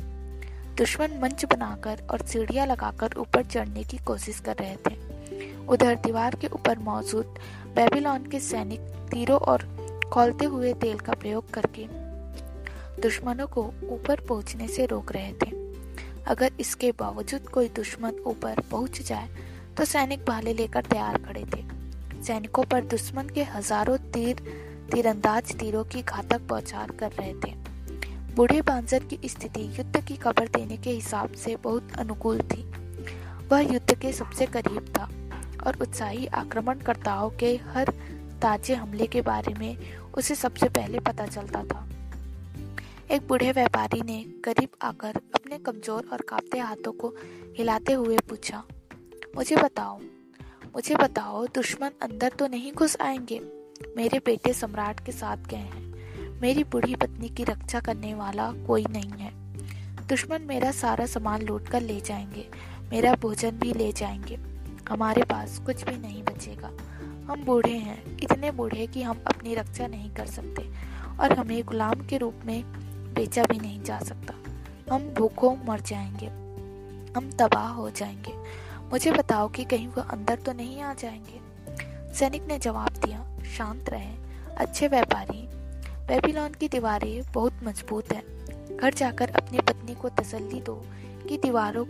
दुश्मन 0.75 1.19
मंच 1.23 1.45
बनाकर 1.45 2.01
और 2.11 2.21
सीढ़ियाँ 2.21 2.65
लगाकर 2.67 3.17
ऊपर 3.17 3.43
चढ़ने 3.43 3.83
की 3.83 3.97
कोशिश 3.97 4.39
कर 4.39 4.55
रहे 4.55 4.75
थे। 4.75 4.97
उधर 5.67 5.95
दीवार 5.95 6.35
के 6.35 6.47
ऊपर 6.47 6.79
मौजूद 6.79 7.35
बेबीलोन 7.79 8.25
के 8.25 8.39
सैनिक 8.39 8.79
तीरों 9.11 9.37
और 9.41 9.61
खोलते 10.13 10.45
हुए 10.45 10.71
तेल 10.73 10.97
का 10.99 11.13
प्रयोग 11.13 11.49
करके 11.49 11.85
दुश्मनों 13.01 13.45
को 13.47 13.61
ऊपर 13.89 14.19
पहुँचने 14.19 14.67
से 14.67 14.85
रोक 14.85 15.11
रहे 15.11 15.31
थे। 15.33 15.51
अगर 16.27 16.51
इसके 16.59 16.91
बावजूद 16.91 17.47
कोई 17.47 17.69
दुश्मन 17.69 18.19
ऊपर 18.27 18.59
पहुँच 18.71 19.01
जाए 19.01 19.29
तो 19.77 19.85
सैनिक 19.85 20.25
भाले 20.25 20.53
लेकर 20.53 20.85
तैयार 20.85 21.17
खड़े 21.17 21.43
थे। 21.53 21.63
सैनिकों 22.23 22.63
पर 22.63 22.83
दुश्मन 22.85 23.29
के 23.29 23.43
हज़ारों 23.43 23.97
तीर, 24.13 24.43
तीरंदाज 24.91 25.55
तीरों 25.55 25.83
की 25.83 26.01
घातक 26.01 26.41
बौछार 26.49 26.91
कर 26.91 27.11
रहे 27.11 27.33
थे। 27.35 27.53
बूढ़े 28.35 28.61
बांजर 28.61 29.03
की 29.03 29.19
स्थिति 29.25 29.63
युद्ध 29.79 30.03
की 30.07 30.15
खबर 30.17 30.47
देने 30.47 30.77
के 30.77 30.89
हिसाब 30.89 31.33
से 31.35 31.55
बहुत 31.55 31.95
अनुकूल 31.99 32.41
थी। 32.43 32.61
वह 33.51 33.73
युद्ध 33.73 33.93
के 33.93 34.13
सबसे 34.13 34.45
करीब 34.47 34.93
था। 34.97 35.09
और 35.67 35.77
उत्साही 35.81 36.25
आक्रमणकर्ताओं 36.25 37.29
के 37.29 37.55
हर 37.55 37.93
ताजे 38.41 38.75
हमले 38.75 39.07
के 39.07 39.21
बारे 39.21 39.53
में 39.53 39.77
उसे 40.13 40.35
सबसे 40.35 40.69
पहले 40.69 40.99
पता 40.99 41.25
चलता 41.25 41.63
था। 41.63 41.87
एक 43.11 43.27
बूढ़े 43.27 43.51
व्यापारी 43.51 44.01
ने 44.01 44.23
करीब 44.45 44.69
आकर 44.81 45.15
अपने 45.35 45.57
कमज़ोर 45.57 46.09
और 46.13 46.21
कांपते 46.21 46.59
हाथों 46.59 46.91
को 46.91 47.13
हिलाते 47.57 47.93
हुए 47.93 48.17
पूछा, 48.17 48.63
मुझे 49.35 49.55
बताओ 49.55 49.99
मुझे 50.75 50.95
बताओ, 50.95 51.45
दुश्मन 51.45 51.89
अंदर 52.01 52.29
तो 52.29 52.47
नहीं 52.47 52.71
घुस 52.73 52.95
आएँगे? 53.01 53.39
मेरे 53.97 54.19
बेटे 54.19 54.53
सम्राट 54.53 54.99
के 55.05 55.11
साथ 55.11 55.37
गए 55.37 55.55
हैं। 55.55 56.39
मेरी 56.41 56.63
बूढ़ी 56.63 56.95
पत्नी 56.95 57.29
की 57.29 57.43
रक्षा 57.43 57.79
करने 57.79 58.13
वाला 58.13 58.51
कोई 58.67 58.85
नहीं 58.89 59.11
है। 59.11 59.31
दुश्मन 60.07 60.41
मेरा 60.41 60.71
सारा 60.71 61.05
सामान 61.05 61.41
लूट 61.41 61.67
कर 61.67 61.81
ले 61.81 61.99
जाएँगे, 62.01 62.47
मेरा 62.91 63.13
भोजन 63.15 63.51
भी 63.51 63.73
ले 63.73 63.91
जाएँगे। 63.91 64.37
हमारे 64.89 65.23
पास 65.23 65.59
कुछ 65.59 65.83
भी 65.83 65.97
नहीं 65.97 66.23
बचेगा। 66.23 66.67
हम 67.33 67.43
बूढ़े 67.45 67.77
हैं, 67.77 68.17
इतने 68.17 68.51
बूढ़े 68.51 68.87
कि 68.87 69.03
हम 69.03 69.23
अपनी 69.27 69.55
रक्षा 69.55 69.87
नहीं 69.87 70.09
कर 70.09 70.25
सकते 70.25 70.71
और 71.19 71.33
हमें 71.33 71.63
गुलाम 71.63 71.93
के 71.93 72.17
रूप 72.17 72.33
में 72.45 72.63
बेचा 73.13 73.43
भी 73.43 73.59
नहीं 73.59 73.83
जा 73.83 73.99
सकता। 73.99 74.33
हम 74.95 75.01
भूखों 75.03 75.55
मर 75.67 75.79
जाएँगे, 75.79 76.25
हम 77.17 77.31
तबाह 77.31 77.69
हो 77.69 77.89
जाएँगे। 77.89 78.33
मुझे 78.91 79.11
बताओ 79.11 79.47
कि 79.47 79.63
कहीं 79.63 79.87
वह 79.87 80.03
अंदर 80.03 80.35
तो 80.35 80.53
नहीं 80.53 80.81
आ 80.81 80.93
जाएँगे? 80.93 81.39
सैनिक 82.13 82.47
ने 82.47 82.59
जवाब 82.59 82.89
दिया, 82.89 83.39
शांत 83.57 83.89
रहे, 83.89 84.15
अच्छे 84.57 84.87
व्यापारी। 84.87 85.47
बेबीलोन 86.07 86.49
की 86.49 86.67
दीवारें 86.67 87.23
बहुत 87.33 87.53
मज़बूत 87.63 88.13
हैं। 88.13 88.23
घर 88.77 88.93
जाकर 88.93 89.29
अपनी 89.29 89.59
पत्नी 89.59 89.95
को 89.95 90.09
तसल्ली 90.09 90.61
दो 90.61 90.85
कि 91.29 91.37
दीवारों, 91.37 91.85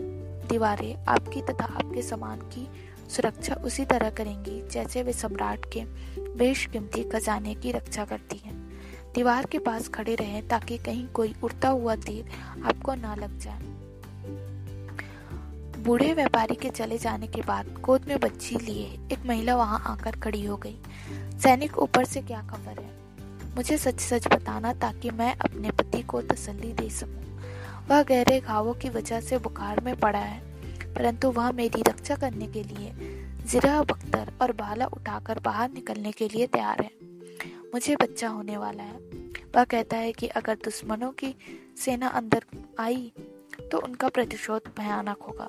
दीवारें 0.47 1.05
आपकी 1.05 1.41
तथा 1.41 1.63
आपके 1.63 2.01
सामान 2.01 2.39
की 2.39 2.67
सुरक्षा 3.09 3.55
उसी 3.55 3.85
तरह 3.85 4.09
करेंगी 4.09 4.69
जैसे 4.69 5.03
वे 5.03 5.13
सम्राट 5.13 5.65
के 5.73 5.85
बेशकीमती 6.19 7.03
खजाने 7.03 7.55
की 7.55 7.71
रक्षा 7.71 8.05
करती 8.05 8.37
हैं। 8.37 8.69
दीवार 9.15 9.45
के 9.45 9.59
पास 9.59 9.87
खड़े 9.87 10.15
रहें 10.15 10.47
ताकि 10.47 10.77
कहीं 10.77 11.07
कोई 11.07 11.35
उड़ता 11.43 11.69
हुआ 11.69 11.95
तीर 11.95 12.25
आपको 12.65 12.95
ना 12.95 13.15
लग 13.15 13.39
जाए। 13.39 13.59
बूढ़े 15.83 16.13
व्यापारी 16.13 16.55
के 16.55 16.69
चले 16.69 16.97
जाने 16.97 17.27
के 17.27 17.41
बाद 17.41 17.73
गोद 17.81 18.05
में 18.07 18.19
बच्ची 18.19 18.57
लिए 18.57 18.99
एक 19.11 19.25
महिला 19.25 19.55
वहाँ 19.55 19.83
आकर 19.85 20.11
खड़ी 20.11 20.45
हो 20.45 20.57
गई। 20.57 20.77
सैनिक 21.39 21.77
ऊपर 21.77 22.05
से 22.05 22.21
क्या 22.21 22.41
खबर 22.41 22.81
है? 22.81 22.99
मुझे 23.55 23.77
सच 23.77 23.99
सच 23.99 24.27
बताना 24.27 24.73
ताकि 24.73 25.09
मैं 25.09 25.35
अपने 25.35 25.71
पति 25.71 26.01
को 26.01 26.21
तसल्ली 26.21 26.73
दे 26.73 26.89
सकूँ। 26.89 27.41
वह 27.89 28.03
गहरे 28.03 28.39
घावों 28.39 28.73
की 28.73 28.89
वजह 28.89 29.19
से 29.19 29.37
बुखार 29.37 29.79
में 29.79 29.95
पड़ा 29.95 30.19
है। 30.19 30.48
परंतु 30.99 31.29
वह 31.31 31.51
मेरी 31.51 31.81
रक्षा 31.81 32.15
करने 32.15 32.47
के 32.47 32.63
लिए 32.63 32.91
जिरा, 33.45 33.81
बख्तर 33.81 34.33
और 34.41 34.51
बाला 34.51 34.85
उठाकर 34.85 35.39
बाहर 35.39 35.71
निकलने 35.71 36.11
के 36.11 36.27
लिए 36.27 36.47
तैयार 36.47 36.81
है। 36.81 36.91
मुझे 37.73 37.95
बच्चा 37.95 38.29
होने 38.29 38.57
वाला 38.57 38.83
है। 38.83 38.97
वह 39.55 39.63
कहता 39.63 39.97
है 39.97 40.11
कि 40.11 40.27
अगर 40.27 40.55
दुश्मनों 40.55 41.11
की 41.11 41.35
सेना 41.85 42.07
अंदर 42.07 42.43
आई 42.79 43.11
तो 43.71 43.77
उनका 43.77 44.09
प्रतिशोध 44.09 44.61
भयानक 44.77 45.17
होगा। 45.21 45.47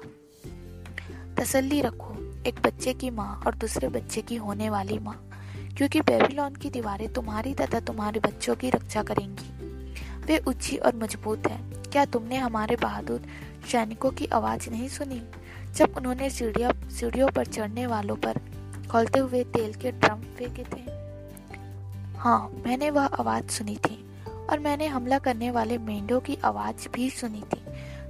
तसल्ली 1.35 1.81
रखो, 1.81 2.43
एक 2.47 2.61
बच्चे 2.63 2.95
की 2.95 3.11
माँ 3.11 3.43
और 3.47 3.55
दूसरे 3.55 3.89
बच्चे 3.89 4.23
की 4.23 4.37
होने 4.37 4.71
वाली 4.71 4.99
माँ, 4.99 5.31
क्योंकि 5.77 6.01
बेबीलोन 6.01 6.55
की 6.55 6.71
दीवारें 6.71 7.13
तुम्हारी 7.13 7.55
तथा 7.55 7.81
तुम्हारे 7.81 8.21
बच्चों 8.21 8.57
की 8.57 8.71
रक्षा 8.71 9.03
करेंगी। 9.03 9.51
वे 10.21 10.39
ऊँची 10.49 10.77
और 10.77 10.97
मज़बूत 10.97 11.47
हैं। 11.47 11.83
क्या 11.83 12.05
तुमने 12.05 12.37
हमारे 12.37 12.77
बहादुर 12.77 13.23
सैनिकों 13.73 14.11
की 14.11 14.27
आवाज़ 14.27 14.71
नहीं 14.71 14.89
सुनी? 14.89 15.23
जब 15.75 15.95
उन्होंने 15.97 16.31
सीढ़िया, 16.31 16.71
सीढ़ियों 16.91 17.29
पर 17.29 17.47
चढ़ने 17.47 17.87
वालों 17.87 18.17
पर 18.17 18.39
खोलते 18.91 19.19
हुए 19.19 19.45
तेल 19.45 19.75
के 19.75 19.93
ड्रम 19.93 20.21
फेंके 20.21 20.63
थे। 20.63 20.91
हाँ 22.19 22.63
मैंने 22.67 22.91
वह 22.91 23.05
आवाज़ 23.07 23.49
सुनी 23.49 23.77
थी 23.77 24.11
और 24.51 24.59
मैंने 24.59 24.87
हमला 24.87 25.19
करने 25.19 25.51
वाले 25.51 25.79
मेंढों 25.79 26.21
की 26.21 26.39
आवाज़ 26.45 26.89
भी 26.95 27.11
सुनी 27.11 27.41
थी, 27.41 27.65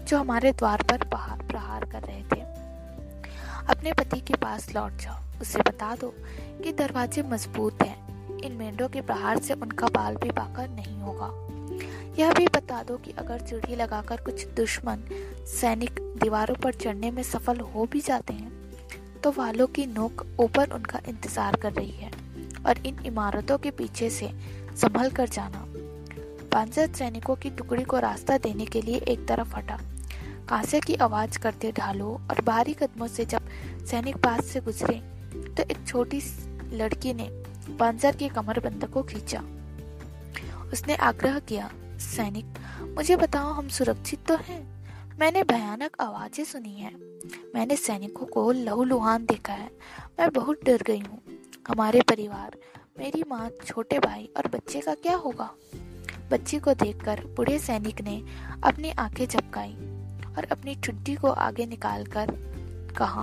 जो 0.04 0.18
हमारे 0.18 0.52
द्वार 0.52 0.82
पर 0.82 1.04
प्रहार 1.48 1.84
कर 1.84 2.02
रहे 2.02 2.22
थे। 2.22 2.40
अपने 3.68 3.92
पति 3.92 4.20
के 4.20 4.34
पास 4.34 4.74
लौट 4.74 4.92
जाओ। 4.92 5.40
उसे 5.40 5.58
बता 5.58 5.96
दो 5.96 6.14
कि 6.64 6.72
दरवाजे 6.72 7.22
मज़बूत 7.22 7.78
हैं। 7.82 8.10
इन 8.38 8.52
मेंढों 8.52 8.88
के 8.88 9.00
प्रहार 9.00 9.38
से 9.38 9.54
उनका 9.54 9.86
बाल 9.86 10.16
भी 10.16 10.30
बाकर 10.30 10.68
नहीं 10.68 10.98
होगा। 10.98 11.49
यह 12.18 12.32
भी 12.32 12.46
बता 12.46 12.82
दो 12.82 12.96
कि 12.96 13.10
अगर 13.18 13.40
चिड़ी 13.40 13.76
लगाकर 13.76 14.20
कुछ 14.20 14.46
दुश्मन 14.56 15.02
सैनिक 15.48 16.00
दीवारों 16.22 16.54
पर 16.54 16.74
चढ़ने 16.74 17.10
में 17.10 17.22
सफल 17.22 17.60
हो 17.66 17.86
भी 17.92 18.00
जाते 18.00 18.34
हैं 18.34 19.20
तो 19.20 19.30
वालों 19.32 19.66
की 19.66 19.86
नोक 19.86 20.26
ऊपर 20.40 20.70
उनका 20.70 21.00
इंतज़ार 21.08 21.56
कर 21.56 21.72
रही 21.72 21.90
है 21.90 22.10
और 22.66 22.78
इन 22.86 22.98
इमारतों 23.06 23.58
के 23.58 23.70
पीछे 23.70 24.10
से 24.10 24.30
संभल 24.76 25.10
कर 25.10 25.28
जाना। 25.28 25.64
पांचर 26.52 26.92
सैनिकों 26.94 27.36
की 27.36 27.50
टुकड़ी 27.50 27.84
को 27.84 27.98
रास्ता 27.98 28.38
देने 28.38 28.66
के 28.66 28.80
लिए 28.82 28.98
एक 29.08 29.26
तरफ़ 29.28 29.54
हटा। 29.56 29.78
कांसे 30.48 30.80
की 30.80 30.94
आवाज़ 30.96 31.38
करते 31.38 31.72
ढालो 31.72 32.08
और 32.30 32.40
भारी 32.44 32.72
कदमों 32.72 33.06
से 33.06 33.24
जब 33.24 33.48
सैनिक 33.90 34.16
पास 34.16 34.44
से 34.44 34.60
गुजरे 34.60 35.00
तो 35.56 35.62
एक 35.62 35.86
छोटी 35.86 36.22
लड़की 36.72 37.12
ने 37.14 37.28
पांजर 37.78 38.16
की 38.16 38.28
कमरबंद 38.28 38.84
को 38.84 39.02
खींचा। 39.02 39.42
उसने 40.72 40.94
आग्रह 41.02 41.38
किया 41.38 41.70
सैनिक, 42.00 42.44
मुझे 42.96 43.16
बताओ 43.16 43.52
हम 43.52 43.68
सुरक्षित 43.68 44.26
तो 44.26 44.36
हैं? 44.36 44.86
मैंने 45.18 45.42
भयानक 45.42 45.96
आवाज़ें 46.00 46.44
सुनी 46.44 46.74
है। 46.74 46.94
मैंने 47.54 47.76
सैनिकों 47.76 48.26
को 48.26 48.52
लहूलुहान 48.52 49.26
देखा 49.26 49.52
है। 49.52 49.70
मैं 50.20 50.30
बहुत 50.30 50.60
डर 50.64 50.82
गई 50.82 50.98
हूँ। 50.98 51.20
हमारे 51.68 52.00
परिवार, 52.00 52.56
मेरी 52.98 53.24
माँ, 53.28 53.50
छोटे 53.66 53.98
भाई 53.98 54.30
और 54.36 54.48
बच्चे 54.48 54.80
का 54.80 54.94
क्या 54.94 55.16
होगा? 55.16 55.50
बच्ची 56.30 56.58
को 56.58 56.74
देखकर 56.74 57.24
बूढ़े 57.26 57.58
सैनिक 57.58 58.00
ने 58.00 58.22
अपनी 58.64 58.90
आँखें 58.90 59.26
झपकाई 59.26 59.74
और 60.36 60.48
अपनी 60.52 60.74
छुट्टी 60.74 61.14
को 61.14 61.28
आगे 61.28 61.66
निकालकर 61.66 62.26
कहा, 62.98 63.22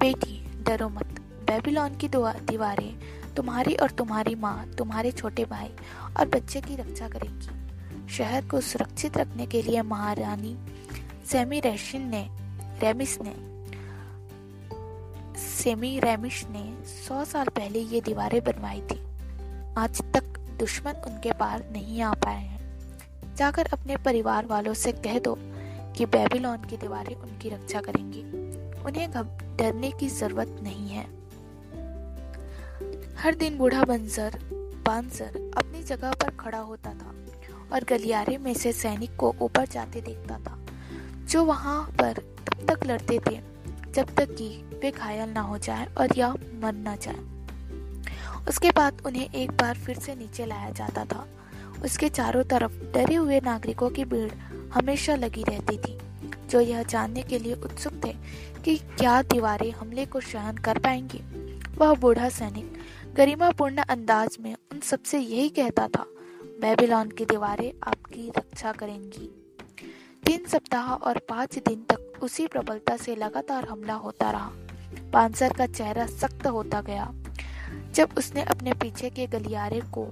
बेटी, 0.00 0.62
डरो 0.62 0.88
मत। 0.88 1.20
बेबीलोन 1.50 1.96
की 1.96 2.08
दीवारें 2.16 2.98
तुम्हारी 3.36 3.74
और 3.74 3.90
तुम्हारी 3.90 4.34
माँ, 4.34 4.66
तुम्हारे 4.78 5.12
छोटे 5.12 5.44
भाई 5.44 5.70
और 6.18 6.28
बच्चे 6.28 6.60
की 6.60 6.76
रक्षा 6.76 7.08
करेंगी। 7.08 8.08
शहर 8.08 8.44
को 8.44 8.60
सुरक्षित 8.60 9.16
रखने 9.18 9.46
के 9.46 9.62
लिए 9.62 9.82
महारानी 9.82 10.56
सेमी 11.26 11.60
रेशिन 11.60 12.08
ने, 12.08 12.28
रेमिस 12.80 13.18
ने 13.20 13.34
सेमी 15.38 15.98
रेमिश 16.00 16.44
ने 16.50 16.86
सौ 16.86 17.24
साल 17.24 17.48
पहले 17.48 17.78
ये 17.78 18.00
दीवारें 18.00 18.44
बनवाई 18.44 18.80
थी। 18.80 19.00
आज 19.78 20.02
तक 20.12 20.24
दुश्मन 20.58 20.92
उनके 20.92 21.32
पार 21.32 21.68
नहीं 21.72 22.02
आ 22.02 22.12
पाए 22.14 22.44
हैं। 22.44 22.56
जाकर 23.36 23.66
अपने 23.66 23.96
परिवार 23.96 24.46
वालों 24.46 24.74
से 24.74 24.92
कह 24.92 25.18
दो 25.18 25.36
कि 25.96 26.06
बेबीलोन 26.06 26.56
की 26.56 26.76
दीवारें 26.76 27.14
उनकी 27.14 27.48
रक्षा 27.48 27.80
करेंगी। 27.80 28.20
उन्हें 28.82 29.10
डरने 29.56 29.90
की 29.90 30.08
ज़रूरत 30.08 30.56
नहीं 30.62 30.88
है। 30.88 31.25
हर 33.18 33.34
दिन 33.34 33.58
बूढ़ा 33.58 33.82
बंसर 33.82 34.38
बांसर 34.86 35.52
अपनी 35.56 35.82
जगह 35.82 36.12
पर 36.12 36.30
खड़ा 36.30 36.58
होता 36.58 36.90
था 36.90 37.14
और 37.72 37.84
गलियारे 37.84 38.38
में 38.38 38.54
से 38.54 38.72
सैनिक 38.72 39.16
को 39.16 39.34
ऊपर 39.40 39.66
जाते 39.66 40.00
देखता 40.00 40.38
था। 40.38 40.58
जो 41.30 41.44
वहाँ 41.44 41.84
पर 41.84 42.12
तब 42.12 42.66
तक 42.70 42.86
लड़ते 42.86 43.18
थे, 43.30 43.40
जब 43.94 44.14
तक 44.14 44.34
कि 44.34 44.48
वे 44.82 44.90
घायल 44.90 45.28
ना 45.28 45.40
हो 45.40 45.58
जाए 45.58 45.86
और 45.98 46.08
या 46.18 46.32
मर 46.32 46.72
ना 46.72 46.96
जाए। 46.96 47.18
उसके 48.48 48.70
बाद 48.70 49.02
उन्हें 49.06 49.34
एक 49.34 49.50
बार 49.50 49.74
फिर 49.74 49.98
से 49.98 50.14
नीचे 50.14 50.46
लाया 50.46 50.70
जाता 50.70 51.04
था। 51.04 51.26
उसके 51.84 52.08
चारों 52.08 52.44
तरफ़ 52.44 52.72
डरे 52.72 53.14
हुए 53.14 53.40
नागरिकों 53.40 53.90
की 53.90 54.04
भीड़ 54.04 54.32
हमेशा 54.74 55.16
लगी 55.16 55.42
रहती 55.42 55.78
थी, 55.78 55.98
जो 56.50 56.60
यह 56.60 56.82
जानने 56.82 57.22
के 57.22 57.38
लिए 57.38 57.54
उत्सुक 57.54 57.92
थे 58.04 58.16
कि 58.64 58.76
क्या 58.76 59.22
दीवारें 59.22 59.72
हमले 59.72 60.06
को 60.06 60.20
सहन 60.20 60.56
कर 60.56 60.78
पाएँगी। 60.78 61.22
वह 61.78 61.94
बूढ़ा 61.94 62.28
सैनिक 62.28 62.75
गरिमापूर्ण 63.16 63.76
अंदाज 63.76 64.36
में 64.40 64.54
उन 64.54 64.80
सबसे 64.80 65.18
यही 65.18 65.48
कहता 65.48 65.88
था, 65.88 66.04
बेबीलोन 66.60 67.10
की 67.10 67.24
दीवारें 67.24 67.72
आपकी 67.82 68.28
रक्षा 68.36 68.72
करेंगी। 68.72 69.28
तीन 70.26 70.44
सप्ताह 70.44 70.92
और 70.92 71.18
पाँच 71.18 71.58
दिन 71.58 71.82
तक 71.82 72.22
उसी 72.22 72.46
प्रबलता 72.46 72.96
से 72.96 73.16
लगातार 73.16 73.64
हमला 73.64 73.94
होता 73.94 74.30
रहा। 74.30 74.50
पांसर 75.12 75.52
का 75.52 75.66
चेहरा 75.66 76.06
सख्त 76.06 76.46
होता 76.46 76.80
गया। 76.80 77.12
जब 77.94 78.08
उसने 78.18 78.42
अपने 78.42 78.72
पीछे 78.72 79.10
के 79.10 79.26
गलियारे 79.26 79.80
को 79.80 80.06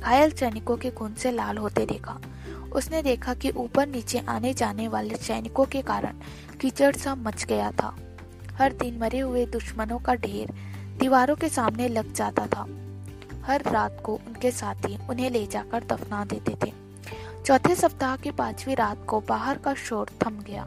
घायल 0.00 0.30
सैनिकों 0.30 0.76
के 0.76 0.90
खून 0.90 1.14
से 1.14 1.32
लाल 1.32 1.58
होते 1.58 1.86
देखा, 1.86 2.20
उसने 2.72 3.02
देखा 3.02 3.34
कि 3.34 3.50
ऊपर 3.50 3.86
नीचे 3.86 4.18
आने 4.18 4.54
जाने 4.54 4.88
वाले 4.88 5.16
सैनिकों 5.16 5.66
के 5.66 5.82
कारण 5.82 6.20
कीचड़ 6.60 6.96
सा 6.96 7.14
मच 7.14 7.44
गया 7.44 7.70
था। 7.72 7.96
हर 8.52 8.72
दिन 8.72 8.98
मरे 8.98 9.18
हुए 9.18 9.46
दुश्मनों 9.46 9.98
का 9.98 10.14
ढेर 10.14 10.52
दीवारों 10.98 11.36
के 11.36 11.48
सामने 11.48 11.88
लग 11.88 12.12
जाता 12.12 12.46
था। 12.46 12.66
हर 13.44 13.62
रात 13.62 14.00
को 14.04 14.14
उनके 14.14 14.50
साथी 14.50 14.98
उन्हें 15.10 15.30
ले 15.30 15.46
जाकर 15.46 15.84
दफना 15.84 16.24
देते 16.24 16.56
थे। 16.66 16.72
चौथे 17.46 17.74
सप्ताह 17.74 18.16
की 18.16 18.30
पांचवी 18.30 18.74
रात 18.74 19.04
को 19.06 19.20
बाहर 19.20 19.58
का 19.58 19.74
शोर 19.74 20.10
थम 20.22 20.38
गया। 20.40 20.64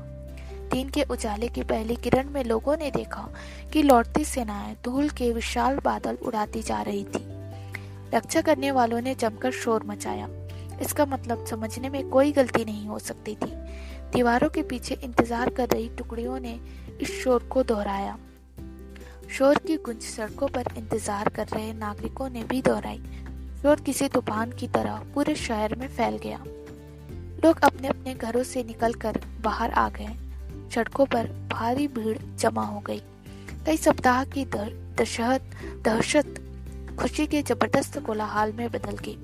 दिन 0.72 0.90
के 0.90 1.04
उजाले 1.04 1.48
की 1.48 1.64
पहली 1.64 1.96
किरण 1.96 2.30
में 2.30 2.44
लोगों 2.44 2.78
ने 2.78 2.92
देखा 2.92 3.28
कि 3.74 3.84
लौटती 3.84 4.26
सेनाएँ 4.26 4.76
धूल 4.86 5.10
के 5.10 5.32
विशाल 5.34 5.80
बादल 5.80 6.16
उड़ाती 6.16 6.62
जा 6.62 6.82
रही 6.82 7.04
थी। 7.04 7.26
रक्षा 8.16 8.42
करने 8.42 8.72
वालों 8.72 9.02
ने 9.02 9.16
जमकर 9.16 9.52
शोर 9.52 9.84
मचाया। 9.84 10.28
इसका 10.82 11.06
मतलब 11.06 11.46
समझने 11.46 11.90
में 11.90 12.10
कोई 12.10 12.32
गलती 12.32 12.66
नहीं 12.66 12.88
हो 12.88 13.00
सकती 13.00 13.36
थी। 13.36 13.52
दीवारों 14.14 14.50
के 14.50 14.62
पीछे 14.62 14.96
इंतज़ार 15.04 15.50
कर 15.50 15.68
रही 15.68 15.90
टुकड़ियों 15.90 16.40
ने 16.40 16.60
इस 17.02 17.24
शोर 17.24 17.44
को 17.44 17.64
दोहराया। 17.64 18.18
शोर 19.32 19.58
की 19.58 19.76
गुंज 19.78 20.02
सड़कों 20.02 20.48
पर 20.48 20.66
इंतज़ार 20.78 21.30
कर 21.30 21.48
रहे 21.48 21.74
नागरिकों 21.74 22.30
ने 22.30 22.44
भी 22.44 22.62
दोहराई। 22.62 22.98
शोर 23.62 23.80
किसी 23.80 24.08
तूफ़ान 24.08 24.52
की 24.52 24.68
तरह 24.68 25.04
पूरे 25.14 25.36
शहर 25.36 25.76
में 25.76 25.88
फैल 25.88 26.18
गया। 26.18 26.38
लोग 27.46 27.60
अपने 27.64 27.88
अपने 27.88 28.14
घरों 28.14 28.44
से 28.44 28.64
निकलकर 28.64 29.20
बाहर 29.42 29.72
आ 29.72 29.90
गए। 29.90 30.16
सड़कों 30.76 31.06
पर 31.06 31.28
भारी 31.52 31.88
भीड़ 31.88 32.18
जमा 32.36 32.64
हो 32.64 32.80
गई। 32.80 33.02
कई 33.66 33.78
सप्ताह 33.78 34.24
की 34.26 34.46
दशहत, 34.46 35.42
दहशत, 35.86 36.36
खुशी 37.00 37.28
के 37.28 37.42
ज़बरदस्त 37.42 37.98
कोलाहल 38.00 38.52
में 38.54 38.68
बदल 38.72 38.98
गई। 38.98 39.16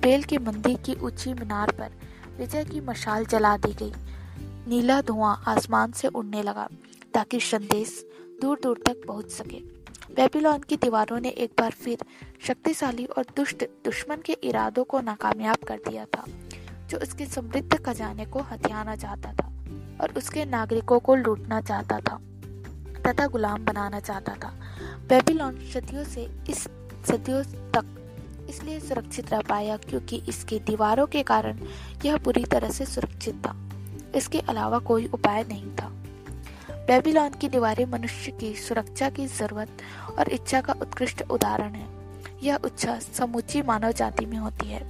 बेल 0.00 0.22
के 0.22 0.38
मंदिर 0.38 0.76
की 0.76 0.94
ऊँची 0.94 1.34
मीनार 1.34 1.70
पर 1.70 1.90
विजय 2.38 2.64
की 2.64 2.80
मशाल 2.80 3.26
जला 3.26 3.56
दी 3.56 3.72
गई। 3.72 3.92
नीला 4.68 5.00
धुआँ 5.02 5.42
आसमान 5.48 5.92
से 5.92 6.08
उड़ने 6.08 6.42
लगा 6.42 6.68
ताकि 7.14 7.40
संदेश 7.40 8.05
दूर 8.42 8.58
दूर 8.62 8.82
तक 8.86 9.02
पहुँच 9.08 9.30
सके। 9.30 9.58
बेबीलोन 10.14 10.58
की 10.58 10.76
दीवारों 10.76 11.20
ने 11.20 11.28
एक 11.28 11.52
बार 11.58 11.70
फिर 11.70 11.98
शक्तिशाली 12.46 13.04
और 13.06 13.24
दुष्ट 13.36 13.64
दुश्मन 13.84 14.16
के 14.16 14.32
इरादों 14.42 14.84
को 14.84 15.00
नाकामयाब 15.00 15.56
कर 15.68 15.80
दिया 15.88 16.04
था, 16.04 16.24
जो 16.90 16.98
उसके 16.98 17.26
समृद्ध 17.26 17.84
खजाने 17.84 18.26
को 18.26 18.40
हथियाना 18.40 18.96
चाहता 18.96 19.32
था 19.32 19.46
और 20.00 20.14
उसके 20.16 20.44
नागरिकों 20.44 21.00
को 21.00 21.14
लूटना 21.14 21.60
चाहता 21.60 22.00
था 22.00 22.20
तथा 23.06 23.26
गुलाम 23.26 23.64
बनाना 23.64 24.00
चाहता 24.00 24.34
था। 24.34 24.52
बेबीलोन 25.08 25.58
सदियों 25.72 26.04
से 26.04 26.28
इस, 26.50 26.62
सदियों 27.10 27.42
तक 27.72 28.46
इसलिए 28.48 28.80
सुरक्षित 28.80 29.30
रह 29.30 29.40
पाया 29.40 29.76
क्योंकि 29.76 30.22
इसकी 30.28 30.58
दीवारों 30.60 31.06
के 31.06 31.22
कारण 31.22 31.60
यह 32.04 32.16
पूरी 32.16 32.44
तरह 32.44 32.70
से 32.70 32.86
सुरक्षित 32.86 33.34
था। 33.46 33.56
इसके 34.14 34.40
अलावा 34.40 34.78
कोई 34.78 35.06
उपाय 35.06 35.44
नहीं 35.44 35.70
था। 35.76 35.92
बेबीलोन 36.86 37.28
की 37.28 37.48
दीवारें 37.48 37.84
मनुष्य 37.84 38.32
की 38.32 38.54
सुरक्षा 38.54 39.08
की 39.10 39.26
ज़रूरत 39.26 39.68
और 40.18 40.28
इच्छा 40.28 40.60
का 40.60 40.72
उत्कृष्ट 40.72 41.22
उदाहरण 41.30 41.72
है। 41.72 41.86
यह 42.42 42.58
इच्छा 42.66 42.98
समूची 42.98 43.62
मानव 43.62 43.92
जाति 43.92 44.26
में 44.26 44.36
होती 44.38 44.66
है। 44.66 44.82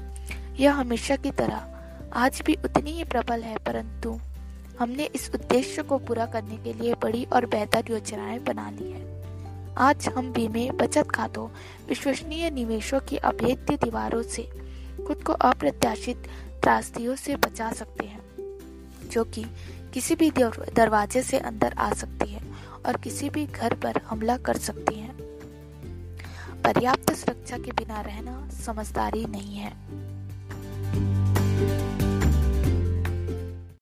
यह 0.60 0.74
हमेशा 0.74 1.16
की 1.16 1.30
तरह 1.30 1.64
आज 2.12 2.42
भी 2.46 2.54
उतनी 2.64 2.90
ही 2.90 3.04
प्रबल 3.04 3.42
है, 3.42 3.56
परंतु 3.56 4.18
हमने 4.78 5.04
इस 5.04 5.30
उद्देश्य 5.34 5.82
को 5.82 5.98
पूरा 5.98 6.26
करने 6.26 6.56
के 6.56 6.72
लिए 6.72 6.94
बड़ी 6.94 7.24
और 7.24 7.46
बेहतर 7.46 7.84
योजनाएँ 7.90 8.38
बना 8.38 8.70
ली 8.70 8.90
है। 8.90 9.74
आज 9.78 10.08
हम 10.08 10.32
बीमे, 10.32 10.70
बचत 10.70 11.10
खातों, 11.10 11.48
विश्वसनीय 11.88 12.50
निवेशों 12.50 13.00
की 13.00 13.16
अभेद्य 13.16 13.76
दीवारों 13.76 14.22
से 14.22 14.42
खुद 15.06 15.22
को 15.22 15.32
अप्रत्याशित 15.32 16.28
त्रासदियों 16.62 17.16
से 17.16 17.36
बचा 17.36 17.72
सकते 17.72 18.06
हैं, 18.06 18.20
जो 19.10 19.24
कि 19.24 19.44
किसी 19.96 20.14
भी 20.14 20.30
दरवाजे 20.76 21.22
से 21.22 21.38
अंदर 21.38 21.74
आ 21.78 21.92
सकती 21.92 22.30
है 22.30 22.40
और 22.86 22.96
किसी 22.96 23.30
भी 23.30 23.46
घर 23.46 23.74
पर 23.74 24.00
हमला 24.06 24.36
कर 24.36 24.56
सकती 24.56 24.94
है। 24.94 25.12
पर्याप्त 26.62 27.12
सुरक्षा 27.12 27.58
के 27.58 27.70
बिना 27.70 28.00
रहना 28.00 28.48
समझदारी 28.48 29.24
नहीं 29.24 29.56
है। 29.56 29.70